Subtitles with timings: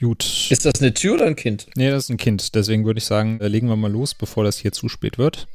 [0.00, 0.50] Gut.
[0.50, 1.66] Ist das eine Tür oder ein Kind?
[1.76, 2.54] Nee, das ist ein Kind.
[2.54, 5.46] Deswegen würde ich sagen, äh, legen wir mal los, bevor das hier zu spät wird.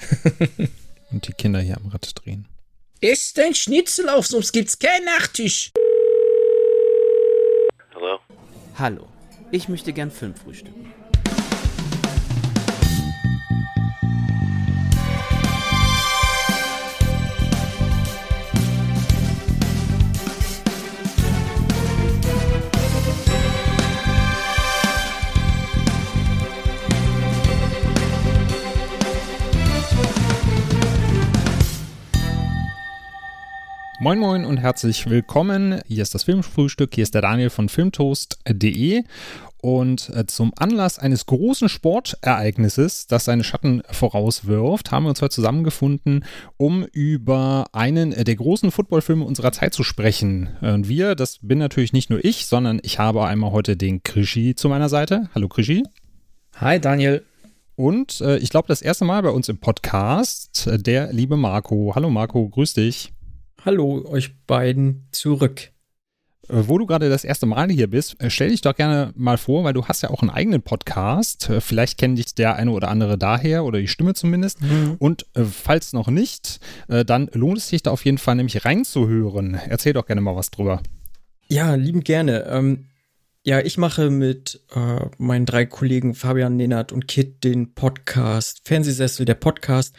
[1.10, 2.46] Und die Kinder hier am Rad drehen.
[3.00, 5.72] Ist dein Schnitzel auf, sonst gibt's keinen Nachtisch.
[7.94, 8.20] Hallo?
[8.78, 9.08] Hallo,
[9.50, 10.92] ich möchte gern Film frühstücken.
[34.02, 35.82] Moin Moin und herzlich willkommen.
[35.86, 36.94] Hier ist das Filmfrühstück.
[36.94, 39.04] Hier ist der Daniel von filmtoast.de.
[39.60, 45.34] Und äh, zum Anlass eines großen Sportereignisses, das seine Schatten vorauswirft, haben wir uns heute
[45.34, 46.24] zusammengefunden,
[46.56, 50.48] um über einen der großen Footballfilme unserer Zeit zu sprechen.
[50.62, 54.54] Und wir, das bin natürlich nicht nur ich, sondern ich habe einmal heute den Krischi
[54.54, 55.28] zu meiner Seite.
[55.34, 55.82] Hallo Krischi.
[56.56, 57.22] Hi Daniel.
[57.76, 61.92] Und äh, ich glaube, das erste Mal bei uns im Podcast, äh, der liebe Marco.
[61.94, 63.12] Hallo Marco, grüß dich.
[63.62, 65.70] Hallo euch beiden zurück.
[66.48, 69.36] Äh, wo du gerade das erste Mal hier bist, äh, stell dich doch gerne mal
[69.36, 71.50] vor, weil du hast ja auch einen eigenen Podcast.
[71.50, 74.62] Äh, vielleicht kennt dich der eine oder andere daher oder die Stimme zumindest.
[74.62, 74.96] Mhm.
[74.98, 79.54] Und falls noch nicht, dann lohnt es sich da auf jeden Fall nämlich reinzuhören.
[79.54, 80.82] Erzähl doch gerne mal was drüber.
[81.48, 82.46] Ja, liebend gerne.
[82.46, 82.86] Ähm,
[83.42, 89.24] ja, ich mache mit äh, meinen drei Kollegen Fabian, Nenad und Kit den Podcast Fernsehsessel,
[89.24, 89.94] der Podcast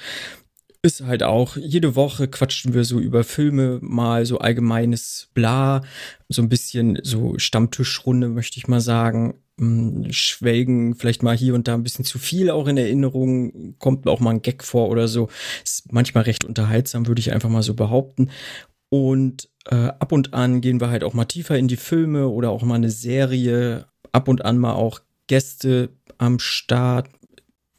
[0.83, 5.83] ist halt auch, jede Woche quatschen wir so über Filme, mal so allgemeines Bla,
[6.27, 9.35] so ein bisschen so Stammtischrunde, möchte ich mal sagen.
[9.59, 14.07] Hm, schwelgen vielleicht mal hier und da ein bisschen zu viel auch in Erinnerung, kommt
[14.07, 15.29] auch mal ein Gag vor oder so.
[15.63, 18.31] Ist manchmal recht unterhaltsam, würde ich einfach mal so behaupten.
[18.89, 22.49] Und äh, ab und an gehen wir halt auch mal tiefer in die Filme oder
[22.49, 23.85] auch mal eine Serie.
[24.11, 27.07] Ab und an mal auch Gäste am Start,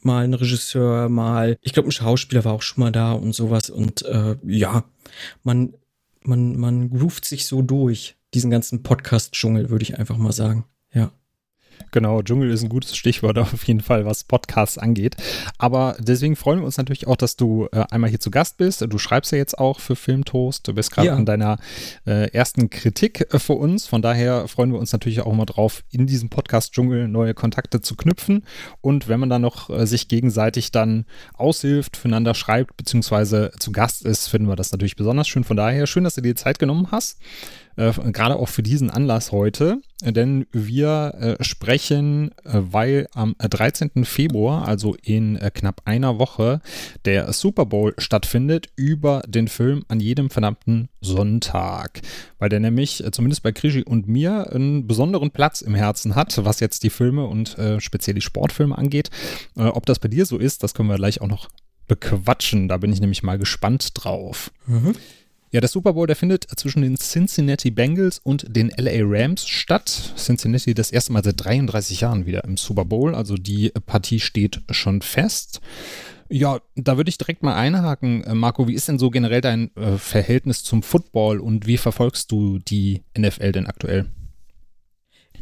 [0.05, 3.69] mal ein Regisseur, mal, ich glaube, ein Schauspieler war auch schon mal da und sowas.
[3.69, 4.83] Und äh, ja,
[5.43, 5.73] man,
[6.23, 10.65] man, man groovt sich so durch, diesen ganzen Podcast-Dschungel, würde ich einfach mal sagen.
[10.93, 11.11] Ja.
[11.91, 15.15] Genau, Dschungel ist ein gutes Stichwort auf jeden Fall, was Podcasts angeht.
[15.57, 18.85] Aber deswegen freuen wir uns natürlich auch, dass du äh, einmal hier zu Gast bist.
[18.87, 20.67] Du schreibst ja jetzt auch für Filmtoast.
[20.67, 21.15] Du bist gerade ja.
[21.15, 21.57] an deiner
[22.05, 23.87] äh, ersten Kritik äh, für uns.
[23.87, 27.95] Von daher freuen wir uns natürlich auch immer drauf, in diesem Podcast-Dschungel neue Kontakte zu
[27.95, 28.45] knüpfen.
[28.81, 34.05] Und wenn man dann noch äh, sich gegenseitig dann aushilft, füreinander schreibt, beziehungsweise zu Gast
[34.05, 35.43] ist, finden wir das natürlich besonders schön.
[35.43, 37.19] Von daher schön, dass du dir Zeit genommen hast
[37.75, 44.05] äh, gerade auch für diesen Anlass heute, denn wir äh, sprechen, äh, weil am 13.
[44.05, 46.61] Februar, also in äh, knapp einer Woche,
[47.05, 52.01] der Super Bowl stattfindet über den Film an jedem verdammten Sonntag,
[52.39, 56.43] weil der nämlich äh, zumindest bei Krischi und mir einen besonderen Platz im Herzen hat,
[56.43, 59.09] was jetzt die Filme und äh, speziell die Sportfilme angeht.
[59.55, 61.49] ob das bei dir so ist, das können wir gleich auch noch
[61.87, 62.67] bequatschen.
[62.67, 64.51] Da bin ich nämlich mal gespannt drauf.
[64.65, 64.95] Mhm.
[65.53, 70.13] Ja, der Super Bowl, der findet zwischen den Cincinnati Bengals und den LA Rams statt.
[70.17, 74.63] Cincinnati das erste Mal seit 33 Jahren wieder im Super Bowl, also die Partie steht
[74.71, 75.61] schon fest.
[76.27, 78.23] Ja, da würde ich direkt mal einhaken.
[78.23, 82.31] Äh, Marco, wie ist denn so generell dein äh, Verhältnis zum Football und wie verfolgst
[82.31, 84.07] du die NFL denn aktuell?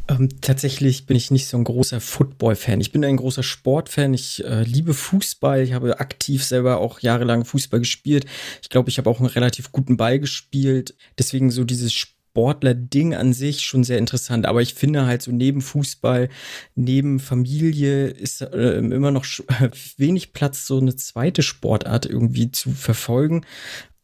[0.08, 2.80] Ähm, tatsächlich bin ich nicht so ein großer Football-Fan.
[2.80, 4.14] Ich bin ein großer Sportfan.
[4.14, 5.62] Ich äh, liebe Fußball.
[5.62, 8.26] Ich habe aktiv selber auch jahrelang Fußball gespielt.
[8.62, 10.94] Ich glaube, ich habe auch einen relativ guten Ball gespielt.
[11.18, 14.46] Deswegen so dieses Sportler-Ding an sich schon sehr interessant.
[14.46, 16.30] Aber ich finde halt so neben Fußball,
[16.74, 19.24] neben Familie ist äh, immer noch
[19.98, 23.44] wenig Platz, so eine zweite Sportart irgendwie zu verfolgen.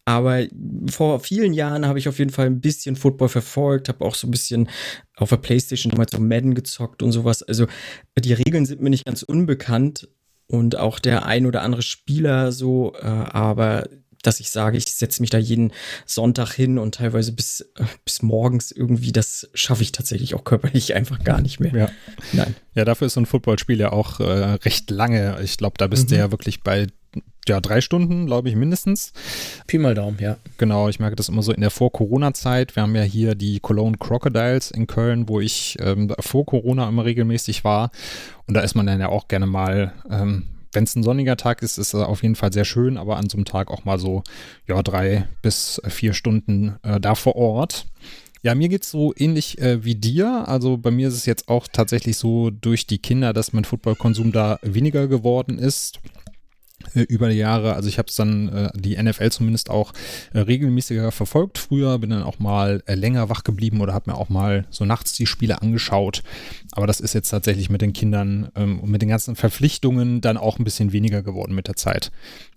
[0.08, 0.46] Aber
[0.90, 4.26] vor vielen Jahren habe ich auf jeden Fall ein bisschen Football verfolgt, habe auch so
[4.26, 4.70] ein bisschen
[5.16, 7.42] auf der Playstation damals so Madden gezockt und sowas.
[7.42, 7.66] Also
[8.18, 10.08] die Regeln sind mir nicht ganz unbekannt
[10.46, 13.86] und auch der ein oder andere Spieler so, äh, aber
[14.22, 15.72] dass ich sage, ich setze mich da jeden
[16.06, 20.94] Sonntag hin und teilweise bis, äh, bis morgens irgendwie, das schaffe ich tatsächlich auch körperlich
[20.96, 21.74] einfach gar nicht mehr.
[21.74, 21.90] Ja.
[22.32, 22.56] Nein.
[22.74, 25.38] Ja, dafür ist so ein Footballspiel ja auch äh, recht lange.
[25.42, 26.08] Ich glaube, da bist mhm.
[26.08, 26.86] du ja wirklich bei
[27.48, 29.12] ja, drei Stunden, glaube ich, mindestens.
[29.66, 30.36] Pi mal Daumen, ja.
[30.56, 32.76] Genau, ich merke das immer so in der Vor-Corona-Zeit.
[32.76, 37.04] Wir haben ja hier die Cologne Crocodiles in Köln, wo ich ähm, vor Corona immer
[37.04, 37.90] regelmäßig war.
[38.46, 41.62] Und da ist man dann ja auch gerne mal, ähm, wenn es ein sonniger Tag
[41.62, 43.98] ist, ist es auf jeden Fall sehr schön, aber an so einem Tag auch mal
[43.98, 44.22] so,
[44.66, 47.86] ja, drei bis vier Stunden äh, da vor Ort.
[48.42, 50.44] Ja, mir geht es so ähnlich äh, wie dir.
[50.46, 54.30] Also bei mir ist es jetzt auch tatsächlich so durch die Kinder, dass mein Footballkonsum
[54.30, 55.98] da weniger geworden ist.
[56.94, 57.74] Äh, über die Jahre.
[57.74, 59.92] Also ich habe es dann, äh, die NFL zumindest auch
[60.32, 64.16] äh, regelmäßiger verfolgt früher, bin dann auch mal äh, länger wach geblieben oder habe mir
[64.16, 66.22] auch mal so nachts die Spiele angeschaut.
[66.72, 70.36] Aber das ist jetzt tatsächlich mit den Kindern ähm, und mit den ganzen Verpflichtungen dann
[70.36, 72.10] auch ein bisschen weniger geworden mit der Zeit.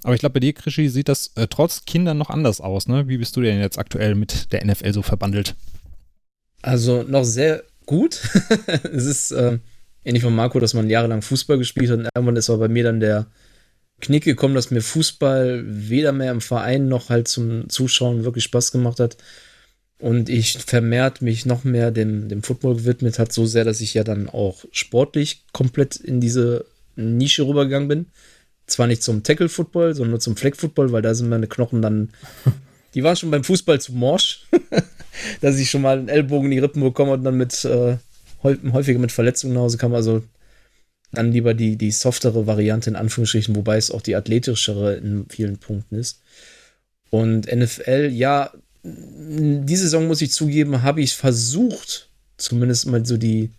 [0.03, 2.87] Aber ich glaube, bei dir, Krischi, sieht das äh, trotz Kindern noch anders aus.
[2.87, 3.07] Ne?
[3.07, 5.55] Wie bist du denn jetzt aktuell mit der NFL so verbandelt?
[6.61, 8.21] Also noch sehr gut.
[8.83, 9.59] es ist äh,
[10.03, 12.83] ähnlich von Marco, dass man jahrelang Fußball gespielt hat und irgendwann ist aber bei mir
[12.83, 13.27] dann der
[14.01, 18.71] Knick gekommen, dass mir Fußball weder mehr im Verein noch halt zum Zuschauen wirklich Spaß
[18.71, 19.17] gemacht hat.
[19.99, 23.93] Und ich vermehrt mich noch mehr dem, dem Football gewidmet hat, so sehr, dass ich
[23.93, 26.65] ja dann auch sportlich komplett in diese
[26.95, 28.05] Nische rübergegangen bin.
[28.65, 32.09] Zwar nicht zum Tackle-Football, sondern nur zum Flag-Football, weil da sind meine Knochen dann,
[32.95, 34.47] die waren schon beim Fußball zu morsch,
[35.41, 37.97] dass ich schon mal einen Ellbogen in die Rippen bekomme und dann mit äh,
[38.43, 39.93] häufiger mit Verletzungen nach Hause kam.
[39.93, 40.23] Also
[41.11, 45.57] dann lieber die, die softere Variante in Anführungsstrichen, wobei es auch die athletischere in vielen
[45.57, 46.21] Punkten ist.
[47.09, 48.51] Und NFL, ja,
[48.83, 53.51] diese Saison muss ich zugeben, habe ich versucht, zumindest mal so die,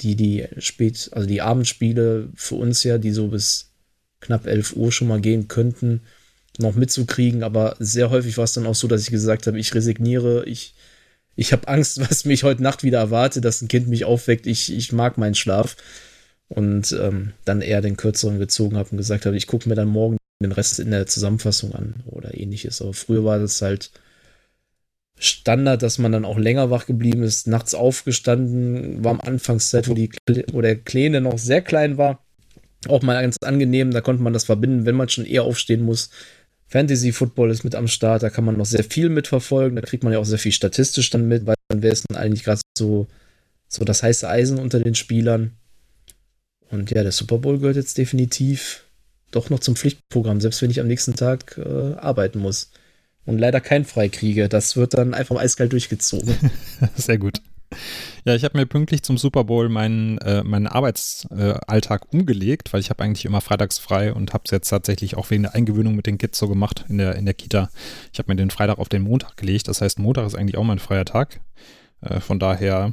[0.00, 3.70] die, die spät, also die Abendspiele für uns ja, die so bis
[4.20, 6.02] knapp 11 Uhr schon mal gehen könnten,
[6.58, 7.42] noch mitzukriegen.
[7.42, 10.74] Aber sehr häufig war es dann auch so, dass ich gesagt habe, ich resigniere, ich,
[11.34, 14.72] ich habe Angst, was mich heute Nacht wieder erwartet, dass ein Kind mich aufweckt, ich,
[14.72, 15.76] ich mag meinen Schlaf
[16.54, 19.88] und ähm, dann eher den kürzeren gezogen habe und gesagt habe, ich gucke mir dann
[19.88, 22.82] morgen den Rest in der Zusammenfassung an oder ähnliches.
[22.82, 23.90] Aber früher war das halt
[25.18, 29.94] Standard, dass man dann auch länger wach geblieben ist, nachts aufgestanden, war am Anfangszeit, wo,
[29.94, 30.10] die,
[30.52, 32.24] wo der Kleine noch sehr klein war,
[32.88, 36.10] auch mal ganz angenehm, da konnte man das verbinden, wenn man schon eher aufstehen muss.
[36.66, 40.02] Fantasy Football ist mit am Start, da kann man noch sehr viel mitverfolgen, da kriegt
[40.02, 42.60] man ja auch sehr viel statistisch dann mit, weil dann wäre es dann eigentlich gerade
[42.76, 43.06] so,
[43.68, 45.52] so das heiße Eisen unter den Spielern.
[46.72, 48.84] Und ja, der Super Bowl gehört jetzt definitiv
[49.30, 52.70] doch noch zum Pflichtprogramm, selbst wenn ich am nächsten Tag äh, arbeiten muss.
[53.24, 54.48] Und leider kein Freikriege.
[54.48, 56.34] Das wird dann einfach eiskalt durchgezogen.
[56.96, 57.40] Sehr gut.
[58.24, 62.80] Ja, ich habe mir pünktlich zum Super Bowl meinen, äh, meinen Arbeitsalltag äh, umgelegt, weil
[62.80, 65.94] ich habe eigentlich immer freitags frei und habe es jetzt tatsächlich auch wegen der Eingewöhnung
[65.94, 67.70] mit den Kids so gemacht in der, in der Kita.
[68.12, 69.68] Ich habe mir den Freitag auf den Montag gelegt.
[69.68, 71.40] Das heißt, Montag ist eigentlich auch mein freier Tag.
[72.02, 72.92] Äh, von daher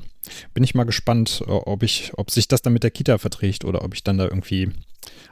[0.53, 3.83] bin ich mal gespannt, ob ich, ob sich das dann mit der Kita verträgt oder
[3.83, 4.71] ob ich dann da irgendwie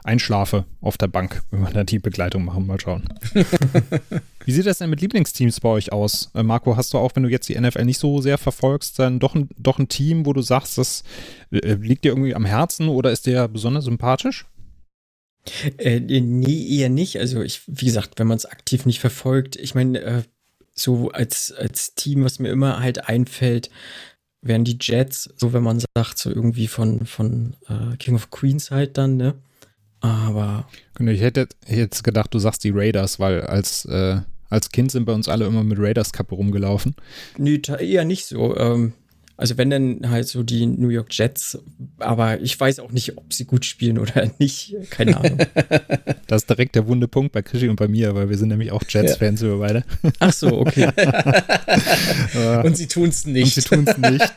[0.04, 2.66] einschlafe auf der Bank, wenn wir da die Begleitung machen.
[2.66, 3.04] Mal schauen.
[4.44, 6.30] Wie sieht das denn mit Lieblingsteams bei euch aus?
[6.34, 9.18] Äh, Marco, hast du auch, wenn du jetzt die NFL nicht so sehr verfolgst, dann
[9.18, 11.04] doch ein, doch ein Team, wo du sagst, das
[11.50, 14.46] äh, liegt dir irgendwie am Herzen oder ist dir besonders sympathisch?
[15.78, 17.18] Äh, nee, eher nicht.
[17.18, 20.22] Also ich, wie gesagt, wenn man es aktiv nicht verfolgt, ich meine, äh,
[20.78, 23.70] so als, als Team, was mir immer halt einfällt,
[24.40, 28.70] wären die Jets, so wenn man sagt, so irgendwie von, von äh, King of Queens
[28.70, 29.34] halt dann, ne?
[30.00, 30.68] Aber.
[30.94, 35.06] Genau, ich hätte jetzt gedacht, du sagst die Raiders, weil als, äh, als Kind sind
[35.06, 36.94] bei uns alle immer mit Raiders-Kappe rumgelaufen.
[37.36, 38.56] Nee, eher nicht so.
[38.56, 38.92] Ähm,
[39.38, 41.58] also wenn dann halt so die New York Jets,
[41.98, 44.74] aber ich weiß auch nicht, ob sie gut spielen oder nicht.
[44.90, 45.38] Keine Ahnung.
[46.26, 48.72] das ist direkt der wunde Punkt bei Krischi und bei mir, weil wir sind nämlich
[48.72, 49.48] auch Jets-Fans, ja.
[49.48, 49.84] wir beide.
[50.18, 50.88] Ach so, okay.
[52.64, 53.56] und sie tun es nicht.
[53.56, 54.32] Und sie tun es nicht.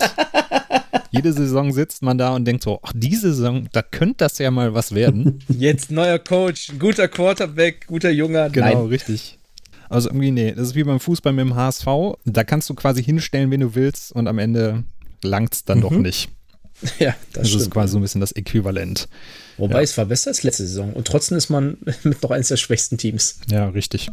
[1.10, 4.50] Jede Saison sitzt man da und denkt so, ach, diese Saison, da könnte das ja
[4.50, 5.40] mal was werden.
[5.50, 8.50] Jetzt neuer Coach, ein guter Quarterback, guter Junger.
[8.50, 8.86] Genau, Nein.
[8.86, 9.38] richtig.
[9.92, 11.86] Also irgendwie, nee, das ist wie beim Fußball mit dem HSV.
[12.24, 14.86] Da kannst du quasi hinstellen, wen du willst und am Ende
[15.22, 15.82] langt es dann mhm.
[15.82, 16.30] doch nicht.
[16.98, 19.08] Ja, das, das ist quasi so ein bisschen das Äquivalent.
[19.58, 19.82] Wobei ja.
[19.82, 20.94] es war besser als letzte Saison.
[20.94, 23.40] Und trotzdem ist man mit noch eines der schwächsten Teams.
[23.52, 24.10] Ja, richtig.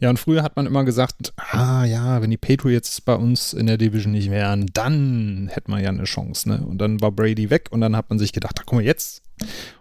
[0.00, 3.66] Ja, und früher hat man immer gesagt, ah ja, wenn die Patriots bei uns in
[3.66, 6.64] der Division nicht wären, dann hätte man ja eine Chance, ne?
[6.66, 9.20] Und dann war Brady weg und dann hat man sich gedacht, da guck mal jetzt.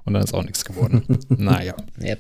[0.03, 1.03] Und dann ist auch nichts geworden.
[1.29, 1.75] naja.
[2.01, 2.20] Yep.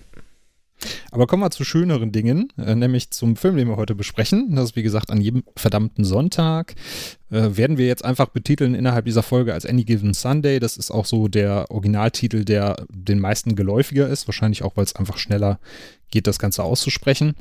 [1.11, 4.55] Aber kommen wir zu schöneren Dingen, äh, nämlich zum Film, den wir heute besprechen.
[4.55, 6.75] Das ist wie gesagt an jedem verdammten Sonntag.
[7.29, 10.59] Äh, werden wir jetzt einfach betiteln innerhalb dieser Folge als Any Given Sunday.
[10.59, 14.27] Das ist auch so der Originaltitel, der den meisten geläufiger ist.
[14.27, 15.59] Wahrscheinlich auch, weil es einfach schneller
[16.09, 17.35] geht, das Ganze auszusprechen.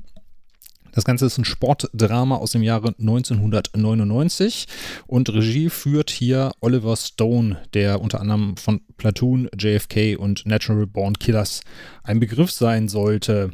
[0.92, 4.66] Das Ganze ist ein Sportdrama aus dem Jahre 1999
[5.06, 11.18] und Regie führt hier Oliver Stone, der unter anderem von Platoon, JFK und Natural Born
[11.18, 11.60] Killers
[12.02, 13.50] ein Begriff sein sollte.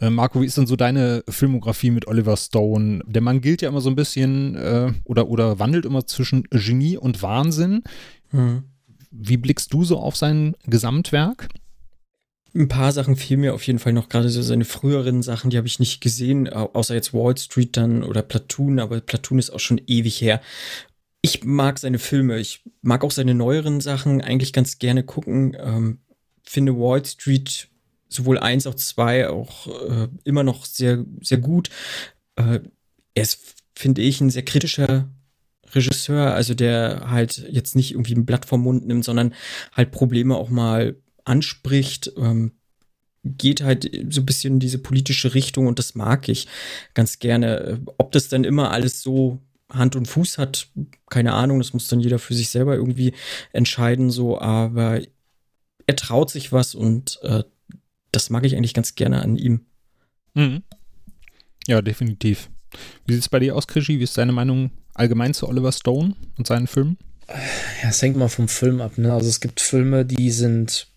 [0.00, 3.02] Äh, Marco, wie ist denn so deine Filmografie mit Oliver Stone?
[3.06, 6.96] Der Mann gilt ja immer so ein bisschen äh, oder, oder wandelt immer zwischen Genie
[6.96, 7.82] und Wahnsinn.
[8.30, 8.64] Hm.
[9.10, 11.48] Wie blickst du so auf sein Gesamtwerk?
[12.54, 15.56] Ein paar Sachen fehlen mir auf jeden Fall noch, gerade so seine früheren Sachen, die
[15.56, 19.60] habe ich nicht gesehen, außer jetzt Wall Street dann oder Platoon, aber Platoon ist auch
[19.60, 20.40] schon ewig her.
[21.22, 25.56] Ich mag seine Filme, ich mag auch seine neueren Sachen eigentlich ganz gerne gucken.
[25.60, 25.98] Ähm,
[26.42, 27.68] finde Wall Street
[28.08, 31.70] sowohl eins auch zwei auch äh, immer noch sehr, sehr gut.
[32.36, 32.60] Äh,
[33.14, 35.08] er ist, finde ich, ein sehr kritischer
[35.72, 39.34] Regisseur, also der halt jetzt nicht irgendwie ein Blatt vom Mund nimmt, sondern
[39.72, 42.52] halt Probleme auch mal anspricht, ähm,
[43.22, 46.46] geht halt so ein bisschen in diese politische Richtung und das mag ich
[46.94, 47.80] ganz gerne.
[47.98, 50.68] Ob das dann immer alles so Hand und Fuß hat,
[51.08, 53.12] keine Ahnung, das muss dann jeder für sich selber irgendwie
[53.52, 55.00] entscheiden, so, aber
[55.86, 57.44] er traut sich was und äh,
[58.12, 59.66] das mag ich eigentlich ganz gerne an ihm.
[60.34, 60.62] Mhm.
[61.66, 62.48] Ja, definitiv.
[63.06, 63.98] Wie sieht es bei dir aus, Krischi?
[63.98, 66.98] Wie ist deine Meinung allgemein zu Oliver Stone und seinen Filmen?
[67.82, 68.98] Ja, es hängt mal vom Film ab.
[68.98, 69.12] Ne?
[69.12, 70.88] Also es gibt Filme, die sind,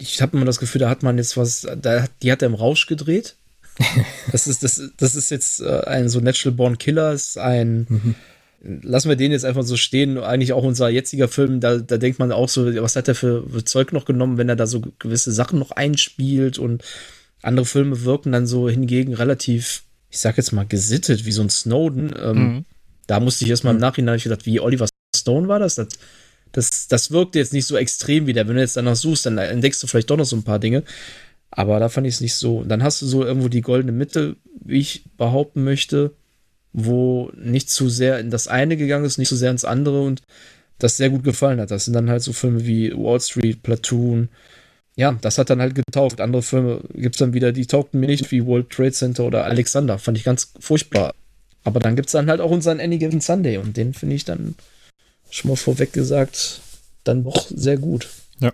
[0.00, 2.54] ich habe immer das Gefühl, da hat man jetzt was, da, die hat er im
[2.54, 3.36] Rausch gedreht.
[4.32, 8.14] das ist, das, das ist jetzt äh, ein so Natural Born Killer, ist ein, mhm.
[8.82, 10.18] lassen wir den jetzt einfach so stehen.
[10.18, 13.48] Eigentlich auch unser jetziger Film, da, da denkt man auch so, was hat er für,
[13.48, 16.82] für Zeug noch genommen, wenn er da so gewisse Sachen noch einspielt und
[17.42, 21.50] andere Filme wirken dann so hingegen relativ, ich sag jetzt mal, gesittet, wie so ein
[21.50, 22.14] Snowden.
[22.20, 22.64] Ähm, mhm.
[23.06, 23.82] Da musste ich erstmal im mhm.
[23.82, 25.76] Nachhinein ich gedacht, wie Oliver Stone war das?
[25.76, 25.88] das?
[26.52, 28.48] Das, das wirkte jetzt nicht so extrem wie der.
[28.48, 30.82] Wenn du jetzt danach suchst, dann entdeckst du vielleicht doch noch so ein paar Dinge.
[31.50, 32.64] Aber da fand ich es nicht so.
[32.64, 36.12] Dann hast du so irgendwo die goldene Mitte, wie ich behaupten möchte,
[36.72, 40.22] wo nicht zu sehr in das eine gegangen ist, nicht zu sehr ins andere und
[40.78, 41.70] das sehr gut gefallen hat.
[41.70, 44.28] Das sind dann halt so Filme wie Wall Street, Platoon.
[44.96, 46.20] Ja, das hat dann halt getaugt.
[46.20, 49.44] Andere Filme gibt es dann wieder, die taugten mir nicht, wie World Trade Center oder
[49.44, 49.98] Alexander.
[49.98, 51.14] Fand ich ganz furchtbar.
[51.64, 54.24] Aber dann gibt es dann halt auch unseren Any Given Sunday und den finde ich
[54.24, 54.54] dann
[55.30, 56.60] schon mal vorweg gesagt
[57.04, 58.08] dann doch sehr gut.
[58.40, 58.52] Ja.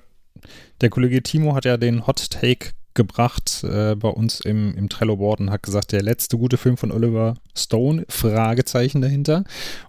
[0.80, 5.40] Der Kollege Timo hat ja den Hot Take gebracht äh, bei uns im, im Trello-Board
[5.40, 9.44] und hat gesagt, der letzte gute Film von Oliver Stone, Fragezeichen dahinter.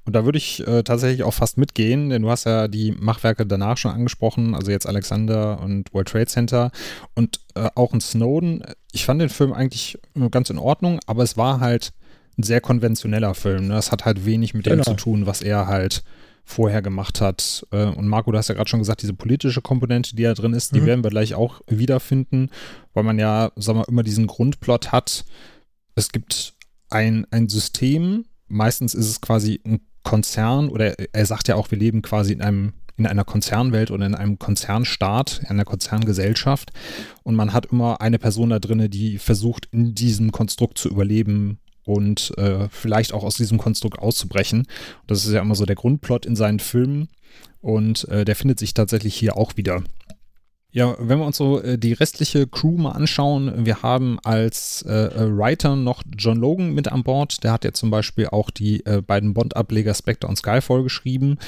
[0.06, 3.46] Und da würde ich äh, tatsächlich auch fast mitgehen, denn du hast ja die Machwerke
[3.46, 6.72] danach schon angesprochen, also jetzt Alexander und World Trade Center
[7.15, 8.63] und äh, auch ein Snowden.
[8.91, 9.98] Ich fand den Film eigentlich
[10.29, 11.94] ganz in Ordnung, aber es war halt
[12.38, 13.70] ein sehr konventioneller Film.
[13.70, 13.75] Ne?
[13.75, 14.84] Das hat halt wenig mit genau.
[14.84, 16.03] dem zu tun, was er halt
[16.48, 17.68] vorher gemacht hat.
[17.72, 20.54] Äh, und Marco, du hast ja gerade schon gesagt, diese politische Komponente, die da drin
[20.54, 20.86] ist, die mhm.
[20.86, 22.50] werden wir gleich auch wiederfinden,
[22.94, 25.25] weil man ja, sagen wir, immer diesen Grundplot hat.
[25.96, 26.54] Es gibt
[26.89, 31.77] ein, ein System, meistens ist es quasi ein Konzern oder er sagt ja auch, wir
[31.77, 36.72] leben quasi in einem in einer Konzernwelt oder in einem Konzernstaat, in einer Konzerngesellschaft
[37.22, 41.60] und man hat immer eine Person da drin, die versucht, in diesem Konstrukt zu überleben
[41.88, 44.67] und äh, vielleicht auch aus diesem Konstrukt auszubrechen.
[45.08, 47.10] Das ist ja immer so der Grundplot in seinen Filmen
[47.62, 49.84] und äh, der findet sich tatsächlich hier auch wieder.
[50.72, 54.94] Ja, wenn wir uns so äh, die restliche Crew mal anschauen, wir haben als äh,
[54.94, 57.44] äh, Writer noch John Logan mit an Bord.
[57.44, 61.39] Der hat ja zum Beispiel auch die äh, beiden Bond-Ableger Spectre und Skyfall geschrieben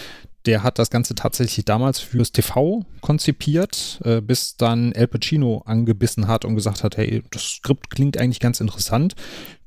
[0.45, 6.27] der hat das Ganze tatsächlich damals fürs TV konzipiert, äh, bis dann El Pacino angebissen
[6.27, 9.15] hat und gesagt hat, hey, das Skript klingt eigentlich ganz interessant.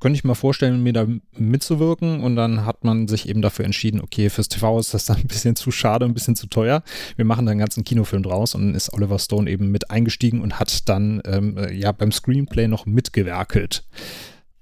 [0.00, 2.22] Könnte ich mir vorstellen, mir da mitzuwirken.
[2.22, 5.26] Und dann hat man sich eben dafür entschieden, okay, fürs TV ist das dann ein
[5.26, 6.82] bisschen zu schade, ein bisschen zu teuer.
[7.16, 10.40] Wir machen da einen ganzen Kinofilm draus und dann ist Oliver Stone eben mit eingestiegen
[10.40, 13.84] und hat dann ähm, äh, ja beim Screenplay noch mitgewerkelt.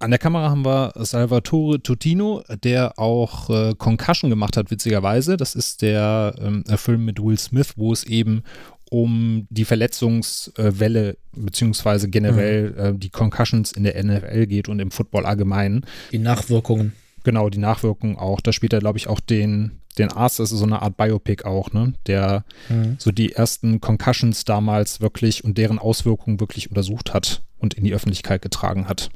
[0.01, 5.37] An der Kamera haben wir Salvatore Tutino, der auch äh, Concussion gemacht hat, witzigerweise.
[5.37, 8.43] Das ist der, ähm, der Film mit Will Smith, wo es eben
[8.91, 12.79] um die Verletzungswelle beziehungsweise generell mhm.
[12.79, 15.85] äh, die Concussions in der NFL geht und im Football allgemein.
[16.13, 16.95] Die Nachwirkungen.
[17.23, 18.41] Genau, die Nachwirkungen auch.
[18.41, 21.45] Da spielt er, glaube ich, auch den, den Arzt, das ist so eine Art Biopic
[21.45, 21.93] auch, ne?
[22.07, 22.97] Der mhm.
[22.99, 27.93] so die ersten Concussions damals wirklich und deren Auswirkungen wirklich untersucht hat und in die
[27.93, 29.11] Öffentlichkeit getragen hat.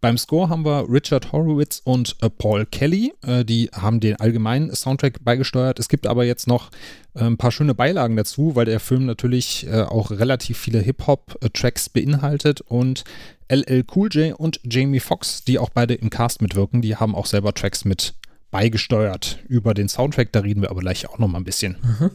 [0.00, 3.12] Beim Score haben wir Richard Horowitz und äh, Paul Kelly.
[3.26, 5.80] Äh, die haben den allgemeinen Soundtrack beigesteuert.
[5.80, 6.70] Es gibt aber jetzt noch
[7.14, 11.88] äh, ein paar schöne Beilagen dazu, weil der Film natürlich äh, auch relativ viele Hip-Hop-Tracks
[11.88, 13.04] beinhaltet und
[13.48, 17.26] LL Cool J und Jamie Foxx, die auch beide im Cast mitwirken, die haben auch
[17.26, 18.14] selber Tracks mit
[18.50, 20.32] beigesteuert über den Soundtrack.
[20.32, 21.76] Da reden wir aber gleich auch noch mal ein bisschen.
[21.82, 22.10] Mhm.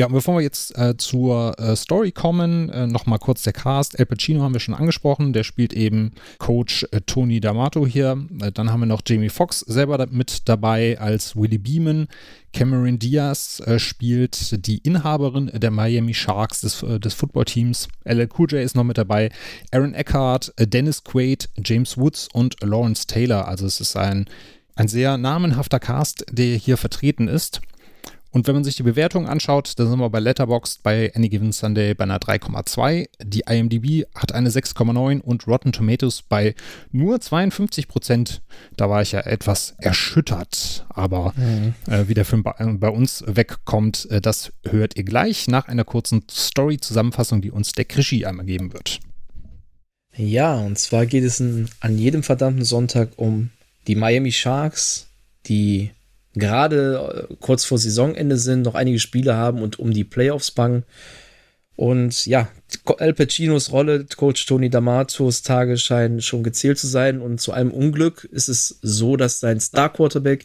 [0.00, 3.98] Ja, und bevor wir jetzt äh, zur äh, Story kommen, äh, nochmal kurz der Cast.
[3.98, 8.16] El Pacino haben wir schon angesprochen, der spielt eben Coach äh, Tony D'Amato hier.
[8.40, 12.08] Äh, dann haben wir noch Jamie Foxx selber mit dabei als Willie Beeman.
[12.54, 17.88] Cameron Diaz äh, spielt die Inhaberin der Miami Sharks des, des Footballteams.
[18.04, 19.28] LL Cool J ist noch mit dabei.
[19.70, 23.46] Aaron Eckhart, Dennis Quaid, James Woods und Lawrence Taylor.
[23.46, 24.30] Also es ist ein,
[24.76, 27.60] ein sehr namenhafter Cast, der hier vertreten ist.
[28.32, 31.52] Und wenn man sich die Bewertung anschaut, dann sind wir bei Letterboxd bei Any Given
[31.52, 33.08] Sunday bei einer 3,2.
[33.22, 36.54] Die IMDb hat eine 6,9 und Rotten Tomatoes bei
[36.92, 38.42] nur 52 Prozent.
[38.76, 40.86] Da war ich ja etwas erschüttert.
[40.90, 41.74] Aber mhm.
[41.92, 45.66] äh, wie der Film bei, äh, bei uns wegkommt, äh, das hört ihr gleich nach
[45.66, 49.00] einer kurzen Story-Zusammenfassung, die uns der Krischi einmal geben wird.
[50.16, 53.50] Ja, und zwar geht es an jedem verdammten Sonntag um
[53.86, 55.06] die Miami Sharks,
[55.46, 55.90] die
[56.34, 60.84] gerade äh, kurz vor Saisonende sind, noch einige Spiele haben und um die Playoffs bangen.
[61.76, 62.48] Und ja,
[62.98, 67.20] Al Pacinos Rolle, Coach Tony D'Amatos Tage scheinen schon gezählt zu sein.
[67.20, 70.44] Und zu einem Unglück ist es so, dass sein Star-Quarterback,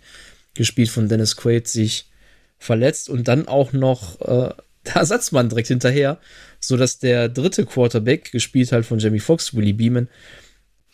[0.54, 2.10] gespielt von Dennis Quaid, sich
[2.58, 4.54] verletzt und dann auch noch äh,
[4.86, 6.20] der Ersatzmann direkt hinterher,
[6.60, 10.08] sodass der dritte Quarterback, gespielt halt von Jamie Foxx, Willie Beeman,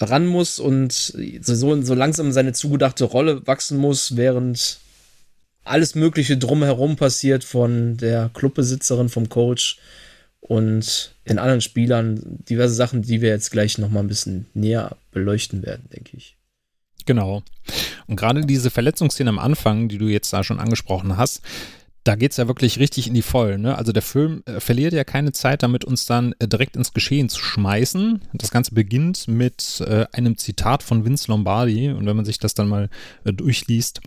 [0.10, 4.80] ran muss und so, so langsam seine zugedachte Rolle wachsen muss, während
[5.64, 9.78] alles Mögliche drumherum passiert von der Clubbesitzerin, vom Coach
[10.40, 12.20] und den anderen Spielern.
[12.50, 16.36] Diverse Sachen, die wir jetzt gleich nochmal ein bisschen näher beleuchten werden, denke ich.
[17.06, 17.44] Genau.
[18.08, 21.42] Und gerade diese Verletzungsszene am Anfang, die du jetzt da schon angesprochen hast,
[22.04, 23.62] da geht es ja wirklich richtig in die Vollen.
[23.62, 23.78] Ne?
[23.78, 27.30] Also der Film äh, verliert ja keine Zeit damit, uns dann äh, direkt ins Geschehen
[27.30, 28.22] zu schmeißen.
[28.34, 31.92] Das Ganze beginnt mit äh, einem Zitat von Vince Lombardi.
[31.92, 32.90] Und wenn man sich das dann mal
[33.24, 34.02] äh, durchliest,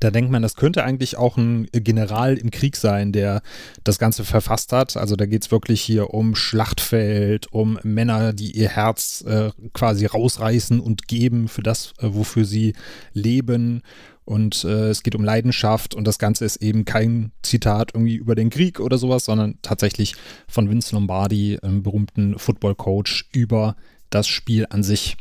[0.00, 3.42] da denkt man, das könnte eigentlich auch ein General im Krieg sein, der
[3.84, 4.96] das Ganze verfasst hat.
[4.96, 10.06] Also da geht es wirklich hier um Schlachtfeld, um Männer, die ihr Herz äh, quasi
[10.06, 12.74] rausreißen und geben für das, äh, wofür sie
[13.12, 13.82] leben.
[14.28, 18.34] Und äh, es geht um Leidenschaft und das Ganze ist eben kein Zitat irgendwie über
[18.34, 20.16] den Krieg oder sowas, sondern tatsächlich
[20.46, 23.74] von Vince Lombardi, einem berühmten Football-Coach, über
[24.10, 25.16] das Spiel an sich.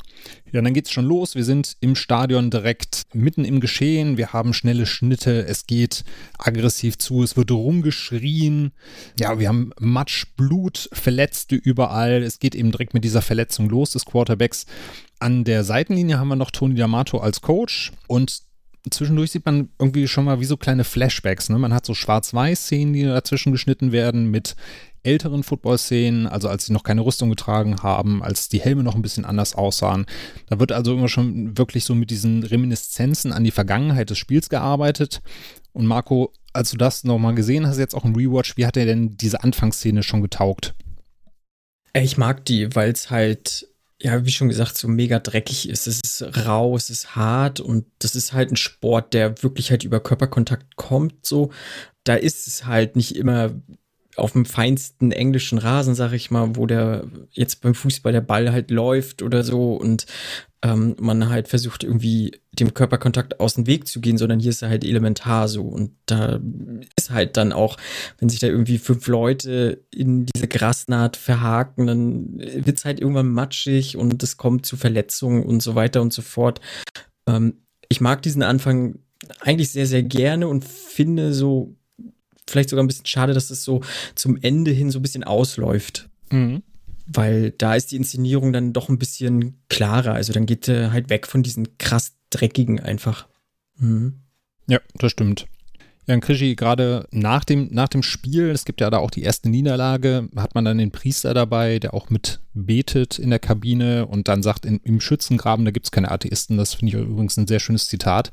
[0.51, 1.35] Ja, dann geht es schon los.
[1.35, 4.17] Wir sind im Stadion direkt mitten im Geschehen.
[4.17, 5.45] Wir haben schnelle Schnitte.
[5.45, 6.03] Es geht
[6.37, 7.23] aggressiv zu.
[7.23, 8.73] Es wird rumgeschrien.
[9.17, 12.23] Ja, wir haben Matsch, Blut, Verletzte überall.
[12.23, 14.65] Es geht eben direkt mit dieser Verletzung los des Quarterbacks.
[15.19, 18.46] An der Seitenlinie haben wir noch Tony D'Amato als Coach und
[18.89, 21.50] zwischendurch sieht man irgendwie schon mal wie so kleine Flashbacks.
[21.50, 21.57] Ne?
[21.57, 24.55] Man hat so Schwarz-Weiß-Szenen, die dazwischen geschnitten werden mit
[25.03, 29.01] älteren Football-Szenen, also als sie noch keine Rüstung getragen haben, als die Helme noch ein
[29.01, 30.05] bisschen anders aussahen.
[30.48, 34.50] Da wird also immer schon wirklich so mit diesen Reminiszenzen an die Vergangenheit des Spiels
[34.50, 35.22] gearbeitet.
[35.72, 38.86] Und Marco, als du das nochmal gesehen hast, jetzt auch im Rewatch, wie hat dir
[38.86, 40.75] denn diese Anfangsszene schon getaugt?
[41.93, 43.67] Ich mag die, weil es halt
[43.99, 45.88] ja, wie schon gesagt, so mega dreckig ist.
[45.88, 49.83] Es ist rau, es ist hart und das ist halt ein Sport, der wirklich halt
[49.83, 51.25] über Körperkontakt kommt.
[51.25, 51.51] So,
[52.03, 53.51] da ist es halt nicht immer
[54.15, 58.51] auf dem feinsten englischen Rasen, sag ich mal, wo der jetzt beim Fußball der Ball
[58.51, 60.05] halt läuft oder so und
[60.63, 64.63] ähm, man halt versucht irgendwie dem Körperkontakt aus dem Weg zu gehen, sondern hier ist
[64.63, 66.39] er halt elementar so und da
[66.96, 67.78] ist halt dann auch,
[68.17, 73.30] wenn sich da irgendwie fünf Leute in diese Grasnaht verhaken, dann wird es halt irgendwann
[73.30, 76.60] matschig und es kommt zu Verletzungen und so weiter und so fort.
[77.28, 79.00] Ähm, ich mag diesen Anfang
[79.39, 81.76] eigentlich sehr, sehr gerne und finde so
[82.50, 83.82] vielleicht sogar ein bisschen schade, dass es so
[84.15, 86.10] zum Ende hin so ein bisschen ausläuft.
[86.32, 86.63] Mhm.
[87.08, 90.13] Weil da ist die Inszenierung dann doch ein bisschen klarer.
[90.13, 93.28] Also dann geht er halt weg von diesen krass dreckigen einfach.
[93.78, 94.22] Mhm.
[94.67, 95.48] Ja, das stimmt.
[96.08, 99.50] Ja, Krischi, gerade nach dem, nach dem Spiel, es gibt ja da auch die erste
[99.50, 104.30] Niederlage, hat man dann den Priester dabei, der auch mit betet in der Kabine und
[104.30, 106.58] dann sagt, in, im Schützengraben, da gibt es keine Atheisten.
[106.58, 108.32] Das finde ich übrigens ein sehr schönes Zitat.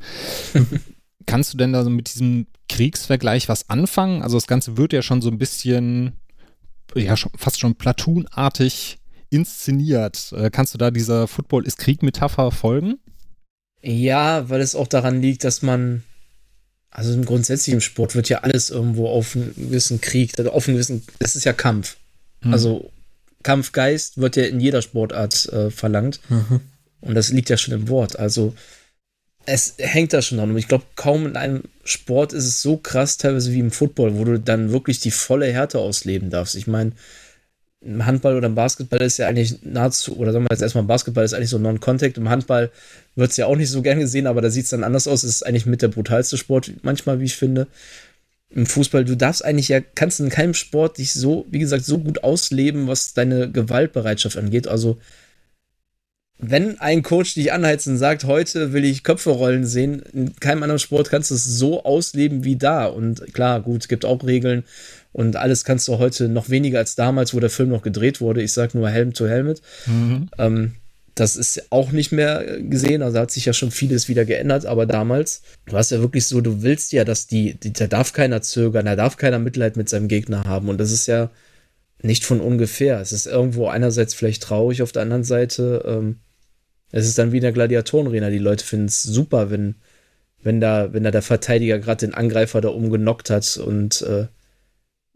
[1.27, 4.23] Kannst du denn da so mit diesem Kriegsvergleich was anfangen?
[4.23, 6.13] Also das Ganze wird ja schon so ein bisschen,
[6.94, 8.98] ja, schon, fast schon platoonartig
[9.30, 10.33] inszeniert.
[10.37, 12.98] Äh, kannst du da dieser Football ist Krieg-Metapher folgen?
[13.83, 16.02] Ja, weil es auch daran liegt, dass man,
[16.90, 20.76] also im grundsätzlichen Sport wird ja alles irgendwo auf einen gewissen Krieg, also auf einen
[20.76, 21.96] gewissen, es ist ja Kampf.
[22.42, 22.52] Hm.
[22.52, 22.90] Also
[23.42, 26.20] Kampfgeist wird ja in jeder Sportart äh, verlangt.
[26.28, 26.61] Mhm.
[27.00, 28.18] Und das liegt ja schon im Wort.
[28.18, 28.54] Also
[29.46, 30.50] es hängt da schon dran.
[30.50, 34.16] Und ich glaube, kaum in einem Sport ist es so krass, teilweise wie im Football,
[34.16, 36.54] wo du dann wirklich die volle Härte ausleben darfst.
[36.54, 36.92] Ich meine,
[37.85, 41.24] im Handball oder im Basketball ist ja eigentlich nahezu, oder sagen wir jetzt erstmal, Basketball
[41.24, 42.16] ist eigentlich so Non-Contact.
[42.16, 42.70] Im Handball
[43.14, 45.22] wird es ja auch nicht so gern gesehen, aber da sieht es dann anders aus.
[45.22, 47.66] Es ist eigentlich mit der brutalste Sport manchmal, wie ich finde.
[48.50, 51.98] Im Fußball, du darfst eigentlich ja, kannst in keinem Sport dich so, wie gesagt, so
[51.98, 54.68] gut ausleben, was deine Gewaltbereitschaft angeht.
[54.68, 54.98] Also,
[56.38, 60.62] wenn ein Coach dich anheizt und sagt, heute will ich Köpfe rollen sehen, in keinem
[60.64, 62.87] anderen Sport kannst du es so ausleben wie da.
[62.87, 64.64] Und klar, gut, es gibt auch Regeln
[65.12, 68.42] und alles kannst du heute noch weniger als damals, wo der Film noch gedreht wurde.
[68.42, 69.62] Ich sag nur Helm to Helmet.
[69.87, 70.29] Mhm.
[70.38, 70.75] Ähm,
[71.14, 74.85] das ist auch nicht mehr gesehen, also hat sich ja schon vieles wieder geändert, aber
[74.85, 78.42] damals war es ja wirklich so, du willst ja, dass die, die, da darf keiner
[78.42, 81.31] zögern, da darf keiner Mitleid mit seinem Gegner haben und das ist ja
[82.05, 83.01] nicht von ungefähr.
[83.01, 86.21] Es ist irgendwo einerseits vielleicht traurig, auf der anderen Seite ähm,
[86.97, 88.31] es ist dann wie in der Gladiatorenarena.
[88.31, 89.75] Die Leute finden es super, wenn,
[90.43, 94.29] wenn da, wenn da der Verteidiger gerade den Angreifer da oben genockt hat und äh,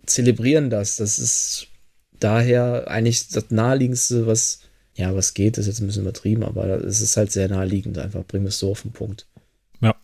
[0.05, 0.97] zelebrieren das.
[0.97, 1.69] Das ist
[2.19, 4.59] daher eigentlich das naheliegendste, was
[4.97, 8.27] ja, was geht, ist jetzt ein bisschen übertrieben, aber es ist halt sehr naheliegend einfach.
[8.27, 9.29] Bringen wir es so auf den Punkt.
[9.81, 9.95] Ja.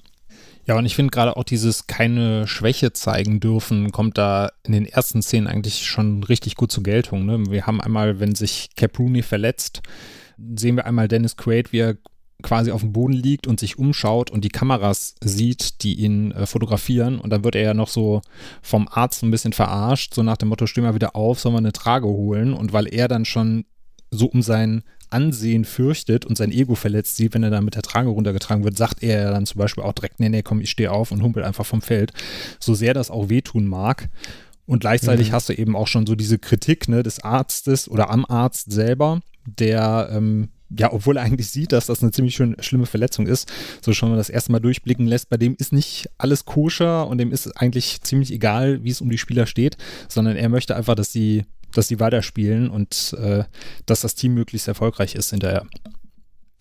[0.67, 4.87] Ja, und ich finde gerade auch dieses keine Schwäche zeigen dürfen, kommt da in den
[4.87, 7.27] ersten Szenen eigentlich schon richtig gut zur Geltung.
[7.27, 7.45] Ne?
[7.51, 9.83] Wir haben einmal, wenn sich Cap Rooney verletzt,
[10.57, 11.97] sehen wir einmal Dennis Quaid, wie er
[12.43, 16.47] quasi auf dem Boden liegt und sich umschaut und die Kameras sieht, die ihn äh,
[16.47, 17.19] fotografieren.
[17.19, 18.23] Und dann wird er ja noch so
[18.63, 21.65] vom Arzt ein bisschen verarscht, so nach dem Motto, steh mal wieder auf, soll man
[21.65, 22.53] eine Trage holen.
[22.53, 23.65] Und weil er dann schon
[24.11, 24.83] so um sein
[25.15, 28.77] Ansehen fürchtet und sein Ego verletzt sieht, wenn er dann mit der Trage runtergetragen wird,
[28.77, 31.45] sagt er dann zum Beispiel auch direkt, nee, nee, komm, ich stehe auf und humpel
[31.45, 32.13] einfach vom Feld.
[32.59, 34.09] So sehr das auch wehtun mag.
[34.67, 35.33] Und gleichzeitig mhm.
[35.33, 39.21] hast du eben auch schon so diese Kritik ne, des Arztes oder am Arzt selber,
[39.47, 43.51] der ähm, ja, obwohl er eigentlich sieht, dass das eine ziemlich schön, schlimme Verletzung ist,
[43.83, 47.19] so schon mal das erste Mal durchblicken lässt, bei dem ist nicht alles koscher und
[47.19, 49.77] dem ist eigentlich ziemlich egal, wie es um die Spieler steht,
[50.09, 53.43] sondern er möchte einfach, dass sie dass sie weiterspielen und äh,
[53.85, 55.67] dass das Team möglichst erfolgreich ist hinterher.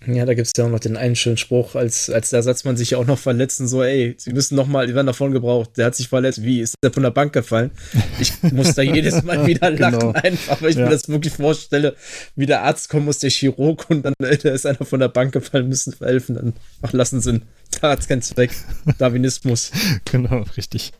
[0.06, 2.64] Ja, da gibt es ja auch noch den einen schönen Spruch, als, als der Ersatz
[2.76, 5.32] sich ja auch noch verletzt und so, ey, sie müssen noch mal, die werden davon
[5.32, 7.72] gebraucht, der hat sich verletzt, wie, ist der von der Bank gefallen?
[8.20, 10.12] Ich muss da jedes Mal wieder lachen, genau.
[10.14, 10.86] einfach, weil ich ja.
[10.86, 11.96] mir das wirklich vorstelle,
[12.36, 15.10] wie der Arzt kommt, muss der Chirurg und dann ey, da ist einer von der
[15.10, 17.42] Bank gefallen, müssen helfen, dann ach, lassen sie ihn,
[17.80, 18.52] da hat es keinen Zweck,
[18.98, 19.72] Darwinismus.
[20.06, 20.92] genau, richtig.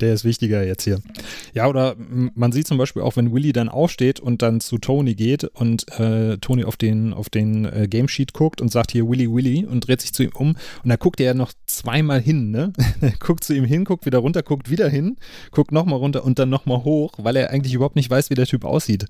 [0.00, 1.00] Der ist wichtiger jetzt hier.
[1.54, 5.14] Ja, oder man sieht zum Beispiel auch, wenn Willy dann aufsteht und dann zu Tony
[5.14, 9.08] geht und äh, Tony auf den, auf den äh, Game Sheet guckt und sagt hier
[9.08, 12.20] Willy, Willy und dreht sich zu ihm um und da guckt er ja noch zweimal
[12.20, 12.72] hin, ne?
[13.20, 15.16] guckt zu ihm hin, guckt wieder runter, guckt wieder hin,
[15.50, 18.46] guckt nochmal runter und dann nochmal hoch, weil er eigentlich überhaupt nicht weiß, wie der
[18.46, 19.06] Typ aussieht.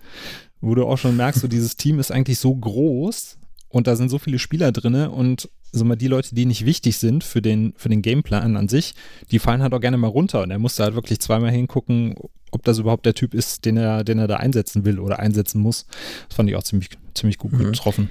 [0.61, 3.38] Wo du auch schon merkst, so dieses Team ist eigentlich so groß,
[3.71, 6.99] und da sind so viele Spieler drin und so mal die Leute, die nicht wichtig
[6.99, 8.95] sind für den, für den Gameplan an sich,
[9.31, 10.43] die fallen halt auch gerne mal runter.
[10.43, 12.17] Und er musste halt wirklich zweimal hingucken,
[12.51, 15.61] ob das überhaupt der Typ ist, den er, den er da einsetzen will oder einsetzen
[15.61, 15.87] muss.
[16.29, 17.59] Das fand ich auch ziemlich, ziemlich gut mhm.
[17.59, 18.11] getroffen.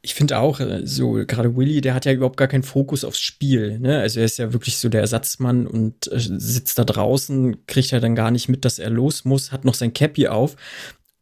[0.00, 3.20] Ich finde auch, äh, so gerade Willy, der hat ja überhaupt gar keinen Fokus aufs
[3.20, 3.78] Spiel.
[3.78, 4.00] Ne?
[4.00, 8.00] Also er ist ja wirklich so der Ersatzmann und äh, sitzt da draußen, kriegt ja
[8.00, 10.56] dann gar nicht mit, dass er los muss, hat noch sein Cappy auf.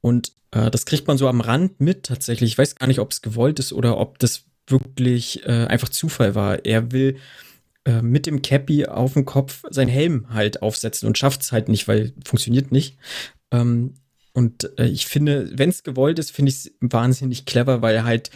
[0.00, 2.52] Und äh, das kriegt man so am Rand mit tatsächlich.
[2.52, 6.34] Ich weiß gar nicht, ob es gewollt ist oder ob das wirklich äh, einfach Zufall
[6.34, 6.64] war.
[6.64, 7.18] Er will
[7.84, 11.68] äh, mit dem Cappy auf dem Kopf seinen Helm halt aufsetzen und schafft es halt
[11.68, 12.98] nicht, weil funktioniert nicht.
[13.52, 13.94] Ähm,
[14.32, 18.30] und äh, ich finde, wenn es gewollt ist, finde ich es wahnsinnig clever, weil halt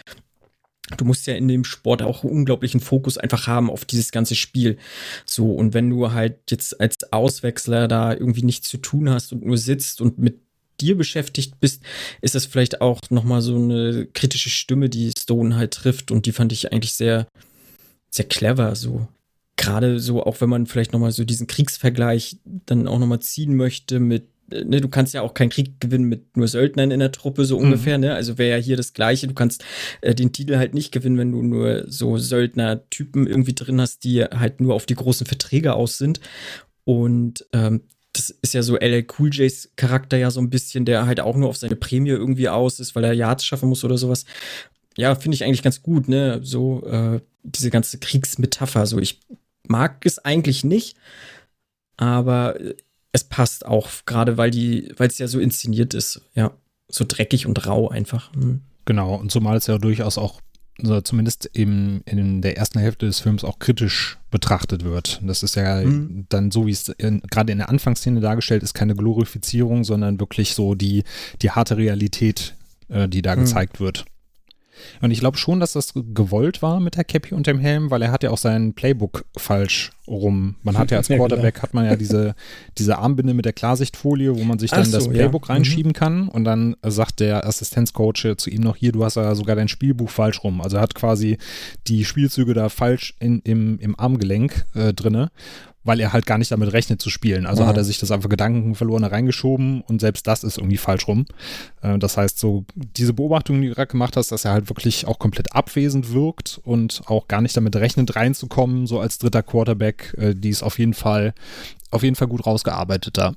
[0.97, 4.79] du musst ja in dem Sport auch unglaublichen Fokus einfach haben auf dieses ganze Spiel.
[5.25, 9.45] So, und wenn du halt jetzt als Auswechsler da irgendwie nichts zu tun hast und
[9.45, 10.41] nur sitzt und mit
[10.81, 11.83] dir beschäftigt bist,
[12.21, 16.33] ist das vielleicht auch nochmal so eine kritische Stimme, die Stone halt trifft und die
[16.33, 17.27] fand ich eigentlich sehr,
[18.11, 19.09] sehr clever, so.
[19.57, 24.01] Gerade so, auch wenn man vielleicht nochmal so diesen Kriegsvergleich dann auch nochmal ziehen möchte
[24.01, 27.45] mit Ne, du kannst ja auch keinen Krieg gewinnen mit nur Söldnern in der Truppe,
[27.45, 27.67] so mhm.
[27.67, 28.15] ungefähr, ne?
[28.15, 29.29] Also wäre ja hier das Gleiche.
[29.29, 29.65] Du kannst
[30.01, 34.25] äh, den Titel halt nicht gewinnen, wenn du nur so Söldner-Typen irgendwie drin hast, die
[34.25, 36.21] halt nur auf die großen Verträge aus sind.
[36.85, 41.07] Und ähm, das ist ja so LL Cool J's Charakter ja so ein bisschen, der
[41.07, 43.99] halt auch nur auf seine Prämie irgendwie aus ist, weil er Yards schaffen muss oder
[43.99, 44.25] sowas.
[44.97, 46.41] Ja, finde ich eigentlich ganz gut, ne?
[46.43, 48.87] So äh, diese ganze Kriegsmetapher.
[48.87, 49.21] So, ich
[49.67, 50.97] mag es eigentlich nicht,
[51.97, 52.57] aber
[53.13, 56.53] es passt auch, gerade weil die, weil es ja so inszeniert ist, ja,
[56.89, 58.33] so dreckig und rau einfach.
[58.35, 58.63] Hm.
[58.85, 60.41] Genau, und zumal es ja durchaus auch
[60.83, 65.21] also zumindest im, in der ersten Hälfte des Films auch kritisch betrachtet wird.
[65.23, 66.27] Das ist ja mhm.
[66.29, 70.75] dann so, wie es gerade in der Anfangsszene dargestellt ist, keine Glorifizierung, sondern wirklich so
[70.75, 71.05] die,
[71.43, 72.55] die harte Realität,
[72.89, 73.41] äh, die da mhm.
[73.41, 74.05] gezeigt wird.
[75.01, 78.03] Und ich glaube schon, dass das gewollt war mit der Cappy und dem Helm, weil
[78.03, 80.57] er hat ja auch sein Playbook falsch rum.
[80.63, 82.35] Man hat ja als Quarterback ja, hat man ja diese,
[82.79, 85.55] diese Armbinde mit der Klarsichtfolie, wo man sich dann so, das Playbook ja.
[85.55, 85.95] reinschieben mhm.
[85.95, 89.69] kann und dann sagt der Assistenzcoach zu ihm noch hier, du hast ja sogar dein
[89.69, 90.61] Spielbuch falsch rum.
[90.61, 91.39] Also er hat quasi
[91.87, 95.31] die Spielzüge da falsch in, im, im Armgelenk äh, drinne
[95.85, 97.47] weil er halt gar nicht damit rechnet zu spielen.
[97.47, 97.69] Also ja.
[97.69, 101.27] hat er sich das einfach Gedanken verloren reingeschoben und selbst das ist irgendwie falsch rum.
[101.83, 105.07] Äh, das heißt, so diese Beobachtung, die du gerade gemacht hast, dass er halt wirklich
[105.07, 110.15] auch komplett abwesend wirkt und auch gar nicht damit rechnet reinzukommen, so als dritter Quarterback,
[110.19, 111.35] äh, die ist auf jeden Fall,
[111.91, 113.35] auf jeden Fall gut rausgearbeitet da.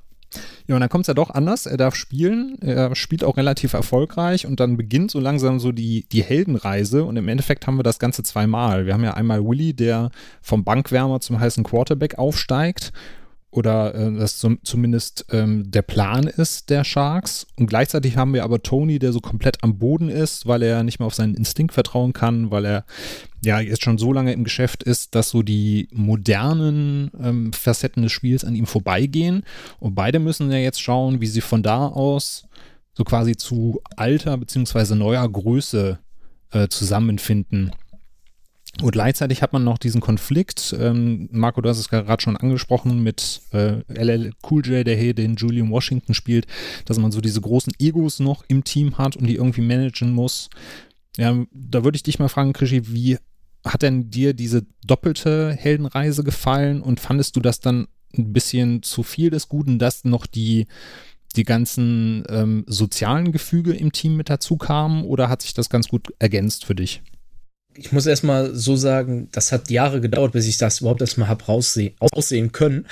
[0.68, 1.66] Ja, und dann kommt es ja doch anders.
[1.66, 6.06] Er darf spielen, er spielt auch relativ erfolgreich und dann beginnt so langsam so die,
[6.12, 8.86] die Heldenreise und im Endeffekt haben wir das Ganze zweimal.
[8.86, 12.94] Wir haben ja einmal Willy, der vom Bankwärmer zum heißen Quarterback aufsteigt
[13.54, 17.46] oder äh, das zum, zumindest ähm, der Plan ist der Sharks.
[17.56, 21.00] Und gleichzeitig haben wir aber Tony, der so komplett am Boden ist, weil er nicht
[21.00, 22.86] mehr auf seinen Instinkt vertrauen kann, weil er
[23.44, 28.12] ja jetzt schon so lange im Geschäft ist, dass so die modernen ähm, Facetten des
[28.12, 29.44] Spiels an ihm vorbeigehen.
[29.80, 32.48] Und beide müssen ja jetzt schauen, wie sie von da aus
[32.94, 36.00] so quasi zu alter beziehungsweise neuer Größe
[36.52, 37.72] äh, zusammenfinden.
[38.82, 43.04] Und gleichzeitig hat man noch diesen Konflikt, ähm, Marco, du hast es gerade schon angesprochen,
[43.04, 46.48] mit äh, LL Cool J, der hier den Julian Washington spielt,
[46.86, 50.50] dass man so diese großen Egos noch im Team hat und die irgendwie managen muss.
[51.18, 53.20] Ja, da würde ich dich mal fragen, Krischi, wie
[53.64, 59.04] hat denn dir diese doppelte Heldenreise gefallen und fandest du das dann ein bisschen zu
[59.04, 60.68] viel des Guten, dass noch die,
[61.36, 65.88] die ganzen ähm, sozialen Gefüge im Team mit dazu kamen oder hat sich das ganz
[65.88, 67.02] gut ergänzt für dich?
[67.76, 71.46] ich muss erstmal so sagen, das hat Jahre gedauert, bis ich das überhaupt erstmal habe
[71.48, 72.86] aussehen können.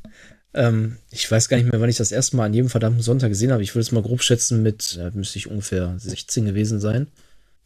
[0.54, 3.28] ähm, ich weiß gar nicht mehr, wann ich das erste Mal an jedem verdammten Sonntag
[3.28, 3.62] gesehen habe.
[3.62, 7.08] Ich würde es mal grob schätzen mit, äh, müsste ich ungefähr 16 gewesen sein.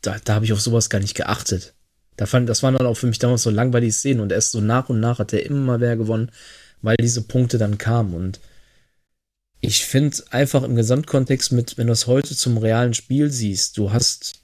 [0.02, 1.74] Da, da habe ich auf sowas gar nicht geachtet.
[2.16, 4.60] Da fand, das waren dann auch für mich damals so langweilige Szenen und erst so
[4.60, 6.30] nach und nach hat er immer mehr gewonnen,
[6.82, 8.14] weil diese Punkte dann kamen.
[8.14, 8.40] Und
[9.60, 13.92] ich finde einfach im Gesamtkontext mit, wenn du es heute zum realen Spiel siehst, du
[13.92, 14.40] hast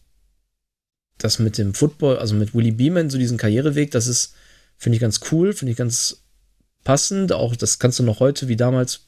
[1.18, 4.34] das mit dem Football, also mit Willie Beeman, so diesen Karriereweg, das ist,
[4.76, 6.24] finde ich ganz cool, finde ich ganz
[6.84, 7.32] passend.
[7.32, 9.06] Auch das kannst du noch heute wie damals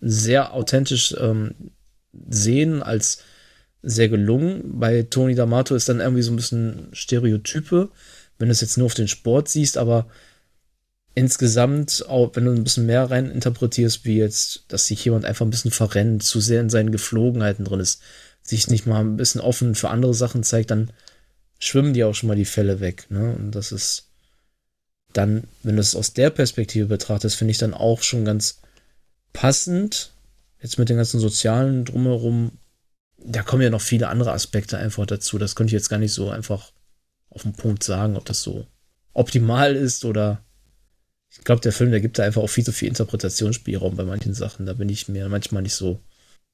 [0.00, 1.54] sehr authentisch ähm,
[2.28, 3.22] sehen, als
[3.82, 4.78] sehr gelungen.
[4.78, 7.90] Bei Tony D'Amato ist dann irgendwie so ein bisschen Stereotype,
[8.38, 10.06] wenn du es jetzt nur auf den Sport siehst, aber
[11.14, 15.44] insgesamt, auch wenn du ein bisschen mehr rein interpretierst, wie jetzt, dass sich jemand einfach
[15.44, 18.00] ein bisschen verrennt, zu sehr in seinen Geflogenheiten drin ist,
[18.42, 20.92] sich nicht mal ein bisschen offen für andere Sachen zeigt, dann
[21.58, 23.06] schwimmen die auch schon mal die Fälle weg.
[23.10, 23.34] Ne?
[23.34, 24.08] Und das ist
[25.12, 28.60] dann, wenn du es aus der Perspektive betrachtest, finde ich dann auch schon ganz
[29.32, 30.12] passend.
[30.60, 32.52] Jetzt mit den ganzen sozialen drumherum,
[33.28, 35.38] da kommen ja noch viele andere Aspekte einfach dazu.
[35.38, 36.72] Das könnte ich jetzt gar nicht so einfach
[37.30, 38.66] auf den Punkt sagen, ob das so
[39.12, 40.42] optimal ist oder
[41.30, 44.32] ich glaube, der Film, der gibt da einfach auch viel zu viel Interpretationsspielraum bei manchen
[44.32, 44.64] Sachen.
[44.64, 46.00] Da bin ich mir manchmal nicht so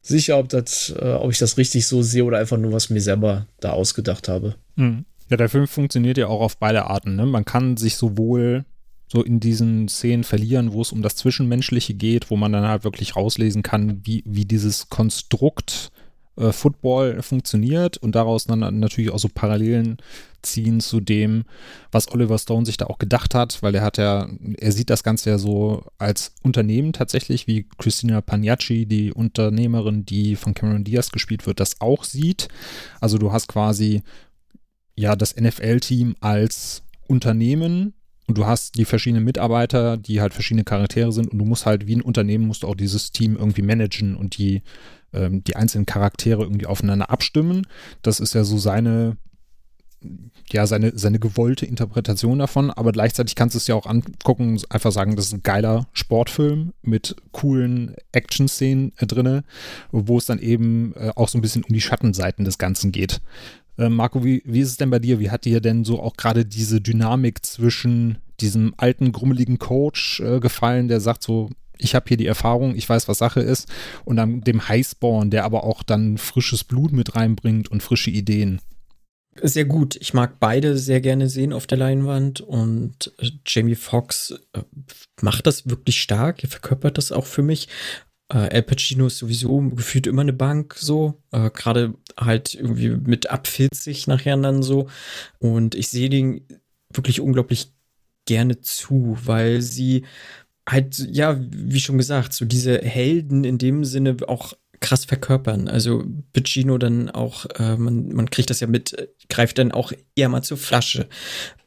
[0.03, 3.01] sicher, ob, das, äh, ob ich das richtig so sehe oder einfach nur was mir
[3.01, 4.57] selber da ausgedacht habe.
[4.75, 5.05] Mhm.
[5.31, 7.17] Ja, der Film funktioniert ja auch auf beide Arten.
[7.17, 7.25] Ne?
[7.25, 8.65] Man kann sich sowohl
[9.07, 12.85] so in diesen Szenen verlieren, wo es um das Zwischenmenschliche geht, wo man dann halt
[12.85, 15.93] wirklich rauslesen kann, wie, wie dieses Konstrukt
[16.37, 19.99] äh, Football funktioniert und daraus dann natürlich auch so Parallelen
[20.43, 21.45] ziehen zu dem,
[21.91, 25.03] was Oliver Stone sich da auch gedacht hat, weil er hat ja, er sieht das
[25.03, 31.11] Ganze ja so als Unternehmen tatsächlich, wie Christina Pagnacci, die Unternehmerin, die von Cameron Diaz
[31.11, 32.49] gespielt wird, das auch sieht.
[33.01, 34.03] Also du hast quasi
[34.97, 37.95] ja das NFL-Team als Unternehmen
[38.27, 41.87] und du hast die verschiedenen Mitarbeiter, die halt verschiedene Charaktere sind und du musst halt
[41.87, 44.63] wie ein Unternehmen musst du auch dieses Team irgendwie managen und die
[45.13, 47.67] ähm, die einzelnen Charaktere irgendwie aufeinander abstimmen.
[48.03, 49.17] Das ist ja so seine
[50.51, 54.93] ja, seine, seine gewollte Interpretation davon, aber gleichzeitig kannst du es ja auch angucken, einfach
[54.93, 59.43] sagen, das ist ein geiler Sportfilm mit coolen Action-Szenen äh, drin,
[59.91, 63.23] wo es dann eben äh, auch so ein bisschen um die Schattenseiten des Ganzen geht.
[63.79, 65.19] Äh, Marco, wie, wie ist es denn bei dir?
[65.21, 70.41] Wie hat dir denn so auch gerade diese Dynamik zwischen diesem alten, grummeligen Coach äh,
[70.41, 73.69] gefallen, der sagt so, ich habe hier die Erfahrung, ich weiß, was Sache ist,
[74.05, 78.61] und dann dem Highspawn, der aber auch dann frisches Blut mit reinbringt und frische Ideen.
[79.43, 79.97] Sehr gut.
[79.97, 84.61] Ich mag beide sehr gerne sehen auf der Leinwand und äh, Jamie Foxx äh,
[85.21, 86.45] macht das wirklich stark.
[86.45, 87.69] Er verkörpert das auch für mich.
[88.29, 93.31] Äh, Al Pacino ist sowieso gefühlt immer eine Bank so, äh, gerade halt irgendwie mit
[93.31, 94.89] ab 40 nachher dann so.
[95.39, 96.47] Und ich sehe den
[96.91, 97.73] wirklich unglaublich
[98.27, 100.05] gerne zu, weil sie
[100.69, 105.69] halt, ja, wie schon gesagt, so diese Helden in dem Sinne auch krass verkörpern.
[105.69, 110.29] Also Pacino dann auch, äh, man, man kriegt das ja mit, greift dann auch eher
[110.29, 111.09] mal zur Flasche.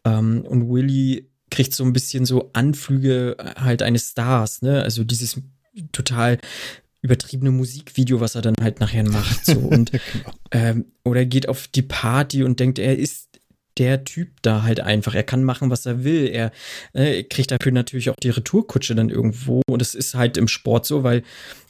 [0.06, 4.84] Ähm, und Willy kriegt so ein bisschen so Anflüge halt eines Stars, ne?
[4.84, 5.42] Also dieses
[5.92, 6.40] total
[7.02, 9.46] übertriebene Musikvideo, was er dann halt nachher macht.
[9.46, 9.58] So.
[9.60, 10.32] Und, genau.
[10.52, 13.28] ähm, oder geht auf die Party und denkt, er ist
[13.78, 15.14] der Typ da halt einfach.
[15.14, 16.28] Er kann machen, was er will.
[16.28, 16.52] Er
[16.94, 19.62] äh, kriegt dafür natürlich auch die Retourkutsche dann irgendwo.
[19.70, 21.24] Und es ist halt im Sport so, weil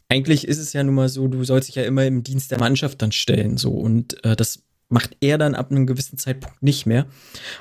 [0.10, 2.60] eigentlich ist es ja nun mal so, du sollst dich ja immer im Dienst der
[2.60, 3.58] Mannschaft dann stellen.
[3.58, 3.72] So.
[3.72, 7.08] Und äh, das macht er dann ab einem gewissen Zeitpunkt nicht mehr.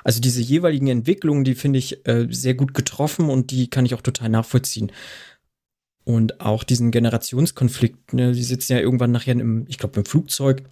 [0.05, 3.95] Also diese jeweiligen Entwicklungen, die finde ich äh, sehr gut getroffen und die kann ich
[3.95, 4.93] auch total nachvollziehen.
[6.07, 10.63] Und auch diesen Generationskonflikt, ne, die sitzen ja irgendwann nachher im, ich glaube, im Flugzeug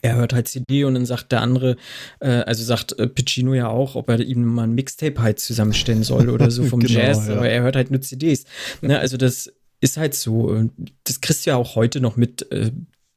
[0.00, 1.76] er hört halt CD und dann sagt der andere,
[2.20, 6.02] äh, also sagt äh, Piccino ja auch, ob er ihm mal ein Mixtape halt zusammenstellen
[6.02, 7.34] soll oder so vom genau, Jazz, ja.
[7.34, 8.44] aber er hört halt nur CDs.
[8.80, 10.70] Ne, also das ist halt so.
[11.04, 12.70] Das kriegst du ja auch heute noch mit, äh,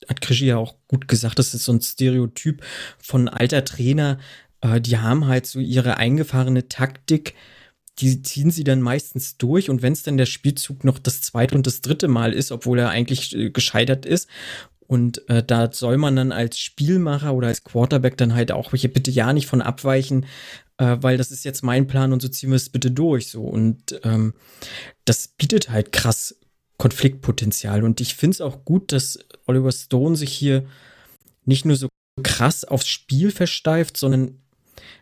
[0.10, 2.62] hat Krischi ja auch gut gesagt, das ist so ein Stereotyp
[2.98, 4.20] von alter Trainer,
[4.62, 7.36] äh, die haben halt so ihre eingefahrene Taktik,
[8.00, 11.56] die ziehen sie dann meistens durch und wenn es dann der Spielzug noch das zweite
[11.56, 14.28] und das dritte Mal ist, obwohl er eigentlich äh, gescheitert ist
[14.88, 18.94] Und äh, da soll man dann als Spielmacher oder als Quarterback dann halt auch hier
[18.94, 20.26] bitte ja nicht von abweichen,
[20.78, 23.28] äh, weil das ist jetzt mein Plan und so ziehen wir es bitte durch.
[23.30, 23.44] So.
[23.44, 24.34] Und ähm,
[25.06, 26.36] das bietet halt krass
[26.78, 27.84] Konfliktpotenzial.
[27.84, 30.66] Und ich finde es auch gut, dass Oliver Stone sich hier
[31.46, 31.88] nicht nur so
[32.22, 34.42] krass aufs Spiel versteift, sondern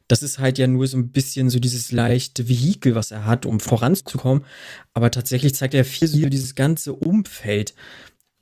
[0.07, 3.45] das ist halt ja nur so ein bisschen so dieses leichte Vehikel, was er hat,
[3.45, 4.45] um voranzukommen.
[4.93, 7.73] Aber tatsächlich zeigt er viel so dieses ganze Umfeld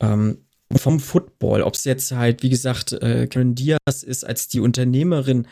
[0.02, 0.40] ähm,
[0.76, 1.62] vom Football.
[1.62, 5.48] Ob es jetzt halt, wie gesagt, äh, Karen Diaz ist als die Unternehmerin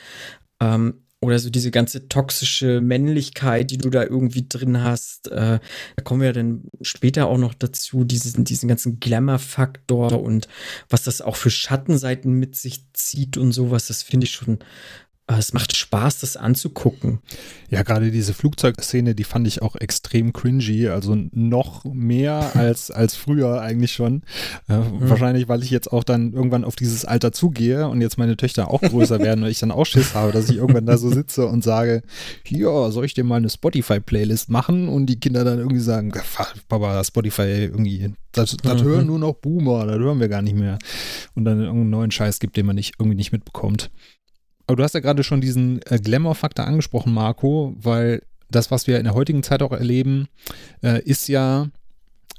[0.61, 5.29] ähm, oder so diese ganze toxische Männlichkeit, die du da irgendwie drin hast.
[5.29, 5.59] Äh,
[5.95, 10.47] da kommen wir dann später auch noch dazu, diesen, diesen ganzen Glamour-Faktor und
[10.87, 13.87] was das auch für Schattenseiten mit sich zieht und sowas.
[13.87, 14.59] Das finde ich schon
[15.37, 17.19] es macht Spaß, das anzugucken.
[17.69, 23.15] Ja, gerade diese Flugzeugszene, die fand ich auch extrem cringy, also noch mehr als, als
[23.15, 24.23] früher eigentlich schon.
[24.67, 25.09] Äh, mhm.
[25.09, 28.71] Wahrscheinlich, weil ich jetzt auch dann irgendwann auf dieses Alter zugehe und jetzt meine Töchter
[28.71, 31.45] auch größer werden und ich dann auch Schiss habe, dass ich irgendwann da so sitze
[31.45, 32.01] und sage,
[32.47, 34.89] ja, soll ich dir mal eine Spotify-Playlist machen?
[34.89, 36.11] Und die Kinder dann irgendwie sagen,
[36.67, 38.87] Papa, Spotify irgendwie, das, das mhm.
[38.87, 40.79] hören nur noch Boomer, das hören wir gar nicht mehr.
[41.35, 43.91] Und dann irgendeinen neuen Scheiß gibt, den man nicht, irgendwie nicht mitbekommt.
[44.69, 48.99] Aber du hast ja gerade schon diesen äh, Glamour-Faktor angesprochen, Marco, weil das, was wir
[48.99, 50.27] in der heutigen Zeit auch erleben,
[50.83, 51.69] äh, ist ja,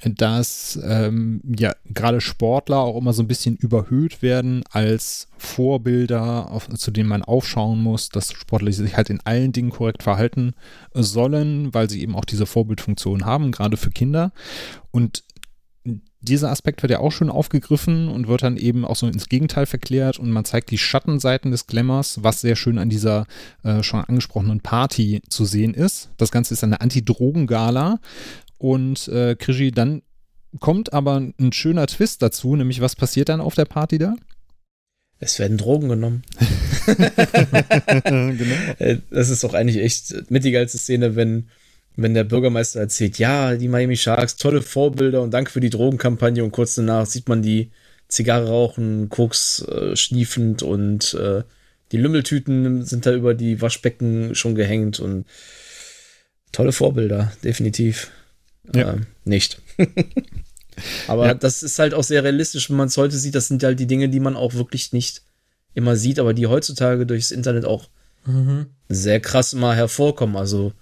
[0.05, 6.69] dass ähm, ja gerade Sportler auch immer so ein bisschen überhöht werden als Vorbilder, auf,
[6.69, 10.55] zu denen man aufschauen muss, dass Sportler sich halt in allen Dingen korrekt verhalten
[10.95, 14.31] sollen, weil sie eben auch diese Vorbildfunktion haben, gerade für Kinder.
[14.93, 15.25] Und
[16.21, 19.67] dieser Aspekt wird ja auch schon aufgegriffen und wird dann eben auch so ins Gegenteil
[19.67, 23.27] verklärt und man zeigt die Schattenseiten des Glamours, was sehr schön an dieser
[23.65, 26.11] äh, schon angesprochenen Party zu sehen ist.
[26.19, 28.01] Das Ganze ist eine Anti-Drogen-Gala
[28.59, 30.03] und äh, Krigi, dann
[30.59, 34.15] kommt aber ein schöner Twist dazu, nämlich was passiert dann auf der Party da?
[35.21, 36.23] Es werden Drogen genommen.
[37.97, 38.57] genau.
[39.11, 41.49] Das ist doch eigentlich echt mit die geilste Szene, wenn
[42.03, 46.43] wenn der Bürgermeister erzählt, ja, die Miami Sharks, tolle Vorbilder und danke für die Drogenkampagne
[46.43, 47.71] und kurz danach sieht man die
[48.09, 51.43] Zigarre rauchen, Koks äh, schniefend und äh,
[51.93, 55.27] die Lümmeltüten sind da über die Waschbecken schon gehängt und
[56.53, 58.11] tolle Vorbilder, definitiv.
[58.75, 58.95] Ja.
[58.95, 59.61] Äh, nicht.
[61.09, 61.35] Aber ja.
[61.35, 63.35] das ist halt auch sehr realistisch, wenn man es heute sieht.
[63.35, 65.23] Das sind halt die Dinge, die man auch wirklich nicht
[65.75, 67.91] immer sieht, aber die heutzutage durchs Internet auch
[68.25, 68.67] mhm.
[68.89, 70.37] sehr krass mal hervorkommen.
[70.37, 70.73] Also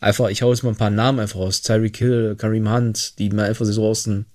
[0.00, 1.62] einfach, ich hau jetzt mal ein paar Namen einfach raus.
[1.62, 4.26] Tyreek Hill, Kareem Hunt, die mal einfach so aus dem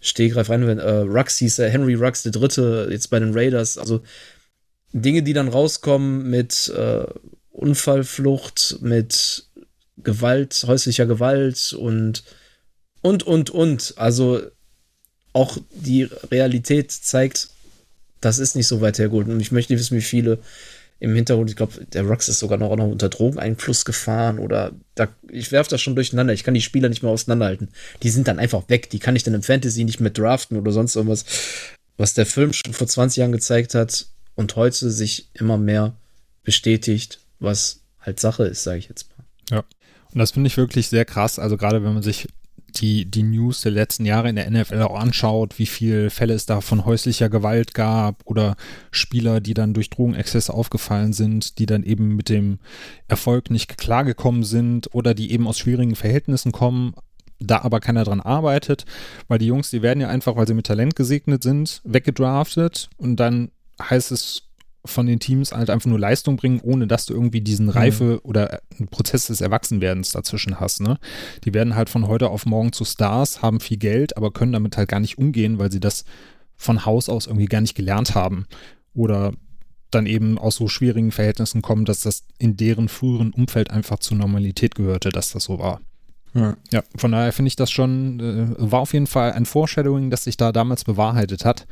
[0.00, 0.78] Stehgreif rein werden.
[0.78, 3.78] Äh, Rux hieß er, Henry Rux, der Dritte, jetzt bei den Raiders.
[3.78, 4.02] Also
[4.92, 7.04] Dinge, die dann rauskommen mit äh,
[7.50, 9.44] Unfallflucht, mit
[9.98, 12.22] Gewalt, häuslicher Gewalt und
[13.02, 13.94] und und und.
[13.96, 14.40] Also
[15.32, 17.48] auch die Realität zeigt,
[18.20, 19.28] das ist nicht so weit hergeholt.
[19.28, 20.38] Und ich möchte nicht wissen, wie viele
[21.00, 25.08] im Hintergrund, ich glaube, der Rux ist sogar noch, noch unter Drogeneinfluss gefahren oder da,
[25.30, 26.32] ich werfe das schon durcheinander.
[26.32, 27.68] Ich kann die Spieler nicht mehr auseinanderhalten.
[28.02, 28.90] Die sind dann einfach weg.
[28.90, 31.24] Die kann ich dann im Fantasy nicht mehr draften oder sonst irgendwas.
[31.96, 35.94] Was der Film schon vor 20 Jahren gezeigt hat und heute sich immer mehr
[36.42, 39.24] bestätigt, was halt Sache ist, sage ich jetzt mal.
[39.58, 39.64] Ja.
[40.12, 41.38] Und das finde ich wirklich sehr krass.
[41.38, 42.28] Also gerade wenn man sich
[42.80, 46.46] die, die News der letzten Jahre in der NFL auch anschaut, wie viele Fälle es
[46.46, 48.56] da von häuslicher Gewalt gab oder
[48.90, 52.58] Spieler, die dann durch Drogenexzesse aufgefallen sind, die dann eben mit dem
[53.08, 56.94] Erfolg nicht klargekommen sind oder die eben aus schwierigen Verhältnissen kommen,
[57.40, 58.84] da aber keiner dran arbeitet,
[59.28, 63.16] weil die Jungs, die werden ja einfach, weil sie mit Talent gesegnet sind, weggedraftet und
[63.16, 64.47] dann heißt es
[64.84, 68.20] von den Teams halt einfach nur Leistung bringen, ohne dass du irgendwie diesen Reife mhm.
[68.22, 70.80] oder einen Prozess des Erwachsenwerdens dazwischen hast.
[70.80, 70.98] Ne?
[71.44, 74.76] Die werden halt von heute auf morgen zu Stars, haben viel Geld, aber können damit
[74.76, 76.04] halt gar nicht umgehen, weil sie das
[76.56, 78.46] von Haus aus irgendwie gar nicht gelernt haben.
[78.94, 79.32] Oder
[79.90, 84.16] dann eben aus so schwierigen Verhältnissen kommen, dass das in deren früheren Umfeld einfach zur
[84.16, 85.80] Normalität gehörte, dass das so war.
[86.34, 90.10] Ja, ja von daher finde ich das schon, äh, war auf jeden Fall ein Foreshadowing,
[90.10, 91.66] das sich da damals bewahrheitet hat.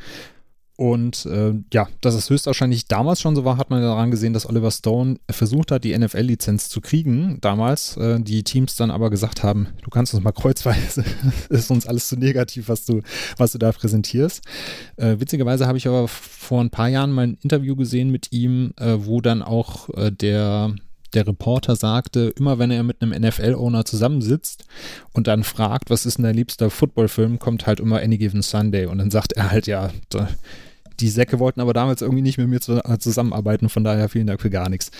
[0.76, 4.46] Und äh, ja, dass es höchstwahrscheinlich damals schon so war, hat man daran gesehen, dass
[4.46, 7.38] Oliver Stone versucht hat, die NFL-Lizenz zu kriegen.
[7.40, 11.03] Damals äh, die Teams dann aber gesagt haben, du kannst uns mal kreuzweise,
[11.48, 13.01] ist uns alles zu negativ, was du,
[13.38, 14.42] was du da präsentierst.
[14.96, 18.74] Äh, witzigerweise habe ich aber vor ein paar Jahren mal ein Interview gesehen mit ihm,
[18.76, 20.74] äh, wo dann auch äh, der
[21.14, 24.66] der Reporter sagte, immer wenn er mit einem NFL-Owner zusammensitzt
[25.14, 28.86] und dann fragt, was ist denn dein liebster Footballfilm, kommt halt immer Any Given Sunday
[28.86, 29.90] und dann sagt er halt, ja,
[31.01, 34.40] die Säcke wollten aber damals irgendwie nicht mit mir äh, zusammenarbeiten, von daher vielen Dank
[34.40, 34.90] für gar nichts.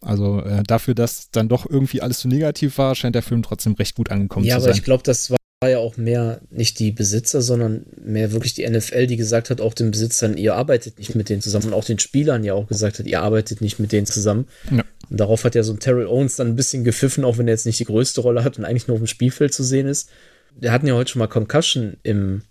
[0.00, 3.74] Also äh, dafür, dass dann doch irgendwie alles zu negativ war, scheint der Film trotzdem
[3.74, 4.68] recht gut angekommen ja, zu sein.
[4.68, 8.54] Ja, aber ich glaube, das war ja auch mehr nicht die Besitzer, sondern mehr wirklich
[8.54, 11.74] die NFL, die gesagt hat, auch den Besitzern, ihr arbeitet nicht mit denen zusammen und
[11.74, 14.46] auch den Spielern ja auch gesagt hat, ihr arbeitet nicht mit denen zusammen.
[14.70, 14.84] Ja.
[15.08, 17.54] Und darauf hat ja so ein Terrell Owens dann ein bisschen gepfiffen, auch wenn er
[17.54, 20.10] jetzt nicht die größte Rolle hat und eigentlich nur auf dem Spielfeld zu sehen ist.
[20.56, 22.42] Der hatten ja heute schon mal Concussion im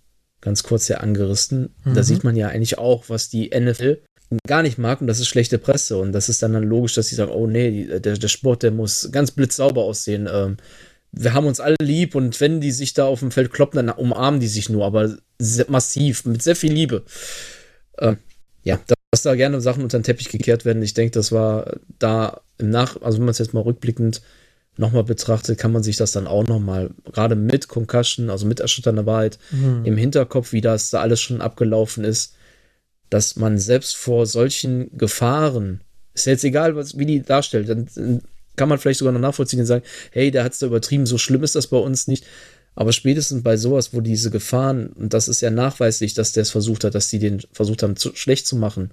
[0.44, 1.74] ganz kurz ja angerissen.
[1.84, 1.94] Mhm.
[1.94, 4.02] Da sieht man ja eigentlich auch, was die NFL
[4.46, 7.08] gar nicht mag und das ist schlechte Presse und das ist dann, dann logisch, dass
[7.08, 10.28] sie sagen, oh nee, der, der Sport, der muss ganz blitzsauber aussehen.
[10.32, 10.56] Ähm,
[11.12, 13.96] wir haben uns alle lieb und wenn die sich da auf dem Feld kloppen, dann
[13.96, 15.16] umarmen die sich nur, aber
[15.68, 17.04] massiv, mit sehr viel Liebe.
[17.98, 18.16] Äh,
[18.64, 18.80] ja,
[19.10, 20.82] dass da gerne Sachen unter den Teppich gekehrt werden.
[20.82, 24.22] Ich denke, das war da im Nach, also wenn man es jetzt mal rückblickend
[24.76, 29.06] nochmal betrachtet, kann man sich das dann auch nochmal, gerade mit Concussion, also mit erschütternder
[29.06, 29.84] Wahrheit, mhm.
[29.84, 32.34] im Hinterkopf, wie das da alles schon abgelaufen ist,
[33.10, 35.80] dass man selbst vor solchen Gefahren,
[36.14, 38.22] ist ja jetzt egal, was, wie die darstellt, dann
[38.56, 41.18] kann man vielleicht sogar noch nachvollziehen und sagen, hey, der hat es da übertrieben, so
[41.18, 42.24] schlimm ist das bei uns nicht.
[42.76, 46.50] Aber spätestens bei sowas, wo diese Gefahren, und das ist ja nachweislich, dass der es
[46.50, 48.90] versucht hat, dass die den versucht haben, zu, schlecht zu machen,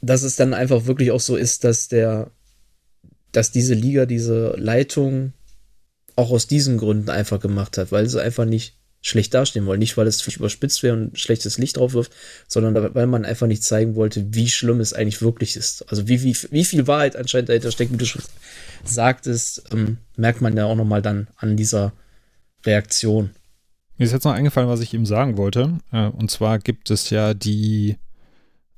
[0.00, 2.30] dass es dann einfach wirklich auch so ist, dass der,
[3.36, 5.32] dass diese Liga, diese Leitung
[6.16, 9.80] auch aus diesen Gründen einfach gemacht hat, weil sie einfach nicht schlecht dastehen wollen.
[9.80, 12.12] Nicht, weil es überspitzt wäre und schlechtes Licht drauf wirft,
[12.48, 15.86] sondern weil man einfach nicht zeigen wollte, wie schlimm es eigentlich wirklich ist.
[15.90, 18.22] Also wie, wie, wie viel Wahrheit anscheinend dahinter steckt, wie du schon
[18.84, 21.92] sagtest, ähm, merkt man ja auch nochmal dann an dieser
[22.64, 23.30] Reaktion.
[23.98, 25.78] Mir ist jetzt noch eingefallen, was ich ihm sagen wollte.
[25.92, 27.96] Äh, und zwar gibt es ja die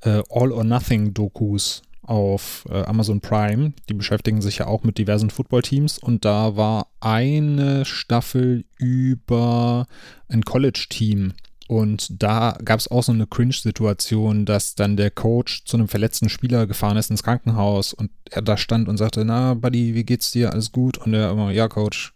[0.01, 3.73] äh, All-or-Nothing-Dokus auf äh, Amazon Prime.
[3.89, 9.87] Die beschäftigen sich ja auch mit diversen Footballteams und da war eine Staffel über
[10.29, 11.35] ein College-Team.
[11.69, 16.29] Und da gab es auch so eine Cringe-Situation, dass dann der Coach zu einem verletzten
[16.29, 20.31] Spieler gefahren ist ins Krankenhaus und er da stand und sagte, na, Buddy, wie geht's
[20.31, 20.53] dir?
[20.53, 20.99] Alles gut?
[20.99, 22.15] Und er immer, ja, Coach,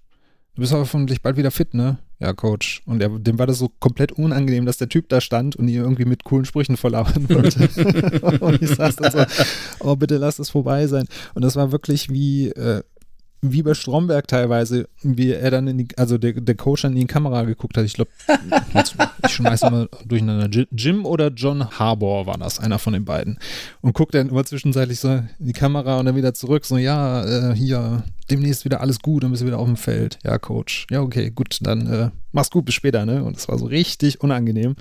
[0.54, 1.98] du bist hoffentlich bald wieder fit, ne?
[2.20, 2.82] Ja, Coach.
[2.84, 5.80] Und er, dem war das so komplett unangenehm, dass der Typ da stand und ihn
[5.80, 7.68] irgendwie mit coolen Sprüchen volllabern wollte.
[8.40, 9.24] und ich saß dann so,
[9.80, 11.06] oh, bitte lass es vorbei sein.
[11.34, 12.82] Und das war wirklich wie, äh,
[13.42, 17.00] wie bei Stromberg teilweise, wie er dann in die, also der, der Coach dann in
[17.00, 17.84] die Kamera geguckt hat.
[17.84, 18.10] Ich glaube,
[19.24, 20.66] ich schmeiße immer durcheinander.
[20.72, 23.38] Jim oder John Harbour war das, einer von den beiden.
[23.80, 27.50] Und guckt dann immer zwischenzeitlich so in die Kamera und dann wieder zurück, so, ja,
[27.50, 30.18] äh, hier, demnächst wieder alles gut, dann bist du wieder auf dem Feld.
[30.22, 30.86] Ja, Coach.
[30.90, 33.24] Ja, okay, gut, dann äh, mach's gut, bis später, ne?
[33.24, 34.76] Und das war so richtig unangenehm.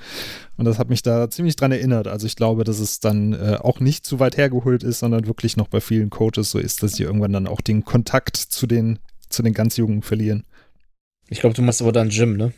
[0.58, 2.08] Und das hat mich da ziemlich dran erinnert.
[2.08, 5.58] Also ich glaube, dass es dann äh, auch nicht zu weit hergeholt ist, sondern wirklich
[5.58, 9.00] noch bei vielen Coaches so ist, dass sie irgendwann dann auch den Kontakt zu den,
[9.30, 10.44] zu den ganz Jungen verlieren.
[11.30, 12.54] Ich glaube, du machst aber dann Jim, ne?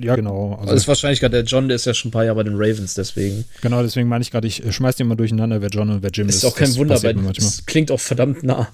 [0.00, 0.52] Ja, genau.
[0.52, 2.44] Also, also ist wahrscheinlich gerade der John, der ist ja schon ein paar Jahre bei
[2.44, 3.44] den Ravens, deswegen.
[3.62, 6.28] Genau, deswegen meine ich gerade, ich schmeiß die immer durcheinander, wer John und wer Jim
[6.28, 6.36] ist.
[6.36, 8.68] Ist auch kein Wunder, weil es klingt auch verdammt nah.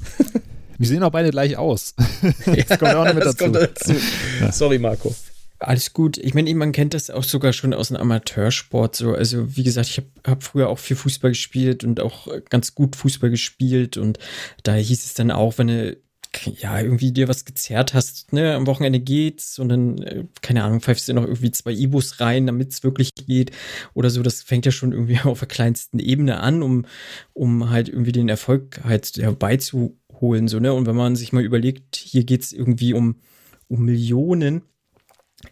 [0.76, 1.94] Wir sehen auch beide gleich aus.
[2.68, 3.48] das kommt auch noch mit dazu.
[3.48, 3.94] dazu.
[4.50, 5.14] Sorry, Marco.
[5.68, 6.18] Alles gut.
[6.18, 8.96] Ich meine, man kennt das auch sogar schon aus dem Amateursport.
[8.96, 9.14] So.
[9.14, 12.96] Also, wie gesagt, ich habe hab früher auch viel Fußball gespielt und auch ganz gut
[12.96, 13.96] Fußball gespielt.
[13.96, 14.18] Und
[14.62, 15.96] da hieß es dann auch, wenn du
[16.58, 20.80] ja, irgendwie dir was gezerrt hast, ne, am Wochenende geht's und dann, äh, keine Ahnung,
[20.80, 23.52] pfeifst du noch irgendwie zwei Ibus rein, damit es wirklich geht
[23.94, 24.20] oder so.
[24.20, 26.86] Das fängt ja schon irgendwie auf der kleinsten Ebene an, um,
[27.34, 30.48] um halt irgendwie den Erfolg halt herbeizuholen holen.
[30.48, 30.72] So, ne?
[30.72, 33.16] Und wenn man sich mal überlegt, hier geht es irgendwie um,
[33.68, 34.62] um Millionen,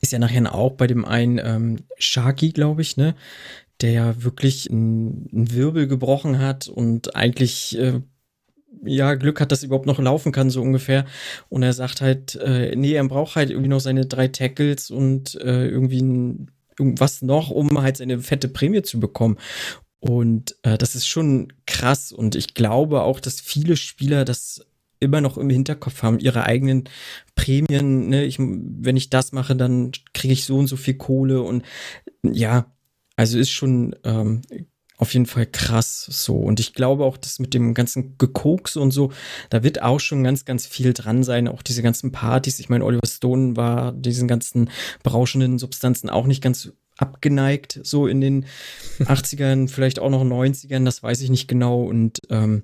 [0.00, 3.14] ist ja nachher auch bei dem einen ähm, Sharky, glaube ich, ne?
[3.80, 8.00] Der ja wirklich einen Wirbel gebrochen hat und eigentlich äh,
[8.84, 11.04] ja, Glück hat, dass er überhaupt noch laufen kann, so ungefähr.
[11.48, 15.36] Und er sagt halt, äh, nee, er braucht halt irgendwie noch seine drei Tackles und
[15.40, 19.38] äh, irgendwie ein, irgendwas noch, um halt seine fette Prämie zu bekommen.
[20.00, 22.12] Und äh, das ist schon krass.
[22.12, 24.66] Und ich glaube auch, dass viele Spieler das
[25.02, 26.84] immer noch im Hinterkopf haben, ihre eigenen
[27.34, 28.08] Prämien.
[28.08, 28.24] Ne?
[28.24, 31.42] Ich, wenn ich das mache, dann kriege ich so und so viel Kohle.
[31.42, 31.64] Und
[32.22, 32.72] ja,
[33.16, 34.42] also ist schon ähm,
[34.96, 36.36] auf jeden Fall krass so.
[36.36, 39.12] Und ich glaube auch, dass mit dem ganzen Gekokse und so,
[39.50, 41.48] da wird auch schon ganz, ganz viel dran sein.
[41.48, 42.60] Auch diese ganzen Partys.
[42.60, 44.70] Ich meine, Oliver Stone war diesen ganzen
[45.02, 48.46] berauschenden Substanzen auch nicht ganz abgeneigt, so in den
[49.00, 51.82] 80ern, vielleicht auch noch 90ern, das weiß ich nicht genau.
[51.82, 52.62] Und ähm,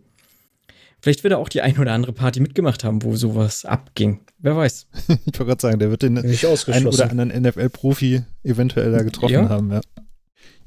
[1.00, 4.20] vielleicht wird er auch die ein oder andere Party mitgemacht haben, wo sowas abging.
[4.38, 4.86] Wer weiß.
[5.08, 9.48] ich wollte gerade sagen, der wird den einen oder anderen NFL-Profi eventuell da getroffen ja.
[9.48, 9.80] haben, ja.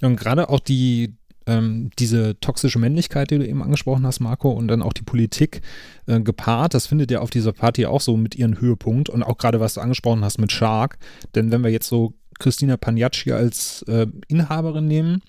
[0.01, 1.13] Ja, und gerade auch die,
[1.45, 5.61] ähm, diese toxische Männlichkeit, die du eben angesprochen hast, Marco, und dann auch die Politik
[6.07, 9.38] äh, gepaart, das findet ja auf dieser Party auch so mit ihren Höhepunkt und auch
[9.38, 10.97] gerade, was du angesprochen hast mit Shark,
[11.36, 15.21] denn wenn wir jetzt so Christina Pagnacci als äh, Inhaberin nehmen,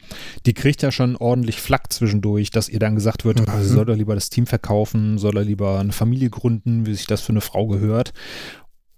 [0.46, 3.46] die kriegt ja schon ordentlich Flack zwischendurch, dass ihr dann gesagt wird, mhm.
[3.48, 7.06] ah, soll er lieber das Team verkaufen, soll er lieber eine Familie gründen, wie sich
[7.06, 8.12] das für eine Frau gehört.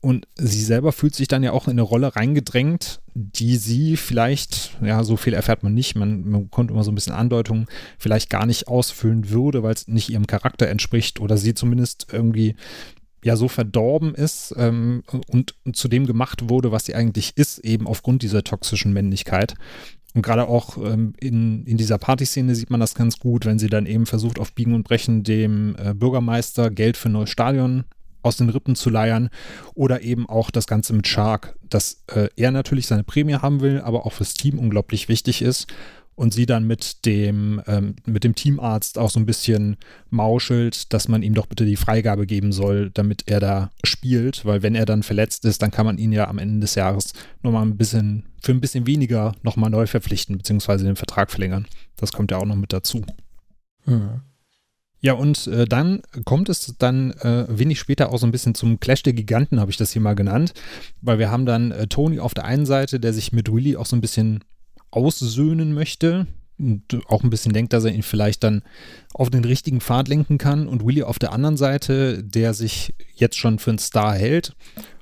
[0.00, 4.76] Und sie selber fühlt sich dann ja auch in eine Rolle reingedrängt, die sie vielleicht,
[4.82, 7.66] ja, so viel erfährt man nicht, man, man kommt immer so ein bisschen Andeutungen,
[7.98, 12.54] vielleicht gar nicht ausfüllen würde, weil es nicht ihrem Charakter entspricht oder sie zumindest irgendwie
[13.24, 17.86] ja so verdorben ist ähm, und, zu dem gemacht wurde, was sie eigentlich ist, eben
[17.86, 19.54] aufgrund dieser toxischen Männlichkeit.
[20.14, 23.68] Und gerade auch ähm, in, in dieser Partyszene sieht man das ganz gut, wenn sie
[23.68, 27.84] dann eben versucht, auf Biegen und Brechen dem äh, Bürgermeister Geld für ein neues Stadion
[28.22, 29.30] aus den Rippen zu leiern
[29.74, 33.80] oder eben auch das Ganze mit Shark, dass äh, er natürlich seine Prämie haben will,
[33.80, 35.66] aber auch fürs Team unglaublich wichtig ist
[36.16, 39.76] und sie dann mit dem, ähm, mit dem Teamarzt auch so ein bisschen
[40.10, 44.62] mauschelt, dass man ihm doch bitte die Freigabe geben soll, damit er da spielt, weil
[44.62, 47.12] wenn er dann verletzt ist, dann kann man ihn ja am Ende des Jahres
[47.42, 51.66] nochmal ein bisschen, für ein bisschen weniger nochmal neu verpflichten, beziehungsweise den Vertrag verlängern.
[51.96, 53.04] Das kommt ja auch noch mit dazu.
[53.84, 54.20] Hm.
[55.00, 58.80] Ja, und äh, dann kommt es dann äh, wenig später auch so ein bisschen zum
[58.80, 60.54] Clash der Giganten, habe ich das hier mal genannt,
[61.02, 63.84] weil wir haben dann äh, Tony auf der einen Seite, der sich mit Willy auch
[63.84, 64.42] so ein bisschen
[64.95, 66.26] aussöhnen möchte
[66.59, 68.62] und auch ein bisschen denkt, dass er ihn vielleicht dann
[69.12, 70.68] auf den richtigen Pfad lenken kann.
[70.68, 74.55] Und Willy auf der anderen Seite, der sich jetzt schon für einen Star hält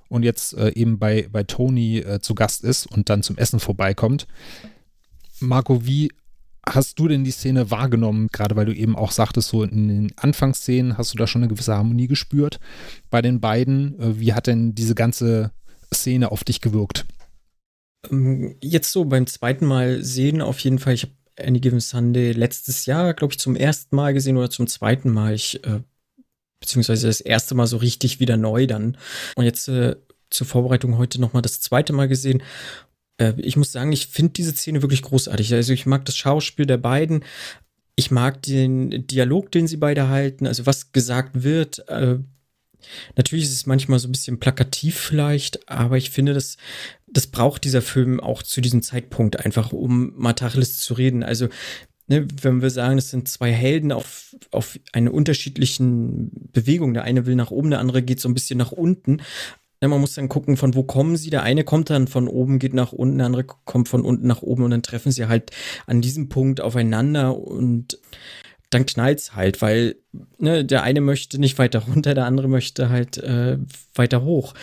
[0.09, 3.61] und jetzt äh, eben bei, bei Tony äh, zu Gast ist und dann zum Essen
[3.61, 4.27] vorbeikommt.
[5.41, 6.11] Marco, wie
[6.67, 8.29] hast du denn die Szene wahrgenommen?
[8.33, 11.49] Gerade weil du eben auch sagtest, so in den Anfangsszenen hast du da schon eine
[11.49, 12.61] gewisse Harmonie gespürt
[13.11, 13.99] bei den beiden.
[14.01, 15.51] Äh, wie hat denn diese ganze
[15.93, 17.05] Szene auf dich gewirkt?
[18.11, 22.33] Ähm, jetzt so beim zweiten Mal sehen auf jeden Fall, ich habe Any Given Sunday
[22.33, 25.35] letztes Jahr, glaube ich, zum ersten Mal gesehen oder zum zweiten Mal.
[25.35, 25.81] Ich, äh,
[26.61, 28.97] beziehungsweise das erste Mal so richtig wieder neu dann.
[29.37, 29.97] Und jetzt äh,
[30.31, 32.43] zur Vorbereitung heute nochmal das zweite Mal gesehen.
[33.19, 35.53] Äh, ich muss sagen, ich finde diese Szene wirklich großartig.
[35.55, 37.25] Also ich mag das Schauspiel der beiden.
[37.97, 41.89] Ich mag den Dialog, den sie beide halten, also was gesagt wird.
[41.89, 42.19] Äh,
[43.17, 46.57] Natürlich ist es manchmal so ein bisschen plakativ vielleicht, aber ich finde, das,
[47.13, 51.23] das braucht dieser Film auch zu diesem Zeitpunkt einfach, um mal Tacheles zu reden.
[51.23, 51.49] Also,
[52.09, 56.95] ne, wenn wir sagen, es sind zwei Helden auf, auf eine unterschiedlichen Bewegung.
[56.95, 59.21] Der eine will nach oben, der andere geht so ein bisschen nach unten.
[59.81, 61.31] Ja, man muss dann gucken, von wo kommen sie.
[61.31, 64.43] Der eine kommt dann von oben, geht nach unten, der andere kommt von unten nach
[64.43, 65.51] oben und dann treffen sie halt
[65.87, 67.99] an diesem Punkt aufeinander und
[68.71, 69.97] dann knallt's halt, weil
[70.39, 73.59] ne, der eine möchte nicht weiter runter, der andere möchte halt äh,
[73.95, 74.55] weiter hoch.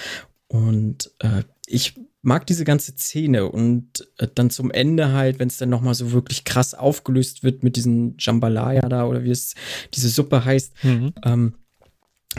[0.48, 5.58] Und äh, ich mag diese ganze Szene und äh, dann zum Ende halt, wenn es
[5.58, 9.56] dann nochmal so wirklich krass aufgelöst wird mit diesem Jambalaya da oder wie es
[9.94, 10.74] diese Suppe heißt.
[10.84, 11.14] Mhm.
[11.24, 11.54] Ähm,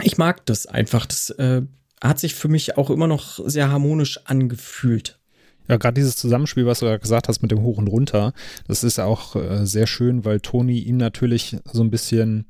[0.03, 1.05] ich mag das einfach.
[1.05, 1.63] Das äh,
[2.01, 5.19] hat sich für mich auch immer noch sehr harmonisch angefühlt.
[5.67, 8.33] Ja, gerade dieses Zusammenspiel, was du ja gesagt hast mit dem Hoch und Runter,
[8.67, 12.45] das ist auch äh, sehr schön, weil Toni ihm natürlich so ein bisschen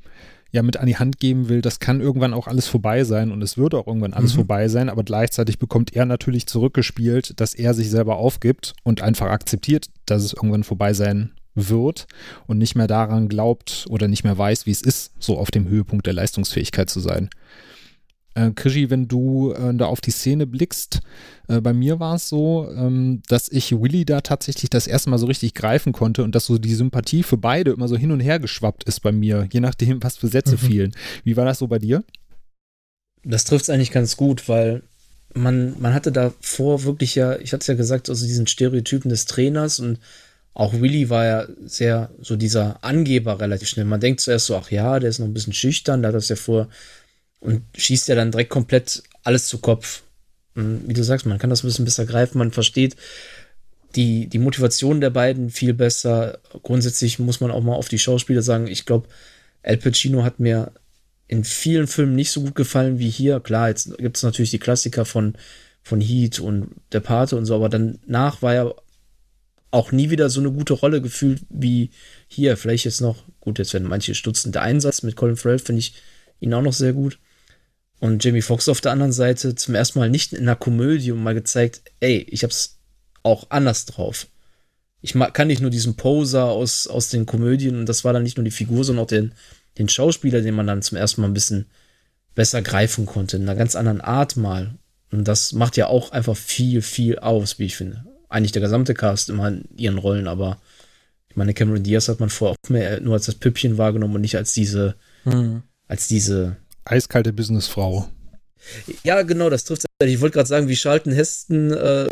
[0.52, 3.42] ja mit an die Hand geben will, das kann irgendwann auch alles vorbei sein und
[3.42, 4.38] es wird auch irgendwann alles mhm.
[4.38, 9.28] vorbei sein, aber gleichzeitig bekommt er natürlich zurückgespielt, dass er sich selber aufgibt und einfach
[9.28, 12.08] akzeptiert, dass es irgendwann vorbei sein wird
[12.48, 15.68] und nicht mehr daran glaubt oder nicht mehr weiß, wie es ist, so auf dem
[15.68, 17.30] Höhepunkt der Leistungsfähigkeit zu sein.
[18.34, 21.02] Äh, Krischi, wenn du äh, da auf die Szene blickst,
[21.48, 25.18] äh, bei mir war es so, ähm, dass ich Willy da tatsächlich das erste Mal
[25.18, 28.22] so richtig greifen konnte und dass so die Sympathie für beide immer so hin und
[28.22, 30.60] her geschwappt ist bei mir, je nachdem, was für Sätze mhm.
[30.60, 30.92] fielen.
[31.24, 32.04] Wie war das so bei dir?
[33.24, 34.84] Das trifft es eigentlich ganz gut, weil
[35.34, 39.26] man, man hatte davor wirklich ja, ich hatte es ja gesagt, also diesen Stereotypen des
[39.26, 40.00] Trainers und
[40.54, 43.86] auch Willy war ja sehr so dieser Angeber relativ schnell.
[43.86, 46.28] Man denkt zuerst so, ach ja, der ist noch ein bisschen schüchtern, da hat das
[46.28, 46.68] ja vor
[47.42, 50.04] und schießt ja dann direkt komplett alles zu Kopf.
[50.56, 52.96] Und wie du sagst, man kann das ein bisschen besser greifen, man versteht
[53.96, 56.40] die, die Motivation der beiden viel besser.
[56.64, 59.08] Grundsätzlich muss man auch mal auf die Schauspieler sagen, ich glaube,
[59.64, 60.72] Al Pacino hat mir
[61.28, 63.40] in vielen Filmen nicht so gut gefallen wie hier.
[63.40, 65.36] Klar, jetzt gibt es natürlich die Klassiker von,
[65.84, 68.76] von Heat und Der Pate und so, aber danach war er
[69.72, 71.92] auch nie wieder so eine gute Rolle gefühlt wie
[72.28, 72.58] hier.
[72.58, 74.52] Vielleicht jetzt noch, gut, jetzt werden manche stutzen.
[74.52, 75.94] Der Einsatz mit Colin Farrell finde ich
[76.40, 77.20] ihn auch noch sehr gut.
[78.02, 81.22] Und Jamie Foxx auf der anderen Seite zum ersten Mal nicht in einer Komödie und
[81.22, 82.80] mal gezeigt, ey, ich hab's
[83.22, 84.26] auch anders drauf.
[85.02, 88.38] Ich kann nicht nur diesen Poser aus, aus den Komödien und das war dann nicht
[88.38, 89.34] nur die Figur, sondern auch den,
[89.78, 91.68] den Schauspieler, den man dann zum ersten Mal ein bisschen
[92.34, 94.74] besser greifen konnte, in einer ganz anderen Art mal.
[95.12, 98.04] Und das macht ja auch einfach viel, viel aus, wie ich finde.
[98.30, 100.60] Eigentlich der gesamte Cast immer in ihren Rollen, aber
[101.30, 104.22] ich meine, Cameron Diaz hat man vorher auch mehr nur als das Püppchen wahrgenommen und
[104.22, 105.62] nicht als diese, mhm.
[105.88, 108.10] als diese eiskalte Businessfrau.
[109.04, 112.08] Ja, genau, das trifft Ich wollte gerade sagen, wie Charlton Heston äh,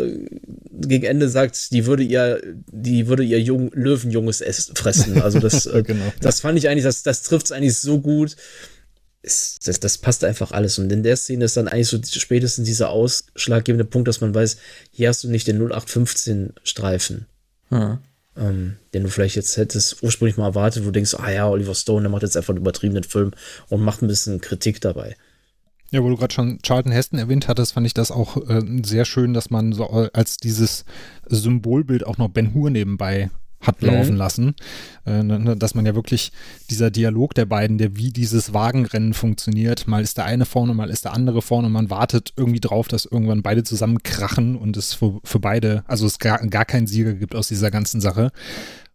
[0.72, 2.40] gegen Ende sagt, die würde ihr,
[2.72, 4.42] die würde ihr Jung, Löwenjunges
[4.74, 5.22] fressen.
[5.22, 6.12] Also das, äh, genau.
[6.20, 8.36] das fand ich eigentlich, das, das trifft es eigentlich so gut.
[9.22, 10.78] ist, das, das passt einfach alles.
[10.78, 14.56] Und in der Szene ist dann eigentlich so spätestens dieser ausschlaggebende Punkt, dass man weiß,
[14.90, 17.26] hier hast du nicht den 0815-Streifen.
[17.68, 17.98] Hm.
[18.36, 21.74] Ähm, den du vielleicht jetzt hättest ursprünglich mal erwartet, wo du denkst, ah ja, Oliver
[21.74, 23.32] Stone, der macht jetzt einfach einen übertriebenen Film
[23.68, 25.16] und macht ein bisschen Kritik dabei.
[25.90, 29.04] Ja, wo du gerade schon Charlton Heston erwähnt hattest, fand ich das auch äh, sehr
[29.04, 30.84] schön, dass man so als dieses
[31.26, 33.88] Symbolbild auch noch Ben Hur nebenbei hat mhm.
[33.88, 34.54] laufen lassen.
[35.06, 36.32] Äh, ne, ne, dass man ja wirklich
[36.70, 40.90] dieser Dialog der beiden, der wie dieses Wagenrennen funktioniert, mal ist der eine vorne, mal
[40.90, 44.76] ist der andere vorne und man wartet irgendwie drauf, dass irgendwann beide zusammen krachen und
[44.76, 48.32] es für, für beide, also es gar, gar keinen Sieger gibt aus dieser ganzen Sache.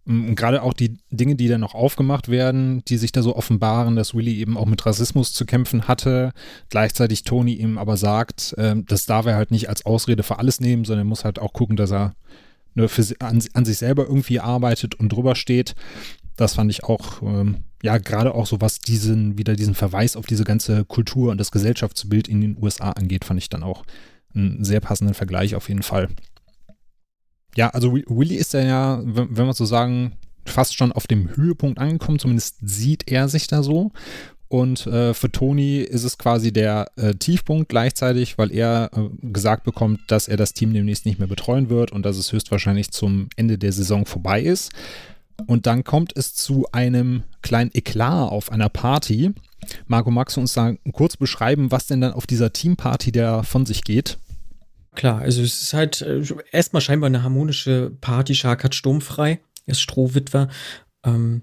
[0.05, 3.35] Mm, und gerade auch die Dinge, die dann noch aufgemacht werden, die sich da so
[3.35, 6.31] offenbaren, dass Willy eben auch mit Rassismus zu kämpfen hatte,
[6.69, 10.59] gleichzeitig Tony ihm aber sagt, äh, das darf er halt nicht als Ausrede für alles
[10.59, 12.13] nehmen, sondern er muss halt auch gucken, dass er
[12.75, 15.75] ne, für, an, an, sich selber irgendwie arbeitet und drüber steht.
[16.35, 20.25] Das fand ich auch, ähm, ja, gerade auch so, was diesen, wieder diesen Verweis auf
[20.25, 23.83] diese ganze Kultur und das Gesellschaftsbild in den USA angeht, fand ich dann auch
[24.33, 26.09] einen sehr passenden Vergleich auf jeden Fall.
[27.55, 32.19] Ja, also Willy ist ja, wenn, wir so sagen, fast schon auf dem Höhepunkt angekommen,
[32.19, 33.91] zumindest sieht er sich da so.
[34.47, 39.63] Und äh, für Tony ist es quasi der äh, Tiefpunkt gleichzeitig, weil er äh, gesagt
[39.63, 43.27] bekommt, dass er das Team demnächst nicht mehr betreuen wird und dass es höchstwahrscheinlich zum
[43.35, 44.71] Ende der Saison vorbei ist.
[45.47, 49.31] Und dann kommt es zu einem kleinen Eklat auf einer Party.
[49.87, 53.65] Marco, magst du uns da kurz beschreiben, was denn dann auf dieser Teamparty der von
[53.65, 54.17] sich geht?
[54.93, 58.33] Klar, also es ist halt äh, erstmal scheinbar eine harmonische Party.
[58.33, 60.47] Shark hat sturmfrei, er ist Strohwitwer.
[61.03, 61.41] Ähm,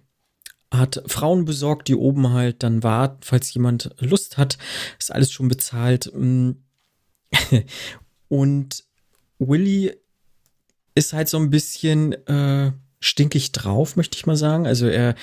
[0.72, 4.58] hat Frauen besorgt, die oben halt dann warten, falls jemand Lust hat.
[4.98, 6.10] Ist alles schon bezahlt.
[6.14, 6.52] Mm.
[8.28, 8.84] Und
[9.38, 9.94] Willy
[10.94, 14.66] ist halt so ein bisschen äh, stinkig drauf, möchte ich mal sagen.
[14.66, 15.14] Also er,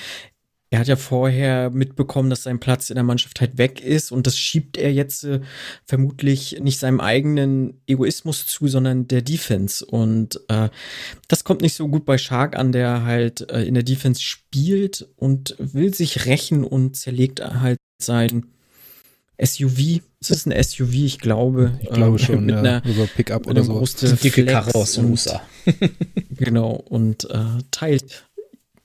[0.72, 4.28] er hat ja vorher mitbekommen, dass sein Platz in der Mannschaft halt weg ist und
[4.28, 5.40] das schiebt er jetzt äh,
[5.84, 9.84] vermutlich nicht seinem eigenen Egoismus zu, sondern der Defense.
[9.84, 10.68] Und äh,
[11.26, 15.08] das kommt nicht so gut bei Shark an, der halt äh, in der Defense spielt
[15.16, 18.46] und will sich rächen und zerlegt halt sein
[19.42, 20.00] SUV.
[20.20, 20.94] Ist das ein SUV?
[20.94, 21.80] Ich glaube.
[21.82, 22.60] Ich glaube äh, schon, mit ja.
[22.60, 23.84] einer, über Pickup oder so.
[24.02, 25.42] Die dicke Karre aus den USA.
[26.30, 28.28] genau, und äh, teilt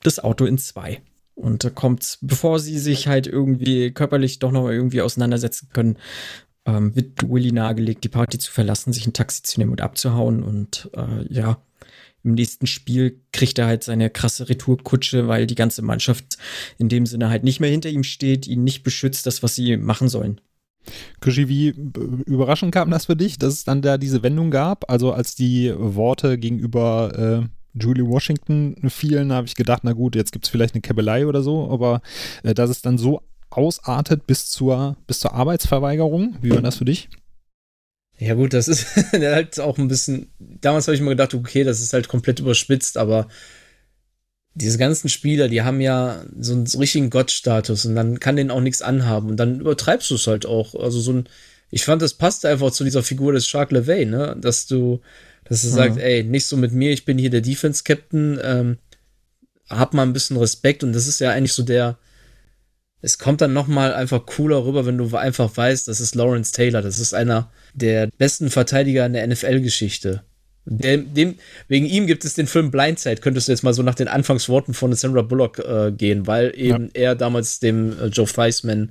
[0.02, 1.00] das Auto in zwei.
[1.36, 5.98] Und da kommt, bevor sie sich halt irgendwie körperlich doch noch irgendwie auseinandersetzen können,
[6.64, 10.42] ähm, wird Willy nahegelegt, die Party zu verlassen, sich ein Taxi zu nehmen und abzuhauen.
[10.42, 11.58] Und äh, ja,
[12.24, 16.38] im nächsten Spiel kriegt er halt seine krasse Retourkutsche, weil die ganze Mannschaft
[16.78, 19.76] in dem Sinne halt nicht mehr hinter ihm steht, ihn nicht beschützt, das, was sie
[19.76, 20.40] machen sollen.
[21.20, 21.68] Kushi, wie
[22.26, 24.90] überraschend kam das für dich, dass es dann da diese Wendung gab?
[24.90, 27.48] Also als die Worte gegenüber äh,
[27.80, 31.42] Julie Washington fielen, habe ich gedacht, na gut, jetzt gibt es vielleicht eine Käbelei oder
[31.42, 32.00] so, aber
[32.42, 36.84] äh, dass es dann so ausartet bis zur, bis zur Arbeitsverweigerung, wie war das für
[36.84, 37.08] dich?
[38.18, 41.80] Ja gut, das ist halt auch ein bisschen, damals habe ich mir gedacht, okay, das
[41.80, 43.28] ist halt komplett überspitzt, aber
[44.54, 48.62] diese ganzen Spieler, die haben ja so einen richtigen Gottstatus und dann kann denen auch
[48.62, 50.74] nichts anhaben und dann übertreibst du es halt auch.
[50.74, 51.28] Also so ein,
[51.70, 55.00] ich fand, das passt einfach zu dieser Figur des Shark LeVay, ne, dass du
[55.48, 58.78] dass er sagt, ey, nicht so mit mir, ich bin hier der Defense-Captain, ähm,
[59.68, 61.98] hab mal ein bisschen Respekt und das ist ja eigentlich so der,
[63.00, 66.82] es kommt dann nochmal einfach cooler rüber, wenn du einfach weißt, das ist Lawrence Taylor,
[66.82, 70.22] das ist einer der besten Verteidiger in der NFL-Geschichte.
[70.68, 71.36] Dem, dem,
[71.68, 74.74] wegen ihm gibt es den Film Blindside, könntest du jetzt mal so nach den Anfangsworten
[74.74, 76.90] von Sandra Bullock äh, gehen, weil eben ja.
[76.94, 78.90] er damals dem äh, Joe Theismann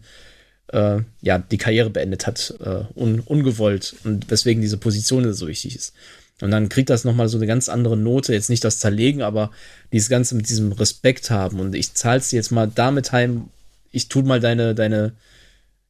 [0.72, 5.76] äh, ja, die Karriere beendet hat, äh, un, ungewollt und weswegen diese Position so wichtig
[5.76, 5.94] ist.
[6.42, 8.34] Und dann kriegt das nochmal so eine ganz andere Note.
[8.34, 9.52] Jetzt nicht das Zerlegen, aber
[9.94, 11.60] dieses Ganze mit diesem Respekt haben.
[11.60, 13.50] Und ich zahl's dir jetzt mal damit heim.
[13.92, 15.14] Ich tu mal deine, deine,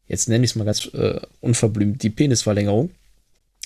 [0.07, 2.91] jetzt nenne ich es mal ganz äh, unverblümt, die Penisverlängerung.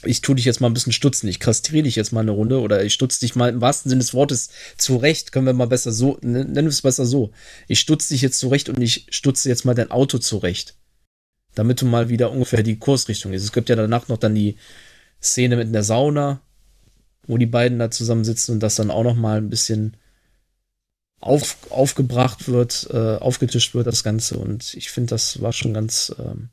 [0.05, 1.27] Ich tu dich jetzt mal ein bisschen stutzen.
[1.27, 3.99] Ich kastriere dich jetzt mal eine Runde oder ich stutze dich mal im wahrsten Sinne
[3.99, 5.33] des Wortes zurecht.
[5.33, 7.31] Können wir mal besser so, nennen wir es besser so.
[7.67, 10.75] Ich stutze dich jetzt zurecht und ich stutze jetzt mal dein Auto zurecht.
[11.55, 13.43] Damit du mal wieder ungefähr die Kursrichtung ist.
[13.43, 14.55] Es gibt ja danach noch dann die
[15.21, 16.39] Szene mit der Sauna,
[17.29, 19.95] wo die beiden da zusammensitzen und das dann auch noch mal ein bisschen
[21.19, 24.39] auf, aufgebracht wird, äh, aufgetischt wird, das Ganze.
[24.39, 26.13] Und ich finde, das war schon ganz.
[26.17, 26.49] Ähm,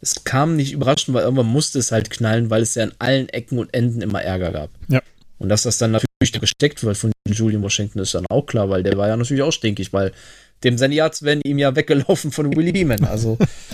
[0.00, 3.28] es kam nicht überraschend, weil irgendwann musste es halt knallen, weil es ja an allen
[3.30, 4.70] Ecken und Enden immer Ärger gab.
[4.88, 5.00] Ja.
[5.38, 8.82] Und dass das dann natürlich gesteckt wird von Julian Washington, ist dann auch klar, weil
[8.82, 10.12] der war ja natürlich auch stinkig, weil
[10.64, 13.04] dem seine Yards werden ihm ja weggelaufen von Willie Beeman.
[13.04, 13.38] Also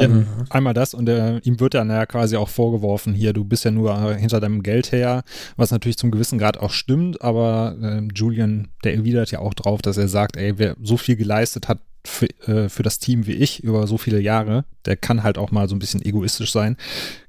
[0.00, 3.44] Ähm, ja, einmal das und äh, ihm wird dann ja quasi auch vorgeworfen, hier, du
[3.44, 5.22] bist ja nur hinter deinem Geld her,
[5.56, 9.82] was natürlich zum gewissen Grad auch stimmt, aber äh, Julian, der erwidert ja auch drauf,
[9.82, 13.32] dass er sagt, ey, wer so viel geleistet hat, für, äh, für das Team wie
[13.32, 14.64] ich über so viele Jahre.
[14.84, 16.76] Der kann halt auch mal so ein bisschen egoistisch sein.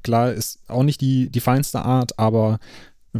[0.04, 2.60] Klar, ist auch nicht die, die feinste Art, aber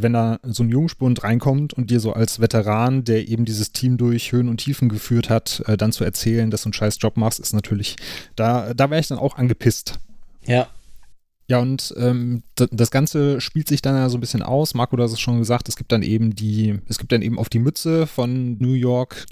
[0.02, 3.98] wenn da so ein Jungspund reinkommt und dir so als Veteran, der eben dieses Team
[3.98, 7.18] durch Höhen und Tiefen geführt hat, äh, dann zu erzählen, dass du einen scheiß Job
[7.18, 7.96] machst, ist natürlich,
[8.36, 10.00] da, da wäre ich dann auch angepisst.
[10.46, 10.68] Ja,
[11.48, 14.74] ja, und ähm, das Ganze spielt sich dann ja so ein bisschen aus.
[14.74, 17.38] Marco, du hast es schon gesagt, es gibt dann eben die, es gibt dann eben
[17.38, 19.28] auf die Mütze von New York.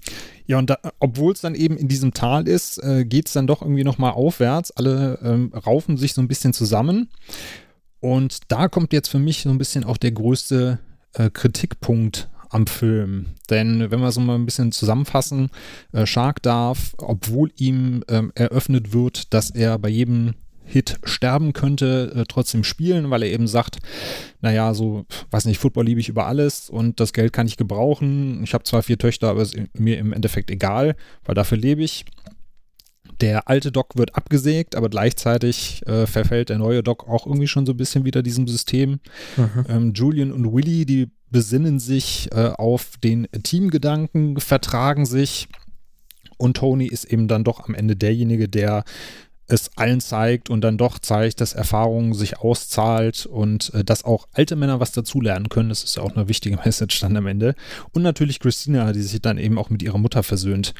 [0.45, 3.63] Ja, und obwohl es dann eben in diesem Tal ist, äh, geht es dann doch
[3.63, 4.69] irgendwie nochmal aufwärts.
[4.71, 7.09] Alle ähm, raufen sich so ein bisschen zusammen.
[8.03, 10.77] Und da kommt jetzt für mich so ein bisschen auch der größte
[11.13, 13.27] äh, Kritikpunkt am Film.
[13.49, 15.49] Denn wenn wir so mal ein bisschen zusammenfassen,
[15.93, 20.33] äh, Shark darf, obwohl ihm ähm, eröffnet wird, dass er bei jedem
[20.65, 23.77] Hit sterben könnte, äh, trotzdem spielen, weil er eben sagt,
[24.41, 28.43] naja, so, weiß nicht, Football liebe ich über alles und das Geld kann ich gebrauchen.
[28.43, 31.81] Ich habe zwar vier Töchter, aber es ist mir im Endeffekt egal, weil dafür lebe
[31.81, 32.03] ich.
[33.23, 37.65] Der alte Doc wird abgesägt, aber gleichzeitig äh, verfällt der neue Doc auch irgendwie schon
[37.65, 38.99] so ein bisschen wieder diesem System.
[39.37, 39.65] Mhm.
[39.69, 45.47] Ähm, Julian und Willy, die besinnen sich äh, auf den Teamgedanken, vertragen sich.
[46.35, 48.83] Und Tony ist eben dann doch am Ende derjenige, der
[49.47, 54.27] es allen zeigt und dann doch zeigt, dass Erfahrung sich auszahlt und äh, dass auch
[54.33, 55.69] alte Männer was dazulernen können.
[55.69, 57.55] Das ist ja auch eine wichtige Message dann am Ende.
[57.93, 60.73] Und natürlich Christina, die sich dann eben auch mit ihrer Mutter versöhnt.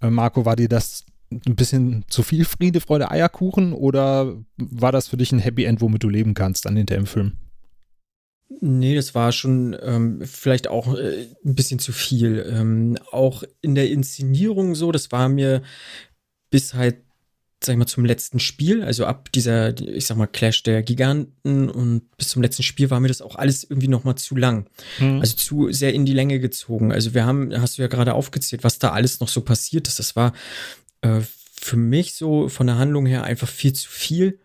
[0.00, 5.08] Äh, Marco, war dir das ein bisschen zu viel Friede, Freude, Eierkuchen oder war das
[5.08, 7.32] für dich ein Happy End, womit du leben kannst dann hinter im Film?
[8.60, 12.44] Nee, das war schon ähm, vielleicht auch äh, ein bisschen zu viel.
[12.52, 15.62] Ähm, auch in der Inszenierung so, das war mir
[16.50, 16.96] bis halt
[17.62, 21.68] sag ich mal, zum letzten Spiel, also ab dieser, ich sag mal, Clash der Giganten
[21.68, 24.66] und bis zum letzten Spiel war mir das auch alles irgendwie nochmal zu lang.
[24.98, 25.20] Mhm.
[25.20, 26.90] Also zu sehr in die Länge gezogen.
[26.90, 29.98] Also wir haben, hast du ja gerade aufgezählt, was da alles noch so passiert ist.
[29.98, 30.32] Das war
[31.02, 34.40] äh, für mich so von der Handlung her einfach viel zu viel.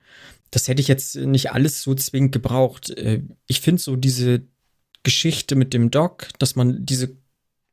[0.51, 2.89] Das hätte ich jetzt nicht alles so zwingend gebraucht.
[2.91, 4.41] Äh, ich finde so diese
[5.03, 7.18] Geschichte mit dem Doc, dass man diese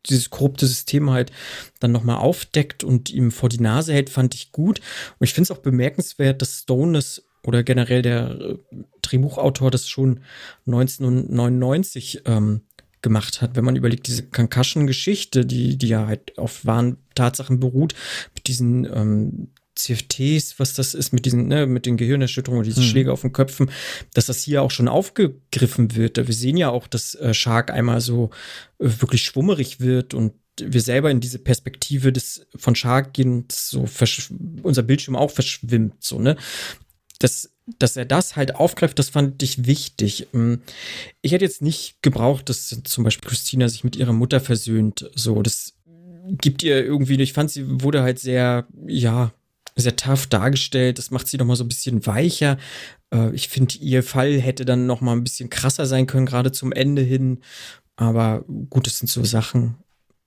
[0.06, 1.30] dieses korrupte System halt
[1.78, 4.80] dann nochmal aufdeckt und ihm vor die Nase hält, fand ich gut.
[5.18, 8.58] Und ich finde es auch bemerkenswert, dass Stone es oder generell der äh,
[9.02, 10.20] Drehbuchautor das schon
[10.66, 12.62] 1999 ähm,
[13.02, 13.56] gemacht hat.
[13.56, 17.94] Wenn man überlegt, diese Concussion-Geschichte, die, die ja halt auf wahren Tatsachen beruht,
[18.34, 22.88] mit diesen ähm, CFTs, was das ist, mit diesen, ne, mit den Gehirnerschütterungen, diese hm.
[22.88, 23.70] Schläge auf den Köpfen,
[24.14, 26.16] dass das hier auch schon aufgegriffen wird.
[26.16, 28.30] Wir sehen ja auch, dass äh, Shark einmal so
[28.78, 33.86] äh, wirklich schwummerig wird und wir selber in diese Perspektive des von Shark gehen so
[34.62, 36.36] unser Bildschirm auch verschwimmt, so, ne?
[37.18, 40.28] Das, dass er das halt aufgreift, das fand ich wichtig.
[40.34, 40.62] Ähm,
[41.20, 45.10] ich hätte jetzt nicht gebraucht, dass zum Beispiel Christina sich mit ihrer Mutter versöhnt.
[45.14, 45.74] So, das
[46.28, 49.32] gibt ihr irgendwie, ich fand, sie wurde halt sehr, ja,
[49.76, 50.98] sehr tough dargestellt.
[50.98, 52.58] Das macht sie noch mal so ein bisschen weicher.
[53.12, 56.52] Äh, ich finde, ihr Fall hätte dann noch mal ein bisschen krasser sein können, gerade
[56.52, 57.40] zum Ende hin.
[57.96, 59.76] Aber gut, das sind so Sachen,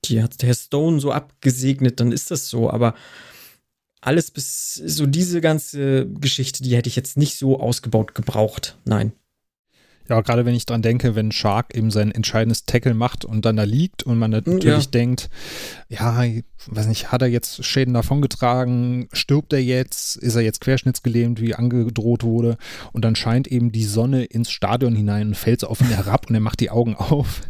[0.06, 2.70] die hat Herr Stone so abgesegnet, dann ist das so.
[2.70, 2.96] Aber
[4.06, 8.78] alles bis so diese ganze Geschichte, die hätte ich jetzt nicht so ausgebaut gebraucht.
[8.86, 9.14] Nein.
[10.08, 13.56] Ja, gerade wenn ich dran denke, wenn Shark eben sein entscheidendes Tackle macht und dann
[13.56, 14.92] da liegt und man natürlich ja.
[14.92, 15.30] denkt,
[15.90, 16.24] ja,
[16.68, 21.56] weiß nicht, hat er jetzt Schäden davongetragen, stirbt er jetzt, ist er jetzt querschnittsgelähmt, wie
[21.56, 22.58] angedroht wurde
[22.92, 26.30] und dann scheint eben die Sonne ins Stadion hinein und fällt so auf ihn herab
[26.30, 27.42] und er macht die Augen auf.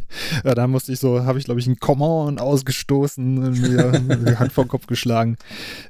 [0.45, 4.37] Ja, da musste ich so, habe ich glaube ich ein Come on ausgestoßen, mir die
[4.37, 5.35] Hand vor den Kopf geschlagen.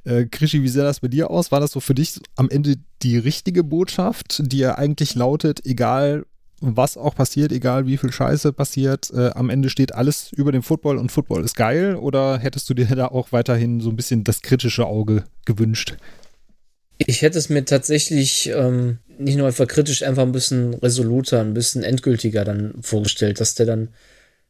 [0.04, 1.52] Äh, Krischi, wie sah das bei dir aus?
[1.52, 6.26] War das so für dich am Ende die richtige Botschaft, die ja eigentlich lautet, egal
[6.62, 10.64] was auch passiert, egal wie viel Scheiße passiert, äh, am Ende steht alles über dem
[10.64, 11.96] Football und Football ist geil?
[11.96, 15.98] Oder hättest du dir da auch weiterhin so ein bisschen das kritische Auge gewünscht?
[16.98, 21.54] Ich hätte es mir tatsächlich ähm, nicht nur einfach kritisch, einfach ein bisschen resoluter, ein
[21.54, 23.90] bisschen endgültiger dann vorgestellt, dass der dann,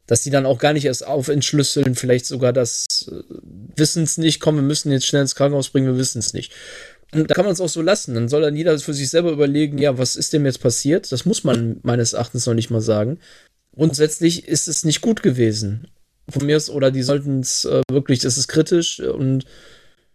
[0.06, 3.22] dass die dann auch gar nicht erst aufentschlüsseln, vielleicht sogar das äh,
[3.74, 6.52] wissen es nicht, komm, wir müssen jetzt schnell ins Krankenhaus bringen, wir wissen es nicht.
[7.12, 8.14] Und da kann man es auch so lassen.
[8.14, 11.10] Dann soll dann jeder für sich selber überlegen, ja, was ist dem jetzt passiert?
[11.12, 13.18] Das muss man meines Erachtens noch nicht mal sagen.
[13.74, 15.88] Grundsätzlich ist es nicht gut gewesen.
[16.28, 19.44] Von mir aus, oder die sollten es äh, wirklich, das ist kritisch und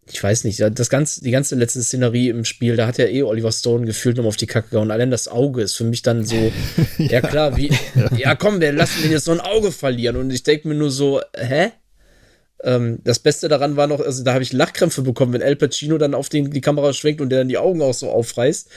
[0.07, 3.23] ich weiß nicht, das ganze, die ganze letzte Szenerie im Spiel, da hat ja eh
[3.23, 4.91] Oliver Stone gefühlt noch auf die Kacke gehauen.
[4.91, 6.51] Allein das Auge ist für mich dann so, ja.
[6.97, 7.71] ja, klar, wie,
[8.17, 10.17] ja komm, wir lassen den jetzt so ein Auge verlieren.
[10.17, 11.71] Und ich denke mir nur so, hä?
[12.63, 15.97] Ähm, das Beste daran war noch, also da habe ich Lachkrämpfe bekommen, wenn El Pacino
[15.97, 18.69] dann auf den, die Kamera schwenkt und der dann die Augen auch so aufreißt.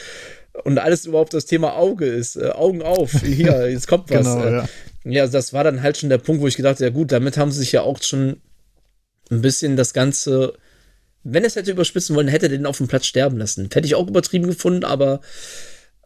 [0.64, 2.37] Und alles überhaupt das Thema Auge ist.
[2.37, 4.26] Äh, Augen auf, hier, jetzt kommt was.
[4.26, 4.68] genau, äh, ja.
[5.05, 7.37] ja, das war dann halt schon der Punkt, wo ich gedacht habe, ja gut, damit
[7.37, 8.41] haben sie sich ja auch schon
[9.30, 10.55] ein bisschen das Ganze
[11.24, 13.68] wenn es hätte überspitzen wollen, hätte er den auf dem Platz sterben lassen.
[13.72, 15.20] Hätte ich auch übertrieben gefunden, aber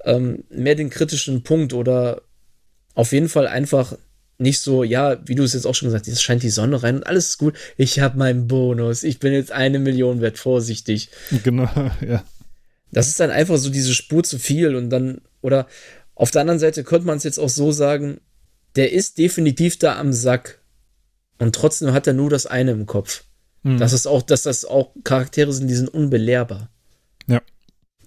[0.04, 2.22] ähm, mehr den kritischen Punkt oder
[2.94, 3.98] auf jeden Fall einfach
[4.38, 6.82] nicht so, ja, wie du es jetzt auch schon gesagt hast, es scheint die Sonne
[6.82, 7.54] rein und alles ist gut.
[7.76, 9.02] Ich habe meinen Bonus.
[9.02, 11.10] Ich bin jetzt eine Million wert, vorsichtig.
[11.42, 11.68] Genau,
[12.06, 12.24] ja.
[12.92, 15.66] Das ist dann einfach so diese Spur zu viel und dann, oder
[16.14, 18.20] auf der anderen Seite könnte man es jetzt auch so sagen,
[18.76, 20.60] der ist definitiv da am Sack.
[21.38, 23.24] Und trotzdem hat er nur das eine im Kopf.
[23.62, 23.78] Mhm.
[23.78, 26.70] Das ist auch, dass das auch Charaktere sind, die sind unbelehrbar.
[27.26, 27.42] Ja.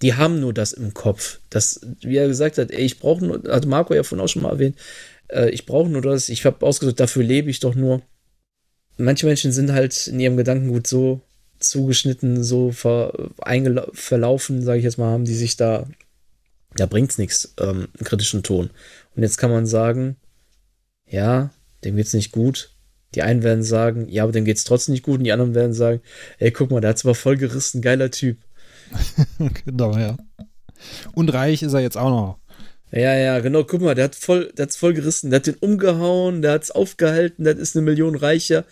[0.00, 1.40] Die haben nur das im Kopf.
[1.50, 4.42] Das, wie er gesagt hat, ey, ich brauche nur, hat Marco ja vorhin auch schon
[4.42, 4.76] mal erwähnt,
[5.32, 8.02] äh, ich brauche nur das, ich habe ausgedrückt, dafür lebe ich doch nur.
[8.98, 11.20] Manche Menschen sind halt in ihrem Gedankengut so
[11.58, 13.30] zugeschnitten, so ver,
[13.92, 15.86] verlaufen, sage ich jetzt mal, haben die sich da,
[16.76, 18.70] da bringt's nichts, ähm, einen kritischen Ton.
[19.14, 20.16] Und jetzt kann man sagen,
[21.06, 21.50] ja,
[21.84, 22.70] dem geht's nicht gut.
[23.14, 25.18] Die einen werden sagen, ja, aber dem geht's trotzdem nicht gut.
[25.18, 26.00] Und die anderen werden sagen,
[26.38, 28.38] ey, guck mal, der hat's aber voll gerissen, geiler Typ.
[29.64, 30.16] genau, ja.
[31.14, 32.38] Und reich ist er jetzt auch noch.
[32.92, 33.64] Ja, ja, genau.
[33.64, 35.30] Guck mal, der hat voll, der hat's voll gerissen.
[35.30, 38.64] Der hat den umgehauen, der hat's aufgehalten, der ist eine Million reicher.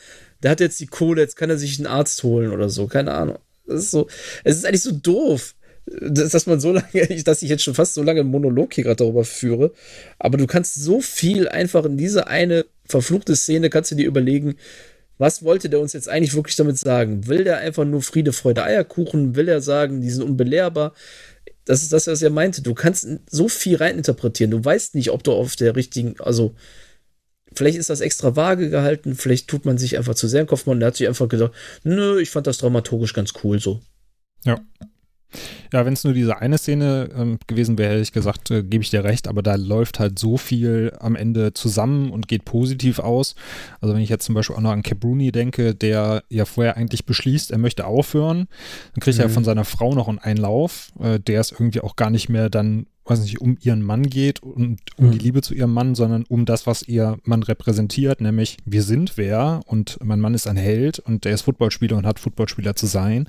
[0.43, 2.87] Der hat jetzt die Kohle, jetzt kann er sich einen Arzt holen oder so.
[2.87, 3.39] Keine Ahnung.
[3.67, 4.09] Das ist so,
[4.45, 5.55] es ist eigentlich so doof,
[5.87, 8.97] dass, man so lange, dass ich jetzt schon fast so lange einen Monolog hier gerade
[8.97, 9.73] darüber führe.
[10.19, 14.57] Aber du kannst so viel einfach in diese eine verfluchte Szene, kannst du dir überlegen,
[15.17, 17.27] was wollte der uns jetzt eigentlich wirklich damit sagen?
[17.27, 19.37] Will der einfach nur Friede, Freude, Eierkuchen?
[19.37, 20.95] Will er sagen, die sind unbelehrbar?
[21.71, 22.63] Das ist das, was er meinte.
[22.63, 24.51] Du kannst so viel reininterpretieren.
[24.51, 26.57] Du weißt nicht, ob du auf der richtigen, also
[27.55, 30.67] vielleicht ist das extra vage gehalten, vielleicht tut man sich einfach zu sehr im Kopf
[30.67, 31.55] und der hat sich einfach gesagt,
[31.85, 33.81] nö, ich fand das dramaturgisch ganz cool so.
[34.45, 34.61] Ja.
[35.73, 38.83] Ja, wenn es nur diese eine Szene ähm, gewesen wäre, hätte ich gesagt, äh, gebe
[38.83, 42.99] ich dir recht, aber da läuft halt so viel am Ende zusammen und geht positiv
[42.99, 43.35] aus.
[43.81, 47.07] Also wenn ich jetzt zum Beispiel auch noch an Cabruni denke, der ja vorher eigentlich
[47.07, 48.49] beschließt, er möchte aufhören,
[48.95, 49.25] dann kriegt mhm.
[49.25, 52.51] er von seiner Frau noch einen Einlauf, äh, der es irgendwie auch gar nicht mehr
[52.51, 55.11] dann weiß nicht, um ihren Mann geht und um mhm.
[55.13, 59.17] die Liebe zu ihrem Mann, sondern um das, was ihr Mann repräsentiert, nämlich wir sind
[59.17, 62.87] wer und mein Mann ist ein Held und der ist Footballspieler und hat Footballspieler zu
[62.87, 63.27] sein.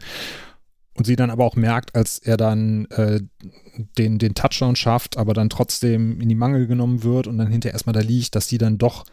[0.93, 3.21] Und sie dann aber auch merkt, als er dann äh,
[3.97, 7.73] den, den Touchdown schafft, aber dann trotzdem in die Mangel genommen wird und dann hinterher
[7.73, 9.05] erstmal da liegt, dass sie dann doch,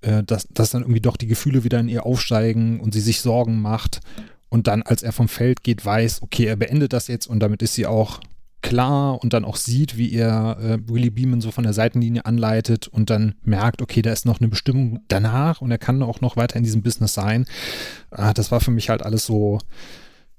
[0.00, 3.20] äh, dass, dass dann irgendwie doch die Gefühle wieder in ihr aufsteigen und sie sich
[3.20, 4.00] Sorgen macht.
[4.48, 7.62] Und dann, als er vom Feld geht, weiß, okay, er beendet das jetzt und damit
[7.62, 8.20] ist sie auch
[8.62, 12.88] klar und dann auch sieht, wie er äh, Willy Beeman so von der Seitenlinie anleitet
[12.88, 16.36] und dann merkt, okay, da ist noch eine Bestimmung danach und er kann auch noch
[16.36, 17.44] weiter in diesem Business sein.
[18.10, 19.58] Ah, das war für mich halt alles so,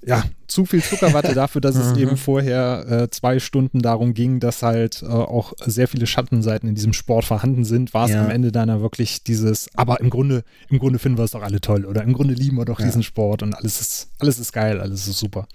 [0.06, 4.62] ja, zu viel Zuckerwatte dafür, dass es eben vorher äh, zwei Stunden darum ging, dass
[4.62, 8.24] halt äh, auch sehr viele Schattenseiten in diesem Sport vorhanden sind, war es ja.
[8.24, 11.62] am Ende dann wirklich dieses, aber im Grunde, im Grunde finden wir es doch alle
[11.62, 12.86] toll oder im Grunde lieben wir doch ja.
[12.86, 15.48] diesen Sport und alles ist, alles ist geil, alles ist super.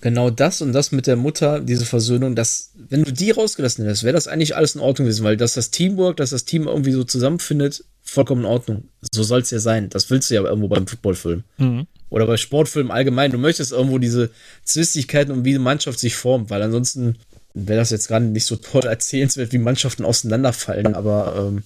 [0.00, 4.04] Genau das und das mit der Mutter, diese Versöhnung, das, wenn du die rausgelassen hättest,
[4.04, 6.92] wäre das eigentlich alles in Ordnung gewesen, weil dass das Teamwork, dass das Team irgendwie
[6.92, 8.88] so zusammenfindet, vollkommen in Ordnung.
[9.12, 9.88] So soll es ja sein.
[9.88, 11.44] Das willst du ja irgendwo beim Footballfilm.
[11.56, 14.30] Mhm oder bei Sportfilmen allgemein, du möchtest irgendwo diese
[14.62, 17.18] Zwistigkeiten und wie die Mannschaft sich formt, weil ansonsten
[17.54, 21.64] wäre das jetzt gerade nicht so toll erzählenswert, wie Mannschaften auseinanderfallen, aber ähm,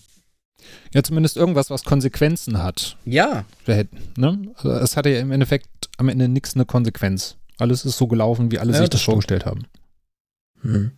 [0.94, 2.96] ja, zumindest irgendwas, was Konsequenzen hat.
[3.04, 3.44] Ja.
[4.16, 4.52] Ne?
[4.54, 5.68] Also es hatte ja im Endeffekt
[5.98, 7.36] am Ende nichts eine Konsequenz.
[7.58, 9.66] Alles ist so gelaufen, wie alle ja, sich das, das vorgestellt haben.
[10.62, 10.92] Hm.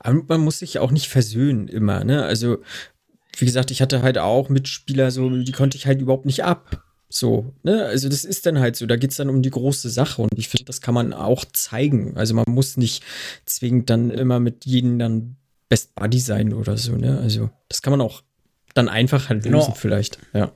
[0.00, 2.24] Aber man muss sich auch nicht versöhnen immer, ne?
[2.24, 2.58] Also,
[3.38, 6.82] wie gesagt, ich hatte halt auch Mitspieler, so, die konnte ich halt überhaupt nicht ab.
[7.14, 7.84] So, ne?
[7.84, 10.36] Also das ist dann halt so, da geht es dann um die große Sache und
[10.36, 12.16] ich finde, das kann man auch zeigen.
[12.16, 13.04] Also man muss nicht
[13.46, 15.36] zwingend dann immer mit jedem dann
[15.68, 17.20] Best Buddy sein oder so, ne?
[17.20, 18.22] Also das kann man auch
[18.74, 19.74] dann einfach halt lösen genau.
[19.76, 20.50] vielleicht, ja.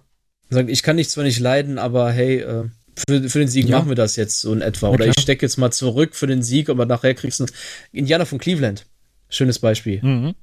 [0.66, 2.64] Ich kann dich zwar nicht leiden, aber hey, äh,
[3.06, 3.78] für, für den Sieg ja.
[3.78, 4.88] machen wir das jetzt so in etwa.
[4.88, 7.46] Oder ich stecke jetzt mal zurück für den Sieg, aber nachher kriegst du
[7.92, 8.84] Indianer von Cleveland.
[9.28, 10.02] Schönes Beispiel.
[10.02, 10.34] Mhm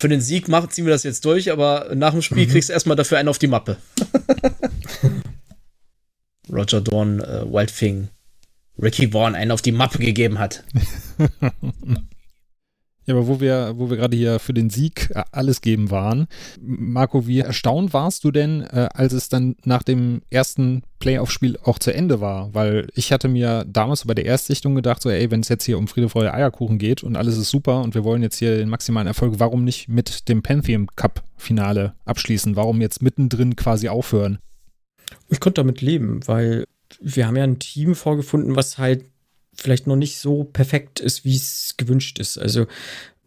[0.00, 2.50] für den Sieg machen, ziehen wir das jetzt durch, aber nach dem Spiel mhm.
[2.50, 3.76] kriegst du erstmal dafür einen auf die Mappe.
[6.52, 8.08] Roger Dorn, äh, Wildfing,
[8.80, 10.64] Ricky Vaughn einen auf die Mappe gegeben hat.
[13.04, 16.28] Ja, aber wo wir, wo wir gerade hier für den Sieg äh, alles geben waren,
[16.60, 21.80] Marco, wie erstaunt warst du denn, äh, als es dann nach dem ersten Playoff-Spiel auch
[21.80, 22.54] zu Ende war?
[22.54, 25.78] Weil ich hatte mir damals bei der Erstsichtung gedacht, so, ey, wenn es jetzt hier
[25.78, 28.68] um Friede, Freude, Eierkuchen geht und alles ist super und wir wollen jetzt hier den
[28.68, 32.54] maximalen Erfolg, warum nicht mit dem Pantheon Cup-Finale abschließen?
[32.54, 34.38] Warum jetzt mittendrin quasi aufhören?
[35.28, 36.64] Ich konnte damit leben, weil
[37.00, 39.04] wir haben ja ein Team vorgefunden, was halt
[39.54, 42.38] vielleicht noch nicht so perfekt ist, wie es gewünscht ist.
[42.38, 42.66] Also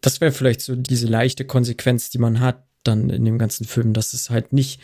[0.02, 3.94] das wäre vielleicht so diese leichte Konsequenz, die man hat dann in dem ganzen Film,
[3.94, 4.80] dass es halt nicht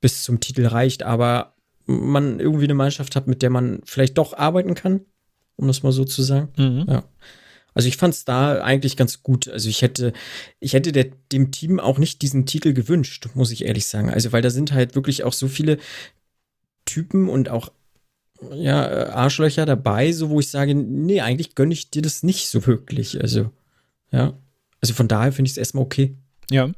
[0.00, 1.54] bis zum Titel reicht, aber
[1.86, 5.00] man irgendwie eine Mannschaft hat, mit der man vielleicht doch arbeiten kann,
[5.56, 6.48] um das mal so zu sagen.
[6.56, 6.86] Mhm.
[6.88, 7.04] Ja.
[7.74, 9.48] Also ich fand es da eigentlich ganz gut.
[9.48, 10.12] Also ich hätte,
[10.60, 14.10] ich hätte der, dem Team auch nicht diesen Titel gewünscht, muss ich ehrlich sagen.
[14.10, 15.78] Also weil da sind halt wirklich auch so viele
[16.84, 17.70] Typen und auch
[18.52, 22.66] ja, Arschlöcher dabei, so wo ich sage, nee, eigentlich gönne ich dir das nicht so
[22.66, 23.20] wirklich.
[23.20, 23.50] Also,
[24.10, 24.34] ja.
[24.80, 26.16] Also von daher finde ich es erstmal okay.
[26.50, 26.70] Ja.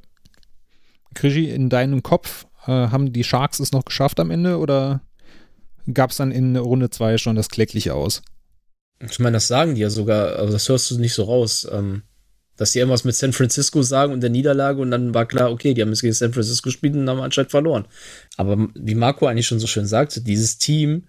[1.14, 5.00] Krischi, in deinem Kopf, äh, haben die Sharks es noch geschafft am Ende oder
[5.92, 8.22] gab es dann in Runde 2 schon das Klägliche aus?
[9.00, 11.66] Ich meine, das sagen die ja sogar, aber das hörst du nicht so raus.
[11.70, 12.02] Ähm,
[12.56, 15.74] dass die irgendwas mit San Francisco sagen und der Niederlage und dann war klar, okay,
[15.74, 17.84] die haben jetzt gegen San Francisco gespielt und haben anscheinend verloren.
[18.36, 21.04] Aber wie Marco eigentlich schon so schön sagte, dieses Team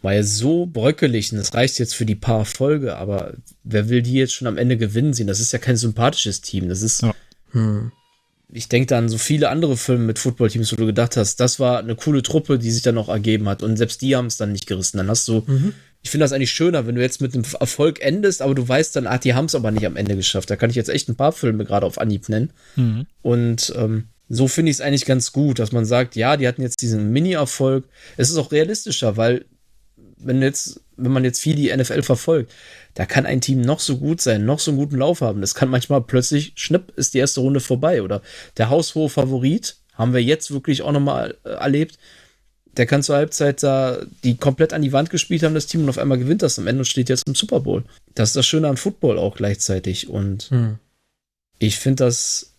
[0.00, 3.34] war ja so bröckelig und das reicht jetzt für die paar Folge, aber
[3.64, 5.26] wer will die jetzt schon am Ende gewinnen sehen?
[5.26, 6.68] Das ist ja kein sympathisches Team.
[6.68, 7.02] Das ist.
[7.02, 7.14] Ja.
[7.52, 7.92] Hm.
[8.50, 11.60] Ich denke da an so viele andere Filme mit Footballteams, wo du gedacht hast, das
[11.60, 13.62] war eine coole Truppe, die sich dann noch ergeben hat.
[13.62, 14.96] Und selbst die haben es dann nicht gerissen.
[14.96, 18.00] Dann hast du mhm ich finde das eigentlich schöner, wenn du jetzt mit einem Erfolg
[18.00, 20.48] endest, aber du weißt dann, ach, die haben es aber nicht am Ende geschafft.
[20.48, 22.52] Da kann ich jetzt echt ein paar Filme gerade auf Anhieb nennen.
[22.76, 23.06] Mhm.
[23.22, 26.62] Und ähm, so finde ich es eigentlich ganz gut, dass man sagt, ja, die hatten
[26.62, 27.84] jetzt diesen Mini-Erfolg.
[28.16, 29.44] Es ist auch realistischer, weil
[30.16, 32.52] wenn jetzt, wenn man jetzt viel die NFL verfolgt,
[32.94, 35.40] da kann ein Team noch so gut sein, noch so einen guten Lauf haben.
[35.40, 38.02] Das kann manchmal plötzlich, schnipp, ist die erste Runde vorbei.
[38.02, 38.22] Oder
[38.56, 41.98] der haushohe Favorit, haben wir jetzt wirklich auch nochmal äh, erlebt,
[42.78, 45.88] der kann zur Halbzeit da die komplett an die Wand gespielt haben, das Team, und
[45.88, 47.84] auf einmal gewinnt das am Ende und steht jetzt im Super Bowl.
[48.14, 50.08] Das ist das Schöne an Football auch gleichzeitig.
[50.08, 50.78] Und hm.
[51.58, 52.52] ich finde das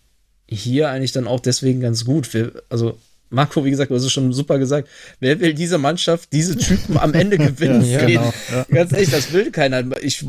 [0.46, 2.32] hier eigentlich dann auch deswegen ganz gut.
[2.34, 2.98] Wir, also,
[3.30, 4.88] Marco, wie gesagt, du hast es schon super gesagt.
[5.20, 8.66] Wer will diese Mannschaft, diese Typen am Ende gewinnen ja, Genau, ja.
[8.70, 9.84] Ganz ehrlich, das will keiner.
[10.02, 10.26] Ich,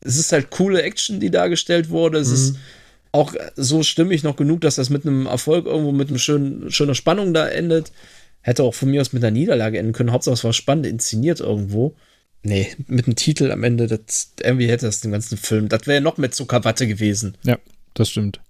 [0.00, 2.18] es ist halt coole Action, die dargestellt wurde.
[2.18, 2.34] Es mhm.
[2.34, 2.56] ist
[3.12, 6.94] auch so stimmig noch genug, dass das mit einem Erfolg irgendwo mit einer schönen, schöner
[6.94, 7.92] Spannung da endet.
[8.46, 10.12] Hätte auch von mir aus mit einer Niederlage enden können.
[10.12, 11.96] Hauptsache es war spannend inszeniert irgendwo.
[12.44, 15.68] Nee, mit einem Titel am Ende, das, irgendwie hätte das den ganzen Film.
[15.68, 17.36] Das wäre noch mehr Zuckerwatte gewesen.
[17.42, 17.58] Ja,
[17.94, 18.40] das stimmt.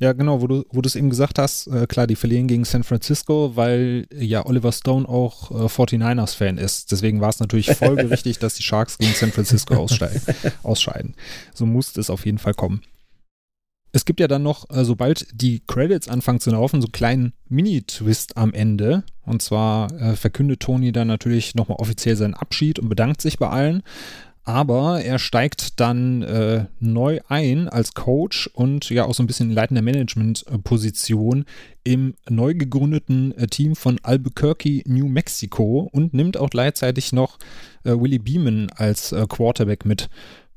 [0.00, 2.64] Ja, genau, wo du, wo du es eben gesagt hast, äh, klar, die verlieren gegen
[2.64, 6.90] San Francisco, weil ja Oliver Stone auch äh, 49ers-Fan ist.
[6.90, 9.74] Deswegen war es natürlich folgerichtig, dass die Sharks gegen San Francisco
[10.62, 11.14] ausscheiden.
[11.52, 12.80] So musste es auf jeden Fall kommen.
[13.96, 17.32] Es gibt ja dann noch, äh, sobald die Credits anfangen zu laufen, so einen kleinen
[17.48, 19.04] Mini-Twist am Ende.
[19.24, 23.48] Und zwar äh, verkündet Tony dann natürlich nochmal offiziell seinen Abschied und bedankt sich bei
[23.48, 23.82] allen.
[24.44, 29.48] Aber er steigt dann äh, neu ein als Coach und ja auch so ein bisschen
[29.48, 31.46] in leitender Management-Position
[31.82, 37.38] im neu gegründeten äh, Team von Albuquerque, New Mexico und nimmt auch gleichzeitig noch
[37.82, 40.10] Willie Beeman als Quarterback mit.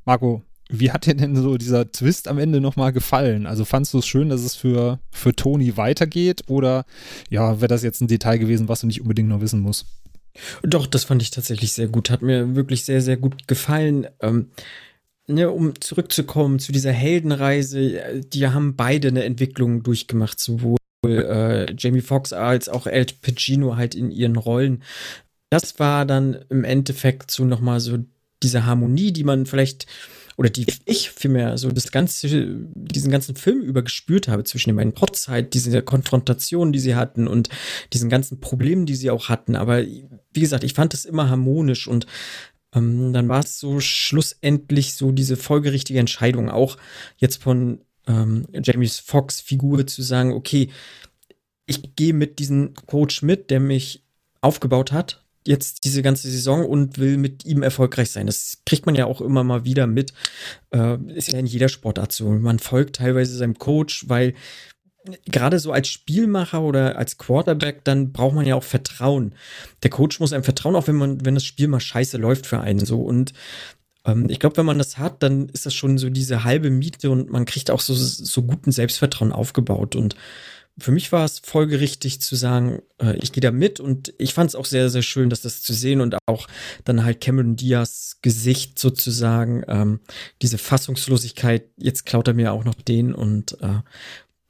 [0.04, 3.46] Marco, wie hat dir denn so dieser Twist am Ende nochmal gefallen?
[3.46, 6.44] Also fandst du es schön, dass es für, für Toni weitergeht?
[6.48, 6.84] Oder
[7.28, 9.86] ja, wäre das jetzt ein Detail gewesen, was du nicht unbedingt noch wissen musst?
[10.62, 12.10] Doch, das fand ich tatsächlich sehr gut.
[12.10, 14.06] Hat mir wirklich sehr, sehr gut gefallen.
[14.20, 14.50] Ähm,
[15.26, 22.00] ne, um zurückzukommen zu dieser Heldenreise, die haben beide eine Entwicklung durchgemacht, sowohl äh, Jamie
[22.00, 24.82] Foxx als auch El Pacino halt in ihren Rollen.
[25.50, 27.98] Das war dann im Endeffekt so nochmal so
[28.42, 29.86] diese Harmonie, die man vielleicht
[30.40, 32.26] oder die ich vielmehr so das ganze,
[32.74, 34.94] diesen ganzen Film über gespürt habe zwischen den beiden.
[34.94, 37.50] Trotz halt diese Konfrontation, die sie hatten und
[37.92, 39.54] diesen ganzen Problemen, die sie auch hatten.
[39.54, 42.06] Aber wie gesagt, ich fand es immer harmonisch und
[42.74, 46.78] ähm, dann war es so schlussendlich so diese folgerichtige Entscheidung, auch
[47.18, 50.70] jetzt von ähm, James Fox Figur zu sagen, okay,
[51.66, 54.06] ich gehe mit diesem Coach mit, der mich
[54.40, 58.26] aufgebaut hat, jetzt diese ganze Saison und will mit ihm erfolgreich sein.
[58.26, 60.12] Das kriegt man ja auch immer mal wieder mit.
[60.70, 62.30] Äh, ist ja in jeder Sportart so.
[62.30, 64.34] Man folgt teilweise seinem Coach, weil
[65.26, 69.34] gerade so als Spielmacher oder als Quarterback, dann braucht man ja auch Vertrauen.
[69.82, 72.60] Der Coach muss einem vertrauen, auch wenn man, wenn das Spiel mal scheiße läuft für
[72.60, 73.00] einen so.
[73.00, 73.32] Und
[74.04, 77.10] ähm, ich glaube, wenn man das hat, dann ist das schon so diese halbe Miete
[77.10, 79.96] und man kriegt auch so, so guten Selbstvertrauen aufgebaut.
[79.96, 80.16] Und
[80.78, 84.50] für mich war es folgerichtig zu sagen, äh, ich gehe da mit und ich fand
[84.50, 86.46] es auch sehr, sehr schön, dass das zu sehen und auch
[86.84, 90.00] dann halt Cameron Diaz Gesicht sozusagen, ähm,
[90.42, 93.80] diese Fassungslosigkeit, jetzt klaut er mir auch noch den und äh,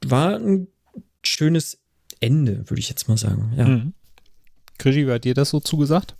[0.05, 0.67] war ein
[1.23, 1.79] schönes
[2.19, 3.67] Ende, würde ich jetzt mal sagen, ja.
[3.67, 3.93] Mhm.
[4.77, 6.15] Krischi, hat dir das so zugesagt?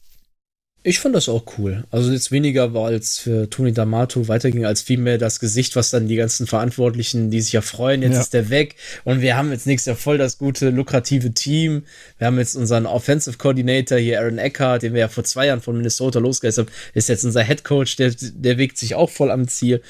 [0.84, 1.84] Ich fand das auch cool.
[1.91, 6.07] Also jetzt weniger war als für Tony D'Amato weiterging, als vielmehr das Gesicht, was dann
[6.07, 8.21] die ganzen Verantwortlichen, die sich ja freuen, jetzt ja.
[8.21, 11.84] ist der weg und wir haben jetzt nächstes Jahr voll das gute, lukrative Team.
[12.17, 15.61] Wir haben jetzt unseren Offensive Coordinator hier, Aaron Eckhart, den wir ja vor zwei Jahren
[15.61, 19.29] von Minnesota losgelassen haben, ist jetzt unser Head Coach, der, der wägt sich auch voll
[19.29, 19.84] am Ziel.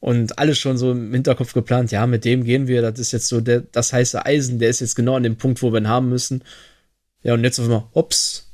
[0.00, 3.28] Und alles schon so im Hinterkopf geplant, ja, mit dem gehen wir, das ist jetzt
[3.28, 5.88] so der, das heiße Eisen, der ist jetzt genau an dem Punkt, wo wir ihn
[5.88, 6.44] haben müssen.
[7.22, 8.52] Ja, und jetzt auf einmal, ups,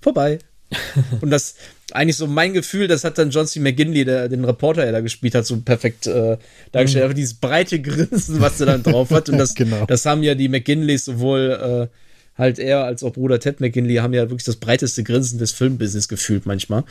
[0.00, 0.40] vorbei.
[1.20, 1.54] und das,
[1.92, 3.60] eigentlich so mein Gefühl, das hat dann John C.
[3.60, 6.36] McGinley, der den Reporter, der da gespielt hat, so perfekt äh,
[6.72, 7.04] dargestellt.
[7.04, 7.10] Mhm.
[7.10, 9.28] Einfach dieses breite Grinsen, was er dann drauf hat.
[9.28, 9.86] Und das, genau.
[9.86, 11.96] das haben ja die McGinleys sowohl äh,
[12.38, 16.08] halt er als auch Bruder Ted McGinley haben ja wirklich das breiteste Grinsen des Filmbusiness
[16.08, 16.84] gefühlt manchmal.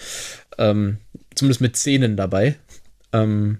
[0.58, 0.98] Ähm,
[1.36, 2.56] zumindest mit Szenen dabei.
[3.14, 3.60] Ähm,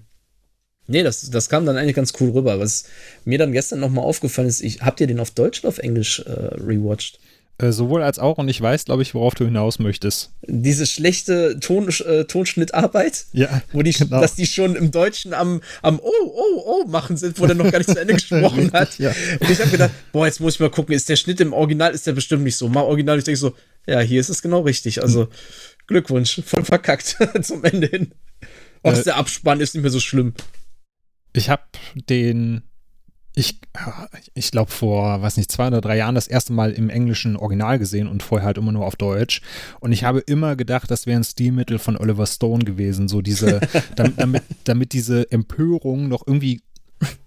[0.86, 2.58] nee, das, das kam dann eigentlich ganz cool rüber.
[2.58, 2.84] Was
[3.24, 6.20] mir dann gestern nochmal aufgefallen ist, ich, habt ihr den auf Deutsch oder auf Englisch
[6.20, 7.20] äh, rewatcht?
[7.58, 10.30] Äh, sowohl als auch und ich weiß, glaube ich, worauf du hinaus möchtest.
[10.46, 14.20] Diese schlechte Ton, äh, Tonschnittarbeit, ja, wo die, genau.
[14.20, 17.70] dass die schon im Deutschen am, am Oh, Oh, Oh machen sind, wo der noch
[17.70, 18.98] gar nicht zu Ende gesprochen hat.
[18.98, 19.10] ja.
[19.40, 21.92] Und ich habe gedacht, boah, jetzt muss ich mal gucken, ist der Schnitt im Original,
[21.94, 22.68] ist der bestimmt nicht so.
[22.68, 23.54] Mal Original, ich denke so,
[23.86, 25.02] ja, hier ist es genau richtig.
[25.02, 25.28] Also hm.
[25.86, 28.12] Glückwunsch, voll verkackt zum Ende hin.
[28.82, 30.34] Auch äh, der Abspann ist nicht mehr so schlimm.
[31.32, 31.62] Ich habe
[31.94, 32.62] den
[33.38, 33.60] ich,
[34.32, 37.78] ich glaube, vor, weiß nicht, zwei oder drei Jahren das erste Mal im englischen Original
[37.78, 39.42] gesehen und vorher halt immer nur auf Deutsch.
[39.78, 43.08] Und ich habe immer gedacht, das wäre ein Stilmittel von Oliver Stone gewesen.
[43.08, 43.60] So diese,
[43.94, 46.62] damit, damit, damit diese Empörung noch irgendwie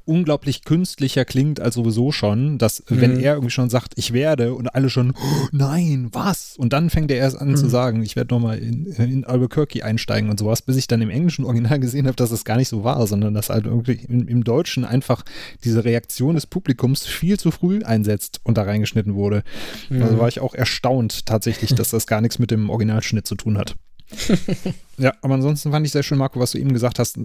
[0.10, 3.02] unglaublich künstlicher klingt als sowieso schon, dass mhm.
[3.02, 6.56] wenn er irgendwie schon sagt, ich werde und alle schon, oh, nein, was?
[6.58, 7.56] Und dann fängt er erst an mhm.
[7.56, 11.12] zu sagen, ich werde nochmal in, in Albuquerque einsteigen und sowas, bis ich dann im
[11.12, 14.00] englischen Original gesehen habe, dass es das gar nicht so war, sondern dass halt irgendwie
[14.08, 15.24] im, im, Deutschen einfach
[15.64, 19.44] diese Reaktion des Publikums viel zu früh einsetzt und da reingeschnitten wurde.
[19.90, 20.02] Mhm.
[20.02, 23.60] Also war ich auch erstaunt tatsächlich, dass das gar nichts mit dem Originalschnitt zu tun
[23.60, 23.76] hat.
[24.98, 27.20] ja, aber ansonsten fand ich sehr schön, Marco, was du eben gesagt hast,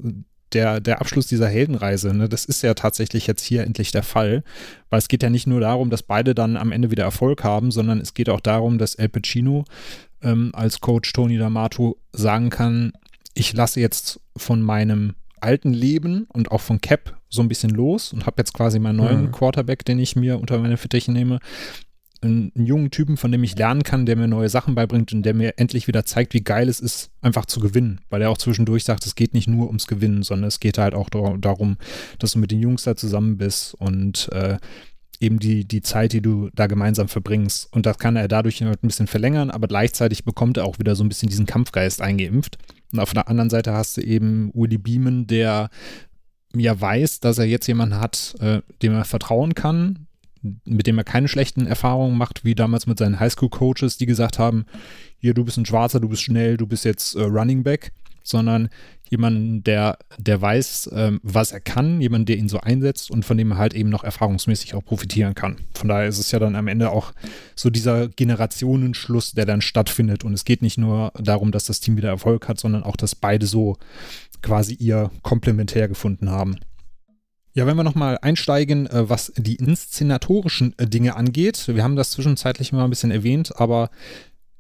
[0.55, 4.43] der, der Abschluss dieser Heldenreise, ne, das ist ja tatsächlich jetzt hier endlich der Fall,
[4.91, 7.71] weil es geht ja nicht nur darum, dass beide dann am Ende wieder Erfolg haben,
[7.71, 9.65] sondern es geht auch darum, dass El Pacino
[10.23, 12.93] ähm, als Coach Tony D'Amato sagen kann,
[13.35, 18.13] ich lasse jetzt von meinem alten Leben und auch von Cap so ein bisschen los
[18.13, 19.33] und habe jetzt quasi meinen neuen mhm.
[19.33, 21.41] Quarterback, den ich mir unter meine Fittiche nehme
[22.25, 25.23] einen, einen, jungen Typen, von dem ich lernen kann, der mir neue Sachen beibringt und
[25.23, 28.01] der mir endlich wieder zeigt, wie geil es ist, einfach zu gewinnen.
[28.11, 30.95] Weil er auch zwischendurch sagt, es geht nicht nur ums Gewinnen, sondern es geht halt
[30.95, 31.77] auch darum,
[32.19, 34.59] dass du mit den Jungs da zusammen bist und äh,
[35.21, 37.73] eben die, die Zeit, die du da gemeinsam verbringst.
[37.73, 40.97] Und das kann er dadurch halt ein bisschen verlängern, aber gleichzeitig bekommt er auch wieder
[40.97, 42.59] so ein bisschen diesen Kampfgeist eingeimpft.
[42.93, 45.71] Und auf der anderen Seite hast du eben Willy Beeman, der
[46.55, 50.07] ja weiß, dass er jetzt jemanden hat, äh, dem er vertrauen kann,
[50.65, 54.67] mit dem er keine schlechten Erfahrungen macht, wie damals mit seinen Highschool-Coaches, die gesagt haben,
[55.19, 57.93] hier, du bist ein Schwarzer, du bist schnell, du bist jetzt äh, Running Back,
[58.23, 58.69] sondern
[59.11, 63.37] jemanden, der, der weiß, ähm, was er kann, jemand, der ihn so einsetzt und von
[63.37, 65.59] dem er halt eben noch erfahrungsmäßig auch profitieren kann.
[65.75, 67.13] Von daher ist es ja dann am Ende auch
[67.55, 70.25] so dieser Generationenschluss, der dann stattfindet.
[70.25, 73.15] Und es geht nicht nur darum, dass das Team wieder Erfolg hat, sondern auch, dass
[73.15, 73.77] beide so
[74.43, 76.57] quasi ihr komplementär gefunden haben.
[77.57, 81.69] Ja, wenn wir nochmal einsteigen, äh, was die inszenatorischen äh, Dinge angeht.
[81.69, 83.91] Wir haben das zwischenzeitlich mal ein bisschen erwähnt, aber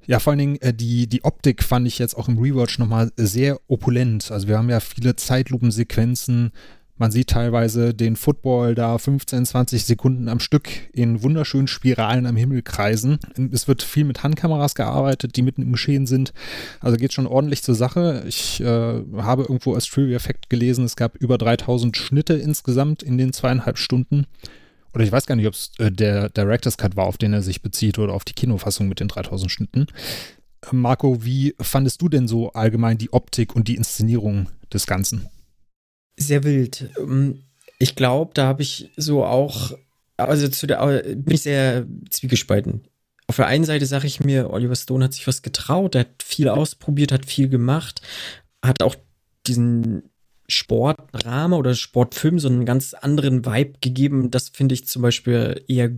[0.06, 3.10] ja, vor allen Dingen äh, die, die Optik fand ich jetzt auch im Rewatch nochmal
[3.16, 4.30] sehr opulent.
[4.30, 6.52] Also wir haben ja viele Zeitlupensequenzen,
[6.96, 12.36] man sieht teilweise den Football da 15, 20 Sekunden am Stück in wunderschönen Spiralen am
[12.36, 13.18] Himmel kreisen.
[13.52, 16.32] Es wird viel mit Handkameras gearbeitet, die mitten im Geschehen sind.
[16.80, 18.24] Also geht schon ordentlich zur Sache.
[18.28, 18.64] Ich äh,
[19.16, 24.26] habe irgendwo als Trivia-Effekt gelesen, es gab über 3000 Schnitte insgesamt in den zweieinhalb Stunden.
[24.94, 27.42] Oder ich weiß gar nicht, ob es äh, der Director's Cut war, auf den er
[27.42, 29.86] sich bezieht oder auf die Kinofassung mit den 3000 Schnitten.
[30.70, 35.28] Marco, wie fandest du denn so allgemein die Optik und die Inszenierung des Ganzen?
[36.16, 36.90] Sehr wild.
[36.98, 37.42] Ähm,
[37.78, 39.72] ich glaube, da habe ich so auch,
[40.16, 42.84] also zu der, bin ich sehr zwiegespalten.
[43.26, 46.22] Auf der einen Seite sage ich mir, Oliver Stone hat sich was getraut, er hat
[46.22, 48.02] viel ausprobiert, hat viel gemacht,
[48.62, 48.96] hat auch
[49.46, 50.10] diesen
[50.48, 54.30] Sportdrama oder Sportfilm so einen ganz anderen Vibe gegeben.
[54.30, 55.90] Das finde ich zum Beispiel eher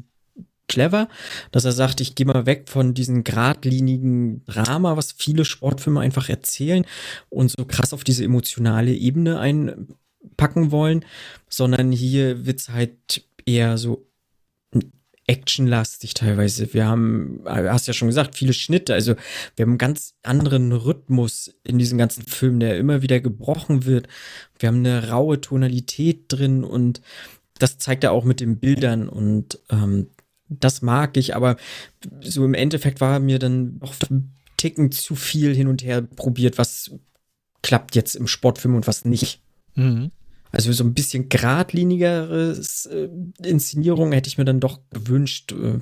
[0.69, 1.09] clever,
[1.53, 6.29] dass er sagt, ich gehe mal weg von diesem geradlinigen Drama, was viele Sportfilme einfach
[6.29, 6.85] erzählen
[7.29, 9.89] und so krass auf diese emotionale Ebene ein
[10.37, 11.05] packen wollen,
[11.49, 14.07] sondern hier wird es halt eher so
[15.29, 16.73] actionlastig teilweise.
[16.73, 18.95] Wir haben, hast ja schon gesagt, viele Schnitte.
[18.95, 19.15] Also
[19.57, 24.07] wir haben einen ganz anderen Rhythmus in diesem ganzen Film, der immer wieder gebrochen wird.
[24.59, 27.01] Wir haben eine raue Tonalität drin und
[27.59, 30.09] das zeigt er auch mit den Bildern und ähm,
[30.49, 31.57] das mag ich, aber
[32.21, 36.57] so im Endeffekt war mir dann auch ein Ticken zu viel hin und her probiert,
[36.57, 36.93] was
[37.63, 39.41] klappt jetzt im Sportfilm und was nicht.
[39.75, 40.13] Mhm.
[40.53, 43.09] Also so ein bisschen geradlinigeres äh,
[43.45, 45.53] Inszenierung hätte ich mir dann doch gewünscht.
[45.53, 45.81] Äh,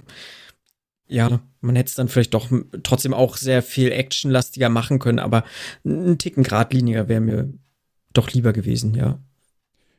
[1.06, 2.50] ja, man hätte es dann vielleicht doch
[2.82, 5.44] trotzdem auch sehr viel actionlastiger machen können, aber
[5.84, 7.52] ein Ticken geradliniger wäre mir
[8.12, 9.18] doch lieber gewesen, ja.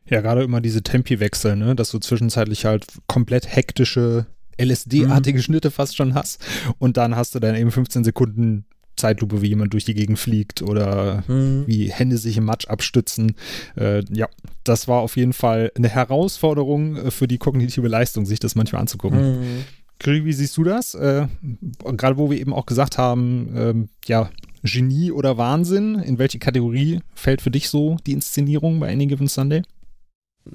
[0.07, 4.27] Ja, gerade immer diese Tempiwechsel, ne, dass du zwischenzeitlich halt komplett hektische
[4.59, 5.43] LSD-artige mhm.
[5.43, 6.43] Schnitte fast schon hast.
[6.77, 8.65] Und dann hast du dann eben 15 Sekunden
[8.95, 11.63] Zeitlupe, wie jemand durch die Gegend fliegt oder mhm.
[11.67, 13.35] wie Hände sich im Matsch abstützen.
[13.76, 14.27] Äh, ja,
[14.63, 18.81] das war auf jeden Fall eine Herausforderung äh, für die kognitive Leistung, sich das manchmal
[18.81, 19.39] anzugucken.
[19.39, 19.63] Mhm.
[19.99, 20.93] Kri, wie siehst du das?
[20.93, 21.27] Äh,
[21.84, 24.30] Gerade wo wir eben auch gesagt haben, ähm, ja,
[24.63, 29.27] Genie oder Wahnsinn, in welche Kategorie fällt für dich so die Inszenierung bei Any Given
[29.27, 29.61] Sunday?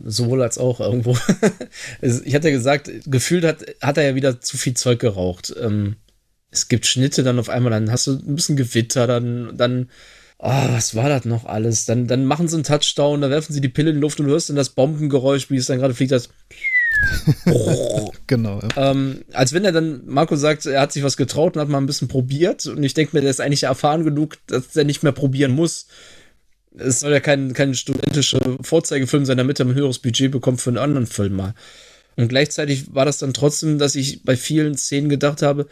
[0.04, 1.16] Sowohl als auch irgendwo.
[2.00, 5.54] ich hatte ja gesagt, gefühlt hat, hat er ja wieder zu viel Zeug geraucht.
[5.60, 5.96] Ähm,
[6.50, 9.88] es gibt Schnitte dann auf einmal, dann hast du ein bisschen Gewitter, dann, dann,
[10.38, 11.84] oh, was war das noch alles?
[11.84, 14.26] Dann, dann machen sie einen Touchdown, dann werfen sie die Pille in die Luft und
[14.26, 16.28] du hörst dann das Bombengeräusch, wie es dann gerade fliegt, das.
[18.26, 18.60] genau.
[18.60, 18.90] Ja.
[18.90, 21.78] Ähm, als wenn er dann, Marco sagt, er hat sich was getraut und hat mal
[21.78, 22.66] ein bisschen probiert.
[22.66, 25.86] Und ich denke mir, der ist eigentlich erfahren genug, dass er nicht mehr probieren muss.
[26.76, 30.70] Es soll ja kein, kein studentischer Vorzeigefilm sein, damit er ein höheres Budget bekommt für
[30.70, 31.54] einen anderen Film mal.
[32.16, 35.68] Und gleichzeitig war das dann trotzdem, dass ich bei vielen Szenen gedacht habe,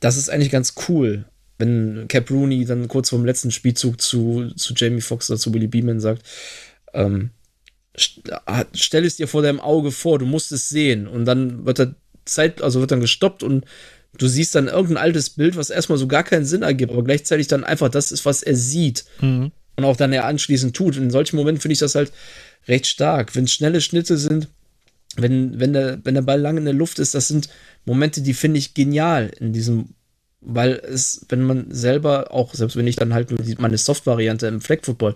[0.00, 1.24] das ist eigentlich ganz cool,
[1.58, 5.52] wenn Cap Rooney dann kurz vor dem letzten Spielzug zu, zu Jamie Foxx oder zu
[5.54, 6.22] Willie Beeman sagt,
[6.92, 7.30] ähm,
[7.96, 11.06] stell es dir vor deinem Auge vor, du musst es sehen.
[11.06, 11.94] Und dann wird er
[12.24, 13.64] Zeit, also wird dann gestoppt und
[14.18, 17.48] du siehst dann irgendein altes Bild, was erstmal so gar keinen Sinn ergibt, aber gleichzeitig
[17.48, 19.04] dann einfach das ist, was er sieht.
[19.20, 19.52] Mhm.
[19.76, 20.96] Und auch dann er anschließend tut.
[20.96, 22.10] in solchen Momenten finde ich das halt
[22.66, 23.34] recht stark.
[23.34, 24.48] Wenn es schnelle Schnitte sind,
[25.16, 27.48] wenn, wenn, der, wenn der Ball lang in der Luft ist, das sind
[27.84, 29.94] Momente, die finde ich genial in diesem,
[30.40, 34.60] weil es, wenn man selber auch, selbst wenn ich dann halt nur meine Soft-Variante im
[34.60, 35.14] Flag Football,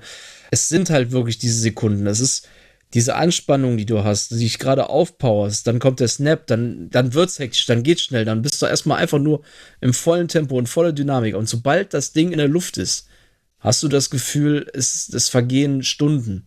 [0.51, 2.07] es sind halt wirklich diese Sekunden.
[2.07, 2.49] Es ist
[2.95, 7.15] diese Anspannung, die du hast, die dich gerade aufpowerst, dann kommt der Snap, dann, dann
[7.15, 9.43] wird's hektisch, dann geht's schnell, dann bist du erstmal einfach nur
[9.81, 11.37] im vollen Tempo und voller Dynamik.
[11.37, 13.07] Und sobald das Ding in der Luft ist,
[13.61, 16.47] hast du das Gefühl, es, es vergehen Stunden.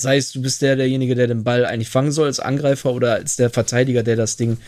[0.00, 3.14] Sei es, du bist der, derjenige, der den Ball eigentlich fangen soll als Angreifer oder
[3.14, 4.58] als der Verteidiger, der das Ding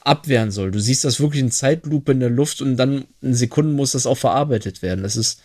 [0.00, 0.70] abwehren soll.
[0.70, 4.06] Du siehst das wirklich in Zeitlupe in der Luft und dann in Sekunden muss das
[4.06, 5.02] auch verarbeitet werden.
[5.02, 5.40] Das ist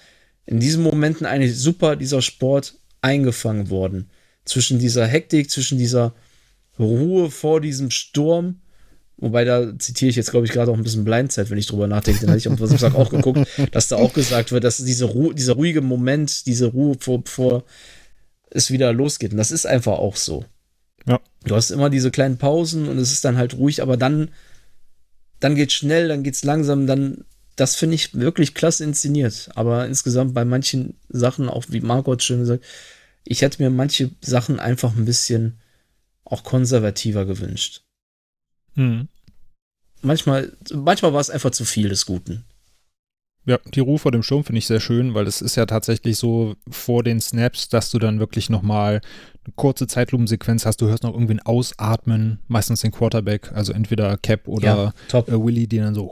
[0.45, 4.09] in diesen Momenten eigentlich super, dieser Sport eingefangen worden.
[4.45, 6.13] Zwischen dieser Hektik, zwischen dieser
[6.79, 8.61] Ruhe vor diesem Sturm.
[9.17, 11.87] Wobei da zitiere ich jetzt, glaube ich, gerade auch ein bisschen Blindzeit, wenn ich drüber
[11.87, 12.21] nachdenke.
[12.21, 15.35] Den hatte ich am Samstag auch geguckt, dass da auch gesagt wird, dass diese Ruhe,
[15.35, 17.63] dieser ruhige Moment, diese Ruhe vor, vor
[18.51, 19.31] es wieder losgeht.
[19.31, 20.45] Und das ist einfach auch so.
[21.07, 21.19] Ja.
[21.43, 24.29] Du hast immer diese kleinen Pausen und es ist dann halt ruhig, aber dann,
[25.39, 27.25] dann geht's schnell, dann geht's langsam, dann,
[27.55, 29.49] das finde ich wirklich klasse inszeniert.
[29.55, 32.63] Aber insgesamt bei manchen Sachen, auch wie Margot schön gesagt,
[33.23, 35.59] ich hätte mir manche Sachen einfach ein bisschen
[36.23, 37.81] auch konservativer gewünscht.
[38.75, 39.07] Mhm.
[40.01, 42.43] Manchmal, manchmal war es einfach zu viel des Guten.
[43.45, 46.17] Ja, die Ruhe vor dem Sturm finde ich sehr schön, weil es ist ja tatsächlich
[46.17, 49.01] so vor den Snaps, dass du dann wirklich nochmal
[49.43, 50.77] eine kurze Zeitlupensequenz hast.
[50.81, 55.43] Du hörst noch irgendwie ein Ausatmen, meistens den Quarterback, also entweder Cap oder ja, äh,
[55.43, 56.11] Willy, die dann so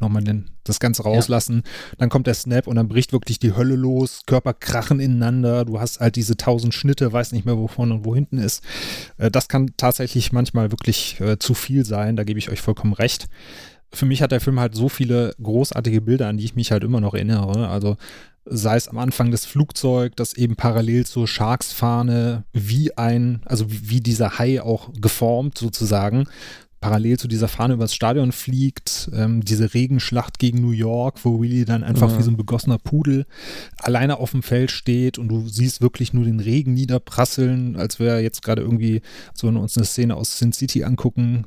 [0.00, 0.22] nochmal
[0.64, 1.62] das Ganze rauslassen.
[1.64, 1.96] Ja.
[1.98, 5.64] Dann kommt der Snap und dann bricht wirklich die Hölle los, Körper krachen ineinander.
[5.64, 8.62] Du hast halt diese tausend Schnitte, weiß nicht mehr, wo vorne und wo hinten ist.
[9.16, 12.92] Äh, das kann tatsächlich manchmal wirklich äh, zu viel sein, da gebe ich euch vollkommen
[12.92, 13.28] recht
[13.94, 16.84] für mich hat der Film halt so viele großartige Bilder, an die ich mich halt
[16.84, 17.68] immer noch erinnere.
[17.68, 17.96] Also
[18.44, 24.00] sei es am Anfang das Flugzeug, das eben parallel zur Sharks-Fahne wie ein, also wie
[24.00, 26.26] dieser Hai auch geformt sozusagen,
[26.84, 31.64] parallel zu dieser Fahne übers Stadion fliegt, ähm, diese Regenschlacht gegen New York, wo Willy
[31.64, 32.18] dann einfach ja.
[32.18, 33.24] wie so ein begossener Pudel
[33.78, 38.20] alleine auf dem Feld steht und du siehst wirklich nur den Regen niederprasseln, als wäre
[38.20, 39.00] jetzt gerade irgendwie,
[39.32, 41.46] so uns eine Szene aus Sin City angucken,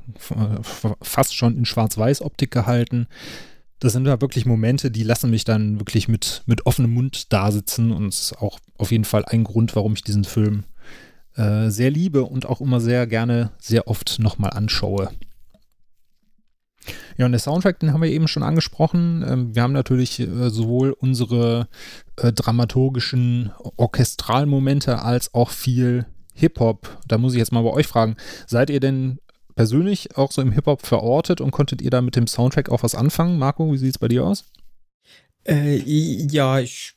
[1.04, 3.06] fast schon in Schwarz-Weiß-Optik gehalten.
[3.78, 7.52] Das sind ja wirklich Momente, die lassen mich dann wirklich mit, mit offenem Mund da
[7.52, 10.64] sitzen und ist auch auf jeden Fall ein Grund, warum ich diesen Film
[11.36, 15.12] äh, sehr liebe und auch immer sehr gerne, sehr oft nochmal anschaue.
[17.18, 19.26] Ja, und der Soundtrack, den haben wir eben schon angesprochen.
[19.28, 21.68] Ähm, wir haben natürlich äh, sowohl unsere
[22.18, 27.00] äh, dramaturgischen Orchestralmomente als auch viel Hip-Hop.
[27.08, 28.16] Da muss ich jetzt mal bei euch fragen,
[28.46, 29.20] seid ihr denn
[29.56, 32.96] persönlich auch so im Hip-Hop verortet und konntet ihr da mit dem Soundtrack auch was
[32.96, 33.40] anfangen?
[33.40, 34.46] Marco, wie sieht es bei dir aus?
[35.48, 36.96] Äh, ja, ich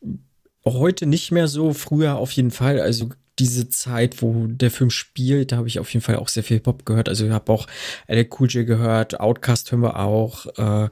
[0.65, 2.81] heute nicht mehr so, früher auf jeden Fall.
[2.81, 3.09] Also
[3.41, 6.59] diese Zeit, wo der Film spielt, da habe ich auf jeden Fall auch sehr viel
[6.59, 7.09] Hip-Hop gehört.
[7.09, 7.67] Also ich habe auch
[8.07, 10.47] LL Cool J gehört, Outcast hören wir auch.
[10.59, 10.91] Äh,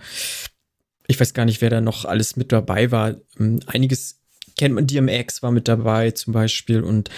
[1.07, 3.17] ich weiß gar nicht, wer da noch alles mit dabei war.
[3.39, 4.21] Ähm, einiges
[4.57, 7.11] kennt man, DMX war mit dabei zum Beispiel und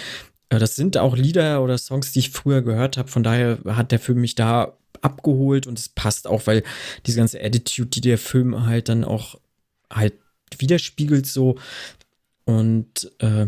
[0.49, 3.09] äh, das sind auch Lieder oder Songs, die ich früher gehört habe.
[3.09, 6.63] Von daher hat der Film mich da abgeholt und es passt auch, weil
[7.05, 9.39] diese ganze Attitude, die der Film halt dann auch
[9.89, 10.13] halt
[10.57, 11.57] widerspiegelt so
[12.43, 13.47] und äh,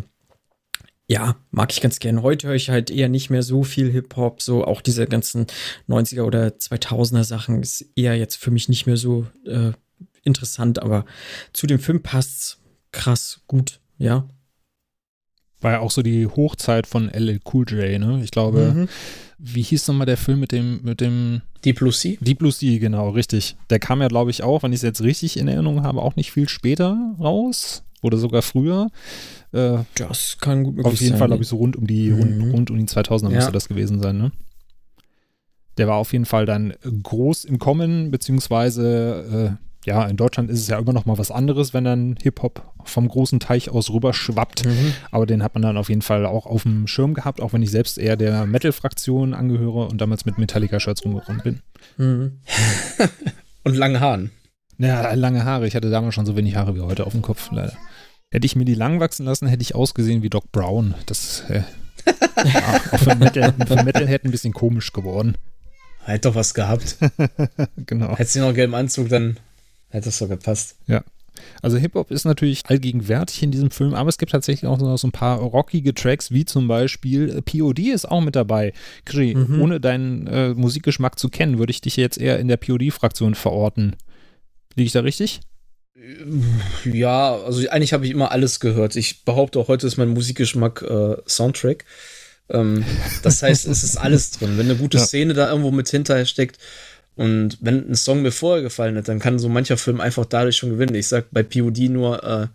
[1.08, 2.22] Ja, mag ich ganz gern.
[2.22, 5.48] Heute höre ich halt eher nicht mehr so viel Hip-Hop, so auch diese ganzen
[5.90, 9.72] 90er oder 2000er Sachen ist eher jetzt für mich nicht mehr so äh,
[10.24, 11.06] interessant, aber
[11.52, 12.60] zu dem Film passt's
[12.92, 14.28] krass gut, ja.
[15.60, 18.22] War ja auch so die Hochzeit von LL Cool J, ne?
[18.24, 18.90] Ich glaube, mhm.
[19.38, 22.18] wie hieß nochmal der Film mit dem, mit dem Deep Blue Sea?
[22.22, 23.56] Deep Blue Sea, genau, richtig.
[23.70, 26.16] Der kam ja, glaube ich, auch, wenn ich es jetzt richtig in Erinnerung habe, auch
[26.16, 27.84] nicht viel später raus.
[28.02, 28.90] Oder sogar früher.
[29.54, 31.20] Äh, das kann gut möglich Auf jeden sein.
[31.20, 32.20] Fall, glaube ich, so rund um die, mhm.
[32.20, 33.36] rund, rund, um die 2000er ja.
[33.36, 34.32] müsste das gewesen sein, ne?
[35.78, 40.60] Der war auf jeden Fall dann groß im Kommen, beziehungsweise äh, ja, in Deutschland ist
[40.60, 44.14] es ja immer noch mal was anderes, wenn dann Hip-Hop vom großen Teich aus rüber
[44.14, 44.66] schwappt.
[44.66, 44.94] Mhm.
[45.12, 47.62] Aber den hat man dann auf jeden Fall auch auf dem Schirm gehabt, auch wenn
[47.62, 51.62] ich selbst eher der Metal-Fraktion angehöre und damals mit Metallica-Shirts rumgerannt bin.
[51.98, 52.40] Mhm.
[53.64, 54.32] und lange Haaren.
[54.78, 55.68] Ja, lange Haare.
[55.68, 57.74] Ich hatte damals schon so wenig Haare wie heute auf dem Kopf, leider.
[58.34, 60.96] Hätte ich mir die lang wachsen lassen, hätte ich ausgesehen wie Doc Brown.
[61.06, 61.62] Das äh,
[62.44, 65.38] ja, für, Metal, für Metalhead ein bisschen komisch geworden.
[66.04, 66.98] Hätte doch was gehabt.
[67.86, 68.18] genau.
[68.18, 69.38] Hättest du noch einen gelben Anzug, dann
[69.94, 70.76] Hätte das so gepasst.
[70.88, 71.04] Ja.
[71.62, 75.12] Also Hip-Hop ist natürlich allgegenwärtig in diesem Film, aber es gibt tatsächlich auch so ein
[75.12, 78.74] paar rockige Tracks, wie zum Beispiel äh, POD ist auch mit dabei.
[79.06, 79.62] Kri, mhm.
[79.62, 83.96] ohne deinen äh, Musikgeschmack zu kennen, würde ich dich jetzt eher in der POD-Fraktion verorten.
[84.76, 85.42] Liege ich da richtig?
[86.86, 88.96] Ja, also eigentlich habe ich immer alles gehört.
[88.96, 91.86] Ich behaupte auch heute ist mein Musikgeschmack äh, Soundtrack.
[92.50, 92.84] Ähm,
[93.22, 94.58] das heißt, es ist alles drin.
[94.58, 95.06] Wenn eine gute ja.
[95.06, 96.58] Szene da irgendwo mit hinterher steckt,
[97.16, 100.58] und wenn ein Song mir vorher gefallen hat, dann kann so mancher Film einfach dadurch
[100.58, 100.96] schon gewinnen.
[100.96, 102.48] Ich sag bei POD nur äh,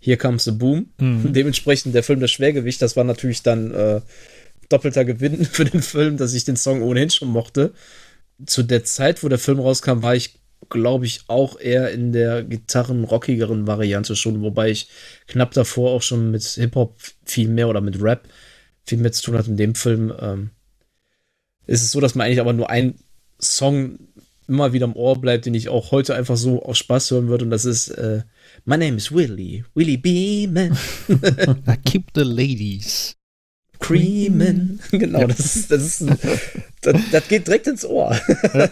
[0.00, 0.90] Here Comes the Boom.
[0.98, 1.32] Mhm.
[1.32, 4.00] Dementsprechend der Film Das Schwergewicht, das war natürlich dann äh,
[4.68, 7.72] doppelter Gewinn für den Film, dass ich den Song ohnehin schon mochte.
[8.46, 10.39] Zu der Zeit, wo der Film rauskam, war ich,
[10.70, 14.88] glaube ich, auch eher in der gitarrenrockigeren Variante schon, wobei ich
[15.26, 18.28] knapp davor auch schon mit Hip-Hop viel mehr oder mit Rap
[18.86, 19.50] viel mehr zu tun hatte.
[19.50, 20.50] In dem Film ähm,
[21.66, 22.94] ist es so, dass man eigentlich aber nur ein
[23.40, 23.98] Song
[24.48, 27.44] immer wieder im Ohr bleibt, den ich auch heute einfach so aus Spaß hören würde.
[27.44, 28.22] Und das ist äh,
[28.64, 30.76] My name is Willie, Willie Beeman.
[31.08, 33.16] I keep the ladies.
[33.78, 34.78] Creamin.
[34.90, 36.10] Genau, das ist, das ist,
[36.82, 38.10] das, das geht direkt ins Ohr.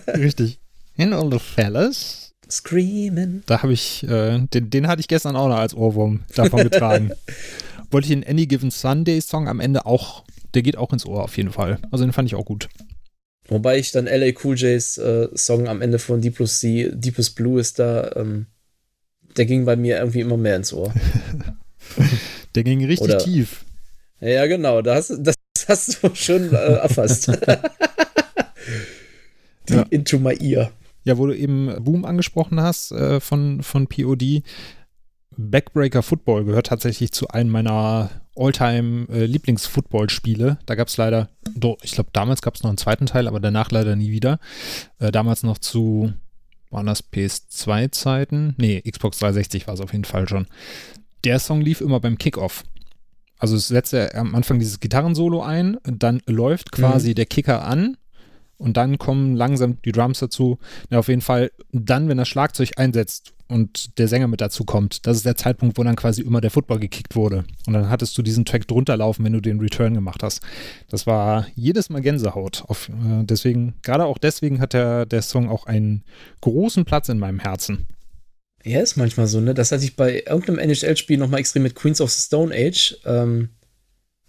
[0.09, 0.61] Richtig.
[0.99, 2.35] In all the fellas.
[2.51, 3.43] Screaming.
[3.47, 7.13] Da habe ich, äh, den, den hatte ich gestern auch noch als Ohrwurm davon getragen.
[7.91, 11.23] Wollte ich den Any Given Sunday Song am Ende auch, der geht auch ins Ohr
[11.23, 11.79] auf jeden Fall.
[11.93, 12.69] Also den fand ich auch gut.
[13.47, 17.37] Wobei ich dann LA Cool J's äh, Song am Ende von Deep Blue Sea, Deepest
[17.37, 18.47] Blue ist da, ähm,
[19.37, 20.93] der ging bei mir irgendwie immer mehr ins Ohr.
[22.57, 23.65] der ging richtig Oder, tief.
[24.21, 25.37] Ja, genau, das, das
[25.69, 27.29] hast du schon äh, erfasst.
[29.69, 29.87] Die ja.
[29.91, 30.73] Into My Ear.
[31.05, 34.43] Ja, wo du eben Boom angesprochen hast äh, von, von POD.
[35.37, 40.49] Backbreaker Football gehört tatsächlich zu einem meiner Alltime-Lieblings-Football-Spiele.
[40.49, 41.29] Äh, da gab es leider,
[41.83, 44.39] ich glaube, damals gab es noch einen zweiten Teil, aber danach leider nie wieder.
[44.99, 46.13] Äh, damals noch zu,
[46.71, 48.55] waren das PS2-Zeiten?
[48.59, 50.47] Nee, Xbox 360 war es auf jeden Fall schon.
[51.25, 52.65] Der Song lief immer beim Kickoff.
[53.39, 57.15] Also es setzt ja am Anfang dieses Gitarrensolo ein, dann läuft quasi mhm.
[57.15, 57.97] der Kicker an
[58.59, 60.59] und dann kommen langsam die Drums dazu.
[60.91, 65.07] Ja, auf jeden Fall dann, wenn das Schlagzeug einsetzt und der Sänger mit dazu kommt,
[65.07, 67.45] das ist der Zeitpunkt, wo dann quasi immer der Football gekickt wurde.
[67.67, 70.43] Und dann hattest du diesen Track drunter laufen, wenn du den Return gemacht hast.
[70.91, 72.65] Das war jedes Mal Gänsehaut.
[72.67, 76.03] Auf, äh, deswegen, gerade auch deswegen hat der, der Song auch einen
[76.41, 77.87] großen Platz in meinem Herzen.
[78.65, 79.55] Ja, ist manchmal so, ne?
[79.55, 82.97] Das hatte ich bei irgendeinem NHL-Spiel nochmal extrem mit Queens of the Stone Age.
[83.07, 83.51] Ähm,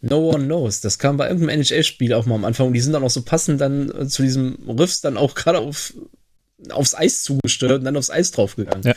[0.01, 0.81] No One Knows.
[0.81, 3.21] Das kam bei irgendeinem NHL-Spiel auch mal am Anfang und die sind dann auch so
[3.21, 5.93] passend dann äh, zu diesem Riffs dann auch gerade auf,
[6.69, 8.84] aufs Eis zugesteuert und dann aufs Eis draufgegangen.
[8.84, 8.93] Ja.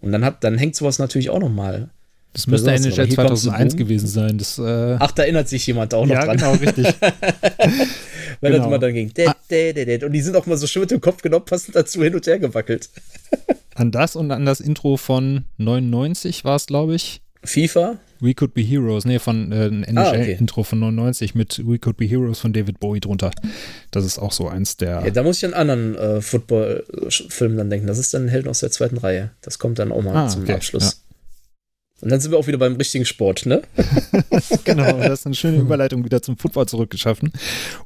[0.00, 1.90] Und dann hat, dann hängt sowas natürlich auch nochmal.
[2.32, 4.38] Das müsste NHL 2001 gewesen sein.
[4.38, 6.38] Das, äh Ach, da erinnert sich jemand auch noch ja, dran.
[6.38, 6.86] Genau, richtig.
[8.40, 8.56] Weil genau.
[8.56, 9.12] das immer dann ging.
[9.26, 10.06] Ah.
[10.06, 12.26] Und die sind auch mal so schön mit dem Kopf genau passend dazu hin und
[12.26, 12.88] her gewackelt.
[13.74, 17.20] an das und an das Intro von 99 war es, glaube ich.
[17.44, 17.98] FIFA?
[18.22, 20.68] We Could Be Heroes, nee, von äh, ein NHL-Intro ah, okay.
[20.70, 23.32] von 99 mit We Could Be Heroes von David Bowie drunter.
[23.90, 25.02] Das ist auch so eins der.
[25.04, 27.86] Ja, da muss ich an anderen äh, Football-Film dann denken.
[27.86, 29.30] Das ist dann ein Held aus der zweiten Reihe.
[29.42, 30.54] Das kommt dann auch mal ah, zum okay.
[30.54, 31.01] Abschluss.
[32.02, 33.62] Und dann sind wir auch wieder beim richtigen Sport, ne?
[34.64, 37.30] genau, das ist eine schöne Überleitung wieder zum Football zurückgeschaffen.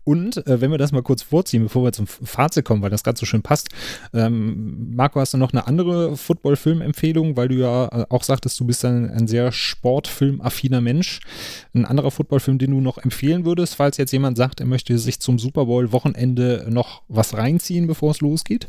[0.05, 3.05] Und äh, wenn wir das mal kurz vorziehen, bevor wir zum Fazit kommen, weil das
[3.05, 3.69] ganz so schön passt.
[4.15, 8.65] Ähm, Marco, hast du noch eine andere Football-Film-Empfehlung, weil du ja äh, auch sagtest, du
[8.65, 11.21] bist ein, ein sehr sportfilmaffiner Mensch.
[11.75, 15.21] Ein anderer Football-Film, den du noch empfehlen würdest, falls jetzt jemand sagt, er möchte sich
[15.21, 18.69] zum Super Bowl-Wochenende noch was reinziehen, bevor es losgeht?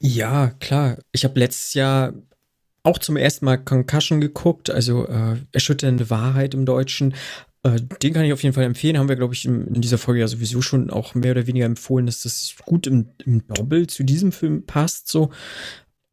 [0.00, 0.96] Ja, klar.
[1.12, 2.12] Ich habe letztes Jahr
[2.82, 7.14] auch zum ersten Mal Concussion geguckt, also äh, erschütternde Wahrheit im Deutschen.
[7.62, 8.98] Äh, den kann ich auf jeden Fall empfehlen.
[8.98, 11.66] Haben wir, glaube ich, in, in, dieser Folge ja sowieso schon auch mehr oder weniger
[11.66, 15.08] empfohlen, dass das gut im, im Doppel zu diesem Film passt.
[15.08, 15.30] So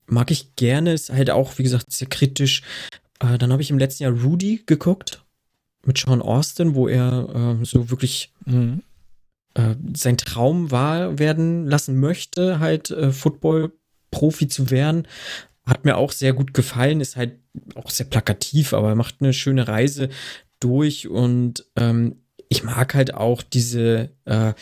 [0.07, 0.93] mag ich gerne.
[0.93, 2.63] Ist halt auch, wie gesagt, sehr kritisch.
[3.19, 5.23] Äh, dann habe ich im letzten Jahr Rudy geguckt
[5.85, 8.83] mit Sean Austin, wo er äh, so wirklich mhm.
[9.53, 15.07] äh, sein Traum wahr werden lassen möchte, halt äh, Football-Profi zu werden.
[15.67, 17.39] Hat mir auch sehr gut gefallen, ist halt
[17.75, 20.09] auch sehr plakativ, aber macht eine schöne Reise
[20.59, 22.15] durch und ähm,
[22.49, 24.53] ich mag halt auch diese, äh,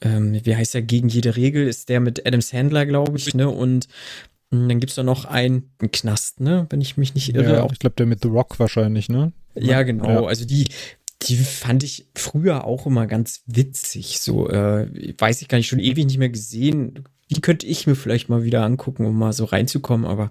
[0.00, 3.48] ähm, wie heißt der, gegen jede Regel, ist der mit Adam Sandler, glaube ich, ne?
[3.48, 3.88] Und
[4.50, 6.66] hm, dann gibt es da noch einen, einen Knast, ne?
[6.70, 7.56] Wenn ich mich nicht irre.
[7.56, 9.32] Ja, ich glaube, der mit The Rock wahrscheinlich, ne?
[9.54, 10.22] Ja, genau.
[10.22, 10.24] Ja.
[10.24, 10.68] Also die,
[11.22, 14.20] die fand ich früher auch immer ganz witzig.
[14.20, 17.04] So, äh, weiß ich gar nicht, schon ewig nicht mehr gesehen.
[17.30, 20.30] Die könnte ich mir vielleicht mal wieder angucken, um mal so reinzukommen, aber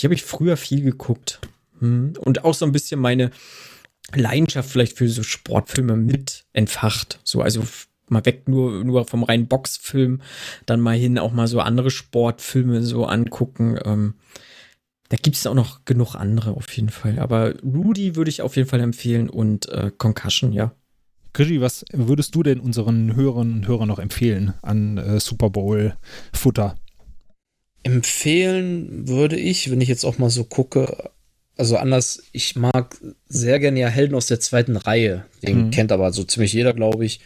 [0.00, 1.40] die habe ich früher viel geguckt.
[1.80, 2.14] Hm.
[2.18, 3.30] Und auch so ein bisschen meine
[4.14, 7.20] Leidenschaft vielleicht für so Sportfilme mit entfacht.
[7.24, 7.62] So, also
[8.08, 10.20] mal weg nur, nur vom reinen Boxfilm,
[10.66, 13.78] dann mal hin auch mal so andere Sportfilme so angucken.
[13.84, 14.14] Ähm,
[15.08, 17.18] da gibt es auch noch genug andere auf jeden Fall.
[17.18, 20.72] Aber Rudy würde ich auf jeden Fall empfehlen und äh, Concussion, ja.
[21.32, 26.76] Krischi, was würdest du denn unseren Hörerinnen und Hörern noch empfehlen an äh, Super Bowl-Futter?
[27.82, 31.10] Empfehlen würde ich, wenn ich jetzt auch mal so gucke,
[31.56, 32.96] also anders, ich mag
[33.28, 35.26] sehr gerne ja Helden aus der zweiten Reihe.
[35.42, 35.70] Den mhm.
[35.70, 37.20] kennt aber so ziemlich jeder, glaube ich.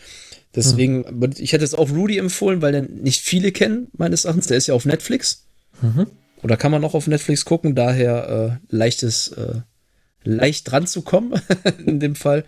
[0.54, 1.30] Deswegen, mhm.
[1.38, 4.48] ich hätte es auch Rudy empfohlen, weil den nicht viele kennen, meines Erachtens.
[4.48, 5.44] Der ist ja auf Netflix.
[5.82, 6.06] Mhm.
[6.42, 9.60] Oder kann man noch auf Netflix gucken, daher äh, leichtes, äh,
[10.24, 11.40] leicht dran zu kommen,
[11.86, 12.44] in dem Fall.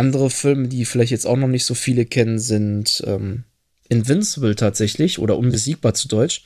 [0.00, 3.44] Andere Filme, die vielleicht jetzt auch noch nicht so viele kennen, sind ähm,
[3.88, 6.44] Invincible tatsächlich oder Unbesiegbar zu Deutsch.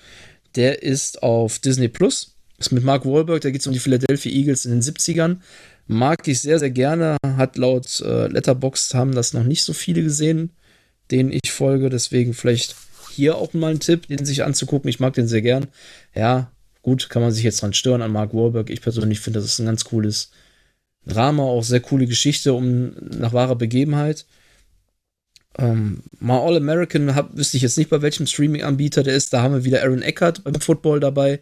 [0.57, 2.37] Der ist auf Disney Plus.
[2.59, 5.39] Ist mit Mark Wahlberg, da geht es um die Philadelphia Eagles in den 70ern.
[5.87, 7.17] Mag ich sehr, sehr gerne.
[7.27, 10.51] Hat laut äh, Letterboxd haben das noch nicht so viele gesehen
[11.11, 11.91] denen ich folge.
[11.91, 12.77] Deswegen vielleicht
[13.11, 14.89] hier auch mal ein Tipp, den sich anzugucken.
[14.89, 15.69] Ich mag den sehr gern.
[16.15, 16.51] Ja,
[16.83, 18.71] gut, kann man sich jetzt dran stören an Mark Wahlberg.
[18.71, 20.31] Ich persönlich finde, das ist ein ganz cooles
[21.07, 24.27] Drama, auch sehr coole Geschichte um nach wahrer Begebenheit.
[25.59, 29.33] Ähm, mal All American hab, wüsste ich jetzt nicht, bei welchem Streaming-Anbieter der ist.
[29.33, 31.41] Da haben wir wieder Aaron Eckert beim Football dabei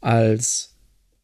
[0.00, 0.74] als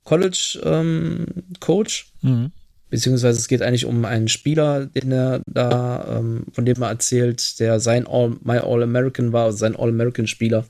[0.04, 2.12] College-Coach.
[2.22, 2.52] Ähm, mhm
[2.92, 7.58] beziehungsweise es geht eigentlich um einen Spieler, den er da, ähm, von dem er erzählt,
[7.58, 10.66] der sein All, My All-American war, also sein All-American-Spieler.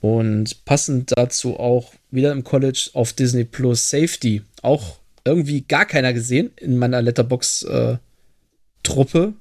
[0.00, 4.40] Und passend dazu auch wieder im College auf Disney Plus Safety.
[4.62, 4.97] Auch
[5.30, 9.18] irgendwie gar keiner gesehen in meiner Letterbox-Truppe.
[9.18, 9.32] Äh,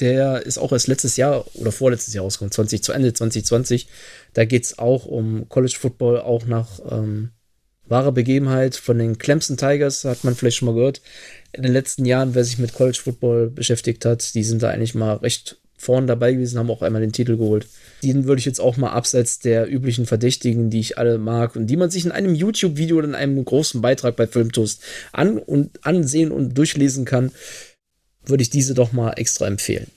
[0.00, 3.86] der ist auch erst letztes Jahr oder vorletztes Jahr rausgekommen, 20, zu Ende 2020.
[4.32, 7.30] Da geht es auch um College Football, auch nach ähm,
[7.86, 11.02] wahre Begebenheit von den Clemson Tigers, hat man vielleicht schon mal gehört.
[11.52, 14.94] In den letzten Jahren, wer sich mit College Football beschäftigt hat, die sind da eigentlich
[14.94, 17.66] mal recht vorn dabei gewesen, haben auch einmal den Titel geholt.
[18.02, 21.66] Den würde ich jetzt auch mal abseits der üblichen Verdächtigen, die ich alle mag und
[21.66, 24.82] die man sich in einem YouTube-Video oder in einem großen Beitrag bei Filmtoast
[25.12, 27.32] an und ansehen und durchlesen kann,
[28.24, 29.90] würde ich diese doch mal extra empfehlen.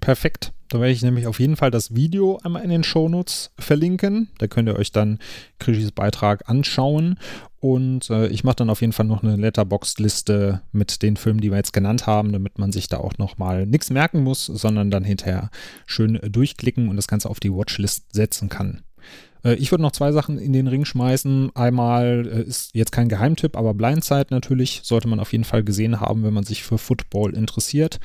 [0.00, 0.52] Perfekt.
[0.70, 4.28] Da werde ich nämlich auf jeden Fall das Video einmal in den Shownotes verlinken.
[4.38, 5.18] Da könnt ihr euch dann
[5.58, 7.18] Krischis Beitrag anschauen.
[7.58, 11.50] Und äh, ich mache dann auf jeden Fall noch eine Letterboxd-Liste mit den Filmen, die
[11.50, 15.04] wir jetzt genannt haben, damit man sich da auch nochmal nichts merken muss, sondern dann
[15.04, 15.50] hinterher
[15.86, 18.82] schön durchklicken und das Ganze auf die Watchlist setzen kann.
[19.44, 21.54] Äh, ich würde noch zwei Sachen in den Ring schmeißen.
[21.54, 26.00] Einmal äh, ist jetzt kein Geheimtipp, aber Blindside natürlich sollte man auf jeden Fall gesehen
[26.00, 27.98] haben, wenn man sich für Football interessiert.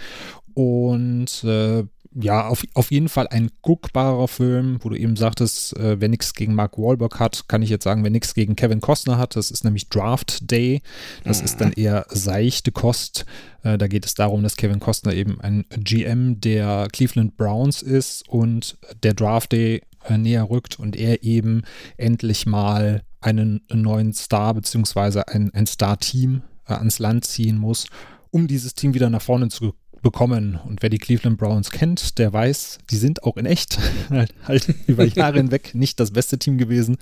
[0.54, 1.84] Und äh,
[2.18, 6.34] ja, auf, auf jeden Fall ein guckbarer Film, wo du eben sagtest, äh, wer nichts
[6.34, 9.52] gegen Mark Wahlberg hat, kann ich jetzt sagen, wer nichts gegen Kevin Costner hat, das
[9.52, 10.82] ist nämlich Draft Day.
[11.26, 11.46] Das mhm.
[11.46, 13.26] ist dann eher seichte Kost.
[13.64, 18.28] Äh, da geht es darum, dass Kevin Costner eben ein GM der Cleveland Browns ist
[18.30, 21.64] und der Draft Day näher rückt und er eben
[21.98, 27.88] endlich mal einen neuen Star beziehungsweise ein, ein Star-Team äh, ans Land ziehen muss,
[28.32, 29.74] um dieses Team wieder nach vorne zu
[30.06, 30.60] bekommen.
[30.64, 33.80] Und wer die Cleveland Browns kennt, der weiß, die sind auch in echt
[34.12, 36.98] halt, halt über Jahre hinweg nicht das beste Team gewesen.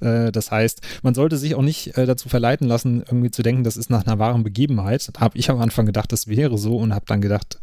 [0.00, 3.64] Äh, das heißt, man sollte sich auch nicht äh, dazu verleiten lassen, irgendwie zu denken,
[3.64, 5.10] das ist nach einer wahren Begebenheit.
[5.12, 7.60] Da habe ich am Anfang gedacht, das wäre so und habe dann gedacht,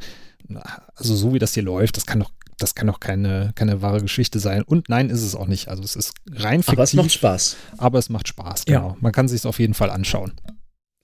[0.95, 4.01] also so wie das hier läuft, das kann doch das kann doch keine, keine wahre
[4.01, 4.63] Geschichte sein.
[4.63, 5.67] Und nein, ist es auch nicht.
[5.67, 6.73] Also es ist rein fiktiv.
[6.73, 7.55] Aber es macht Spaß.
[7.77, 8.89] Aber es macht Spaß, genau.
[8.89, 8.97] Ja.
[8.99, 10.33] Man kann sich es auf jeden Fall anschauen.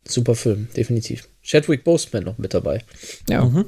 [0.08, 1.28] Super Film, definitiv.
[1.44, 2.84] Chadwick Boseman noch mit dabei.
[3.30, 3.46] Ja.
[3.46, 3.66] Mhm.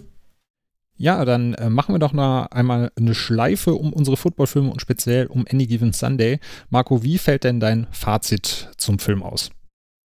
[0.96, 5.26] Ja, dann äh, machen wir doch mal einmal eine Schleife um unsere Footballfilme und speziell
[5.26, 6.40] um Any Given Sunday.
[6.70, 9.50] Marco, wie fällt denn dein Fazit zum Film aus?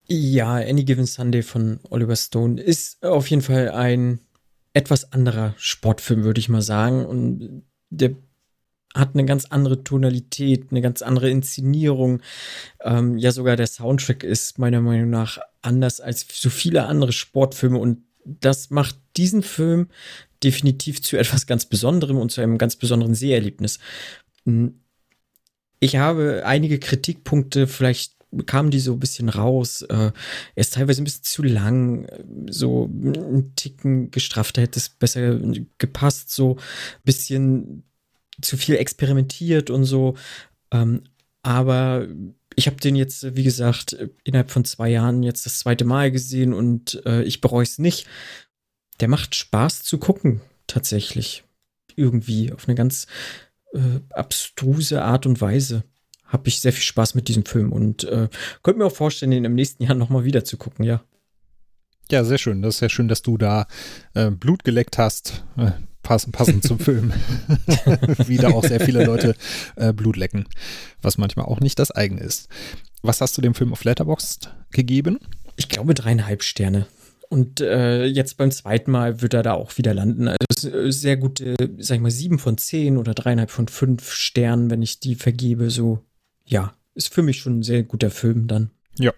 [0.08, 4.20] Ja, Any Given Sunday von Oliver Stone ist auf jeden Fall ein
[4.72, 7.04] etwas anderer Sportfilm, würde ich mal sagen.
[7.04, 8.14] Und der
[8.94, 12.20] hat eine ganz andere Tonalität, eine ganz andere Inszenierung.
[12.80, 17.78] Ähm, ja, sogar der Soundtrack ist meiner Meinung nach anders als so viele andere Sportfilme
[17.78, 19.88] und das macht diesen Film
[20.42, 23.78] definitiv zu etwas ganz Besonderem und zu einem ganz besonderen Seherlebnis.
[24.44, 24.80] Hm,
[25.80, 29.82] ich habe einige Kritikpunkte, vielleicht kamen die so ein bisschen raus.
[29.82, 30.12] Äh, er
[30.54, 32.06] ist teilweise ein bisschen zu lang,
[32.50, 35.38] so ein Ticken gestrafft, hätte es besser
[35.78, 37.84] gepasst, so ein bisschen
[38.40, 40.14] zu viel experimentiert und so.
[40.70, 41.02] Ähm,
[41.42, 42.06] aber
[42.54, 46.52] ich habe den jetzt, wie gesagt, innerhalb von zwei Jahren jetzt das zweite Mal gesehen
[46.52, 48.06] und äh, ich bereue es nicht.
[49.00, 51.44] Der macht Spaß zu gucken, tatsächlich.
[51.94, 53.06] Irgendwie, auf eine ganz
[53.72, 55.84] äh, abstruse Art und Weise.
[56.28, 58.28] Habe ich sehr viel Spaß mit diesem Film und äh,
[58.62, 61.02] könnte mir auch vorstellen, den im nächsten Jahr nochmal wieder zu gucken, ja.
[62.10, 62.62] Ja, sehr schön.
[62.62, 63.66] Das ist sehr schön, dass du da
[64.14, 65.44] äh, Blut geleckt hast.
[65.56, 65.72] Äh,
[66.02, 67.12] passend, passend zum Film.
[68.26, 69.34] Wieder auch sehr viele Leute
[69.76, 70.46] äh, Blut lecken,
[71.02, 72.48] was manchmal auch nicht das eigene ist.
[73.02, 75.18] Was hast du dem Film auf Letterboxd gegeben?
[75.56, 76.86] Ich glaube dreieinhalb Sterne.
[77.28, 80.28] Und äh, jetzt beim zweiten Mal wird er da auch wieder landen.
[80.28, 84.70] Also äh, sehr gute, sag ich mal, sieben von zehn oder dreieinhalb von fünf Sternen,
[84.70, 85.68] wenn ich die vergebe.
[85.68, 86.00] So,
[86.48, 88.70] ja, ist für mich schon ein sehr guter Film dann.
[88.98, 89.12] Ja,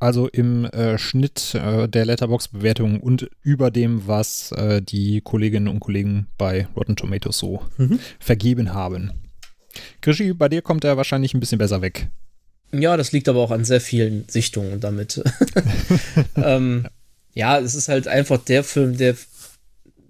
[0.00, 5.80] also im äh, Schnitt äh, der Letterbox-Bewertungen und über dem, was äh, die Kolleginnen und
[5.80, 8.00] Kollegen bei Rotten Tomatoes so mhm.
[8.18, 9.12] vergeben haben.
[10.00, 12.08] Krischi, bei dir kommt er wahrscheinlich ein bisschen besser weg.
[12.72, 15.22] Ja, das liegt aber auch an sehr vielen Sichtungen damit.
[16.36, 16.86] ähm,
[17.34, 19.16] ja, es ist halt einfach der Film, der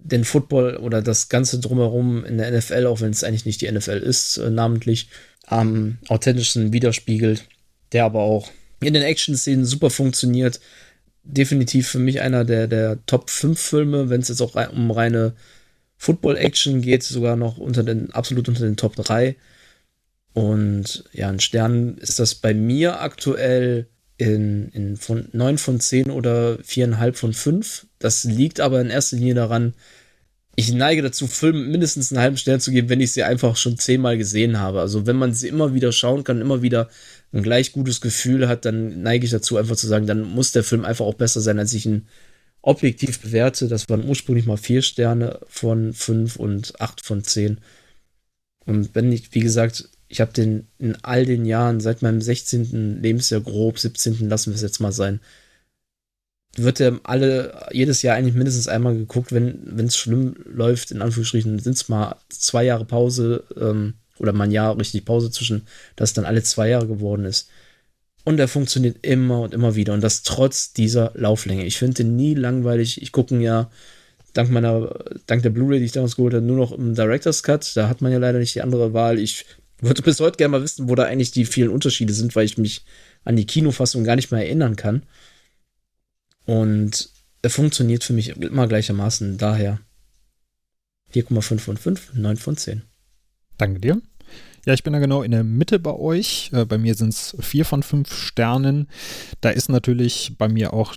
[0.03, 3.71] den Football oder das Ganze drumherum in der NFL, auch wenn es eigentlich nicht die
[3.71, 5.09] NFL ist, äh, namentlich,
[5.51, 7.45] am authentischsten widerspiegelt,
[7.93, 8.51] der aber auch
[8.81, 10.61] in den Action-Szenen super funktioniert.
[11.25, 15.35] Definitiv für mich einer der, der Top 5 Filme, wenn es jetzt auch um reine
[15.99, 19.37] Football-Action geht, sogar noch unter den, absolut unter den Top 3.
[20.33, 26.11] Und ja, ein Stern ist das bei mir aktuell in, in von 9 von 10
[26.11, 27.87] oder 4,5 von 5.
[27.99, 29.75] Das liegt aber in erster Linie daran,
[30.61, 33.79] ich neige dazu, Filme mindestens einen halben Stern zu geben, wenn ich sie einfach schon
[33.79, 34.81] zehnmal gesehen habe.
[34.81, 36.89] Also wenn man sie immer wieder schauen kann, immer wieder
[37.33, 40.65] ein gleich gutes Gefühl hat, dann neige ich dazu, einfach zu sagen, dann muss der
[40.65, 42.07] Film einfach auch besser sein, als ich ihn
[42.63, 43.69] objektiv bewerte.
[43.69, 47.59] Das waren ursprünglich mal vier Sterne von fünf und acht von zehn.
[48.67, 53.01] Und wenn ich, wie gesagt, ich habe den in all den Jahren, seit meinem 16.
[53.03, 54.29] Lebensjahr grob, 17.
[54.29, 55.21] lassen wir es jetzt mal sein,
[56.57, 61.59] wird der alle jedes Jahr eigentlich mindestens einmal geguckt, wenn es schlimm läuft, in Anführungsstrichen,
[61.59, 65.67] sind es mal zwei Jahre Pause, ähm, oder mal ein Jahr richtig Pause zwischen,
[65.97, 67.49] dass dann alle zwei Jahre geworden ist.
[68.25, 69.95] Und er funktioniert immer und immer wieder.
[69.95, 71.65] Und das trotz dieser Lauflänge.
[71.65, 73.01] Ich finde den nie langweilig.
[73.01, 73.71] Ich gucke ihn ja
[74.35, 74.95] dank meiner,
[75.27, 77.75] dank der Blu-ray, die ich damals geholt habe, nur noch im Director's Cut.
[77.77, 79.19] Da hat man ja leider nicht die andere Wahl.
[79.19, 79.47] Ich
[79.81, 82.59] würde bis heute gerne mal wissen, wo da eigentlich die vielen Unterschiede sind, weil ich
[82.59, 82.85] mich
[83.25, 85.03] an die Kinofassung gar nicht mehr erinnern kann.
[86.51, 87.11] Und
[87.43, 89.39] er funktioniert für mich immer gleichermaßen.
[89.39, 89.79] Daher
[91.15, 92.83] 4,5 von 5, 9 von 10.
[93.57, 94.03] Danke dir.
[94.67, 96.51] Ja, ich bin da genau in der Mitte bei euch.
[96.53, 98.89] Äh, bei mir sind es vier von fünf Sternen.
[99.41, 100.97] Da ist natürlich bei mir auch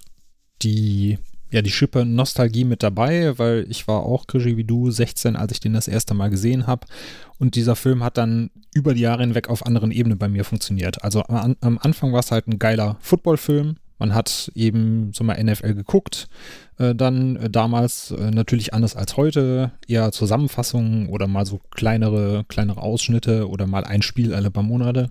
[0.64, 1.20] die,
[1.52, 5.74] ja, die Schippe Nostalgie mit dabei, weil ich war auch du 16, als ich den
[5.74, 6.88] das erste Mal gesehen habe.
[7.38, 11.04] Und dieser Film hat dann über die Jahre hinweg auf anderen Ebenen bei mir funktioniert.
[11.04, 13.76] Also am, am Anfang war es halt ein geiler Footballfilm.
[13.98, 16.28] Man hat eben so mal NFL geguckt,
[16.78, 22.46] äh, dann äh, damals äh, natürlich anders als heute, eher Zusammenfassungen oder mal so kleinere,
[22.48, 25.10] kleinere Ausschnitte oder mal ein Spiel alle paar Monate.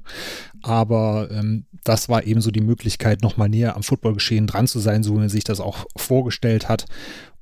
[0.62, 5.02] Aber ähm, das war eben so die Möglichkeit, nochmal näher am Footballgeschehen dran zu sein,
[5.02, 6.86] so wie man sich das auch vorgestellt hat.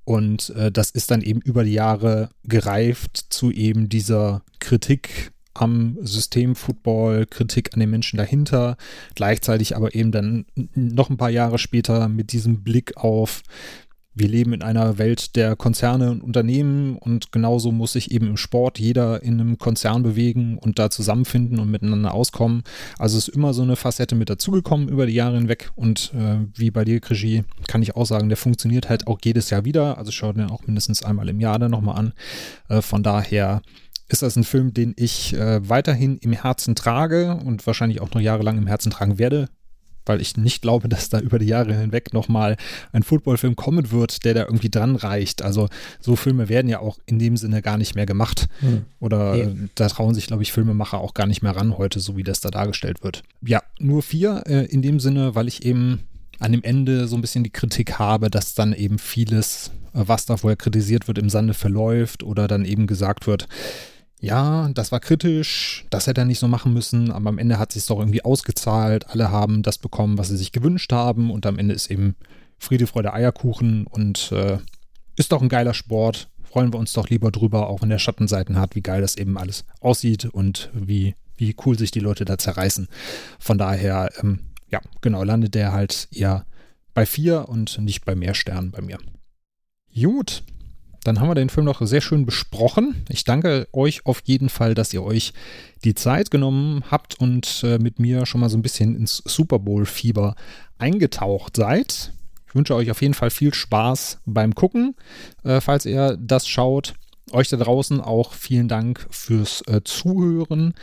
[0.05, 5.99] Und äh, das ist dann eben über die Jahre gereift zu eben dieser Kritik am
[6.01, 8.77] System Football, Kritik an den Menschen dahinter,
[9.15, 13.43] gleichzeitig aber eben dann noch ein paar Jahre später mit diesem Blick auf,
[14.13, 18.37] wir leben in einer Welt der Konzerne und Unternehmen und genauso muss sich eben im
[18.37, 22.63] Sport jeder in einem Konzern bewegen und da zusammenfinden und miteinander auskommen.
[22.99, 26.73] Also ist immer so eine Facette mit dazugekommen über die Jahre hinweg und äh, wie
[26.73, 29.97] bei dir, Regie, kann ich auch sagen, der funktioniert halt auch jedes Jahr wieder.
[29.97, 32.13] Also schau den auch mindestens einmal im Jahr dann nochmal an.
[32.69, 33.63] Äh, von daher
[34.11, 38.21] ist das ein Film, den ich äh, weiterhin im Herzen trage und wahrscheinlich auch noch
[38.21, 39.49] jahrelang im Herzen tragen werde,
[40.07, 42.57] weil ich nicht glaube, dass da über die Jahre hinweg nochmal
[42.93, 45.43] ein Footballfilm kommen wird, der da irgendwie dran reicht.
[45.43, 45.69] Also
[46.01, 48.49] so Filme werden ja auch in dem Sinne gar nicht mehr gemacht.
[48.61, 48.85] Hm.
[48.99, 49.49] Oder ja.
[49.75, 52.41] da trauen sich, glaube ich, Filmemacher auch gar nicht mehr ran heute, so wie das
[52.41, 53.23] da dargestellt wird.
[53.43, 56.01] Ja, nur vier äh, in dem Sinne, weil ich eben
[56.41, 60.27] an dem Ende so ein bisschen die Kritik habe, dass dann eben vieles, äh, was
[60.27, 63.47] da vorher kritisiert wird, im Sande verläuft oder dann eben gesagt wird,
[64.21, 67.73] ja, das war kritisch, das hätte er nicht so machen müssen, aber am Ende hat
[67.73, 69.09] sich doch irgendwie ausgezahlt.
[69.09, 72.17] Alle haben das bekommen, was sie sich gewünscht haben und am Ende ist eben
[72.59, 74.59] Friede, Freude, Eierkuchen und äh,
[75.17, 76.29] ist doch ein geiler Sport.
[76.43, 79.39] Freuen wir uns doch lieber drüber, auch wenn der Schattenseiten hat, wie geil das eben
[79.39, 82.89] alles aussieht und wie, wie cool sich die Leute da zerreißen.
[83.39, 86.45] Von daher, ähm, ja, genau, landet der halt eher
[86.93, 88.99] bei vier und nicht bei mehr Sternen bei mir.
[89.95, 90.43] Gut,
[91.05, 93.05] dann haben wir den Film noch sehr schön besprochen.
[93.09, 95.33] Ich danke euch auf jeden Fall, dass ihr euch
[95.85, 99.59] die Zeit genommen habt und äh, mit mir schon mal so ein bisschen ins Super
[99.59, 100.35] Bowl-Fieber
[100.79, 102.13] eingetaucht seid.
[102.49, 104.95] Ich wünsche euch auf jeden Fall viel Spaß beim Gucken,
[105.45, 106.95] äh, falls ihr das schaut.
[107.33, 110.75] Euch da draußen auch vielen Dank fürs äh, Zuhören.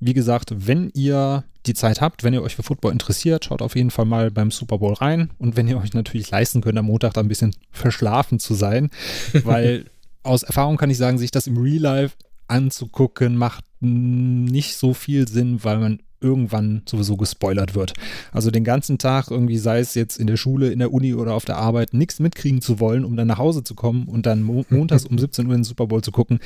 [0.00, 3.76] Wie gesagt, wenn ihr die Zeit habt, wenn ihr euch für Football interessiert, schaut auf
[3.76, 5.30] jeden Fall mal beim Super Bowl rein.
[5.38, 8.90] Und wenn ihr euch natürlich leisten könnt, am Montag da ein bisschen verschlafen zu sein,
[9.44, 9.84] weil
[10.22, 12.16] aus Erfahrung kann ich sagen, sich das im Real Life
[12.48, 17.92] anzugucken, macht nicht so viel Sinn, weil man irgendwann sowieso gespoilert wird.
[18.32, 21.34] Also den ganzen Tag irgendwie, sei es jetzt in der Schule, in der Uni oder
[21.34, 24.42] auf der Arbeit, nichts mitkriegen zu wollen, um dann nach Hause zu kommen und dann
[24.42, 26.40] mo montags um 17 Uhr in den Super Bowl zu gucken,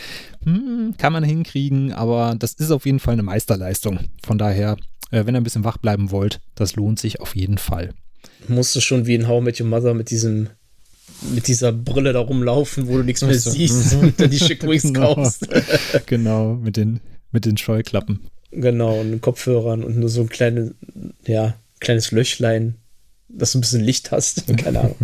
[0.44, 4.00] hm, kann man hinkriegen, aber das ist auf jeden Fall eine Meisterleistung.
[4.22, 4.76] Von daher,
[5.12, 7.90] äh, wenn ihr ein bisschen wach bleiben wollt, das lohnt sich auf jeden Fall.
[8.48, 10.48] Musst du schon wie in How Met Your Mother mit diesem
[11.30, 14.82] mit dieser Brille da rumlaufen, wo du nichts mehr siehst und dann die Chick Wings
[14.82, 15.14] genau.
[15.14, 15.46] kaufst.
[16.06, 18.20] genau, mit den, mit den Scheuklappen.
[18.50, 20.72] Genau, und Kopfhörern und nur so ein kleines,
[21.24, 22.76] ja, kleines Löchlein,
[23.28, 24.46] dass du ein bisschen Licht hast.
[24.56, 24.96] Keine Ahnung.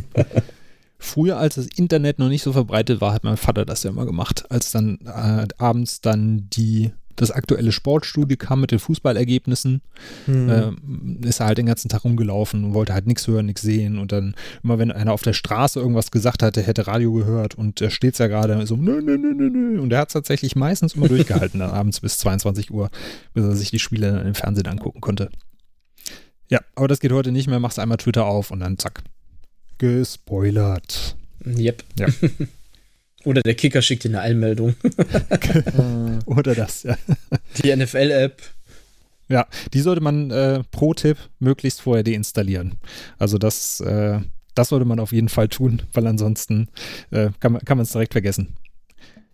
[0.98, 4.04] Früher, als das Internet noch nicht so verbreitet war, hat mein Vater das ja immer
[4.04, 4.44] gemacht.
[4.50, 6.90] Als dann äh, abends dann die
[7.20, 9.82] das aktuelle Sportstudio kam mit den Fußballergebnissen,
[10.26, 10.48] hm.
[10.48, 13.98] äh, ist er halt den ganzen Tag rumgelaufen und wollte halt nichts hören, nichts sehen.
[13.98, 17.80] Und dann immer, wenn einer auf der Straße irgendwas gesagt hatte, hätte Radio gehört und
[17.80, 19.80] er steht ja gerade so, nö, nö, nö, nö, nö.
[19.80, 22.90] Und er hat es tatsächlich meistens immer durchgehalten, dann abends bis 22 Uhr,
[23.34, 25.30] bis er sich die Spiele im Fernsehen angucken konnte.
[26.48, 27.60] Ja, aber das geht heute nicht mehr.
[27.60, 29.02] Machst einmal Twitter auf und dann zack.
[29.76, 31.16] Gespoilert.
[31.44, 31.84] Yep.
[31.98, 32.06] Ja.
[33.28, 34.74] Oder der Kicker schickt dir eine Einmeldung.
[36.24, 36.96] Oder das, ja.
[37.62, 38.40] Die NFL-App.
[39.28, 42.76] Ja, die sollte man äh, pro Tipp möglichst vorher deinstallieren.
[43.18, 44.20] Also das, äh,
[44.54, 46.68] das sollte man auf jeden Fall tun, weil ansonsten
[47.10, 48.56] äh, kann man es direkt vergessen.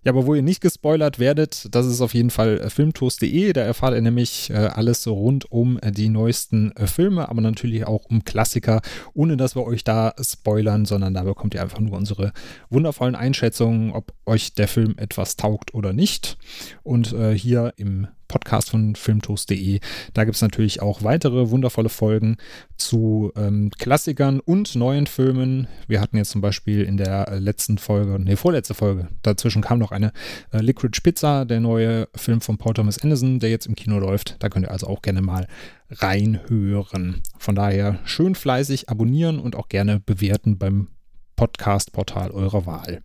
[0.04, 3.54] Ja, aber wo ihr nicht gespoilert werdet, das ist auf jeden Fall äh, filmtoast.de.
[3.54, 8.04] Da erfahrt ihr nämlich äh, alles rund um äh, die neuesten Filme, aber natürlich auch
[8.10, 8.82] um Klassiker,
[9.14, 12.32] ohne dass wir euch da spoilern, sondern da bekommt ihr einfach nur unsere
[12.68, 16.36] wundervollen Einschätzungen, ob euch der Film etwas taugt oder nicht.
[16.82, 19.78] Und hier im Podcast von filmtoast.de.
[20.12, 22.36] Da gibt es natürlich auch weitere wundervolle Folgen
[22.76, 25.68] zu ähm, Klassikern und neuen Filmen.
[25.86, 29.92] Wir hatten jetzt zum Beispiel in der letzten Folge, nee, vorletzte Folge, dazwischen kam noch
[29.92, 30.12] eine
[30.50, 34.34] äh, Liquid Pizza, der neue Film von Paul Thomas Anderson, der jetzt im Kino läuft.
[34.40, 35.46] Da könnt ihr also auch gerne mal
[35.90, 37.22] reinhören.
[37.38, 40.88] Von daher schön fleißig abonnieren und auch gerne bewerten beim
[41.36, 43.00] Podcast-Portal eurer Wahl.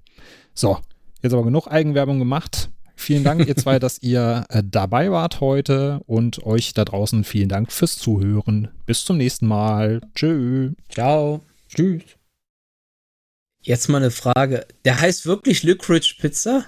[0.56, 0.80] So,
[1.22, 2.72] jetzt aber genug Eigenwerbung gemacht.
[3.00, 7.48] Vielen Dank, ihr zwei, dass ihr äh, dabei wart heute und euch da draußen vielen
[7.48, 8.68] Dank fürs Zuhören.
[8.86, 10.02] Bis zum nächsten Mal.
[10.16, 10.74] Tschö.
[10.90, 11.42] Ciao.
[11.74, 12.04] Tschüss.
[13.62, 14.68] Jetzt mal eine Frage.
[14.84, 16.66] Der heißt wirklich Licorice Pizza?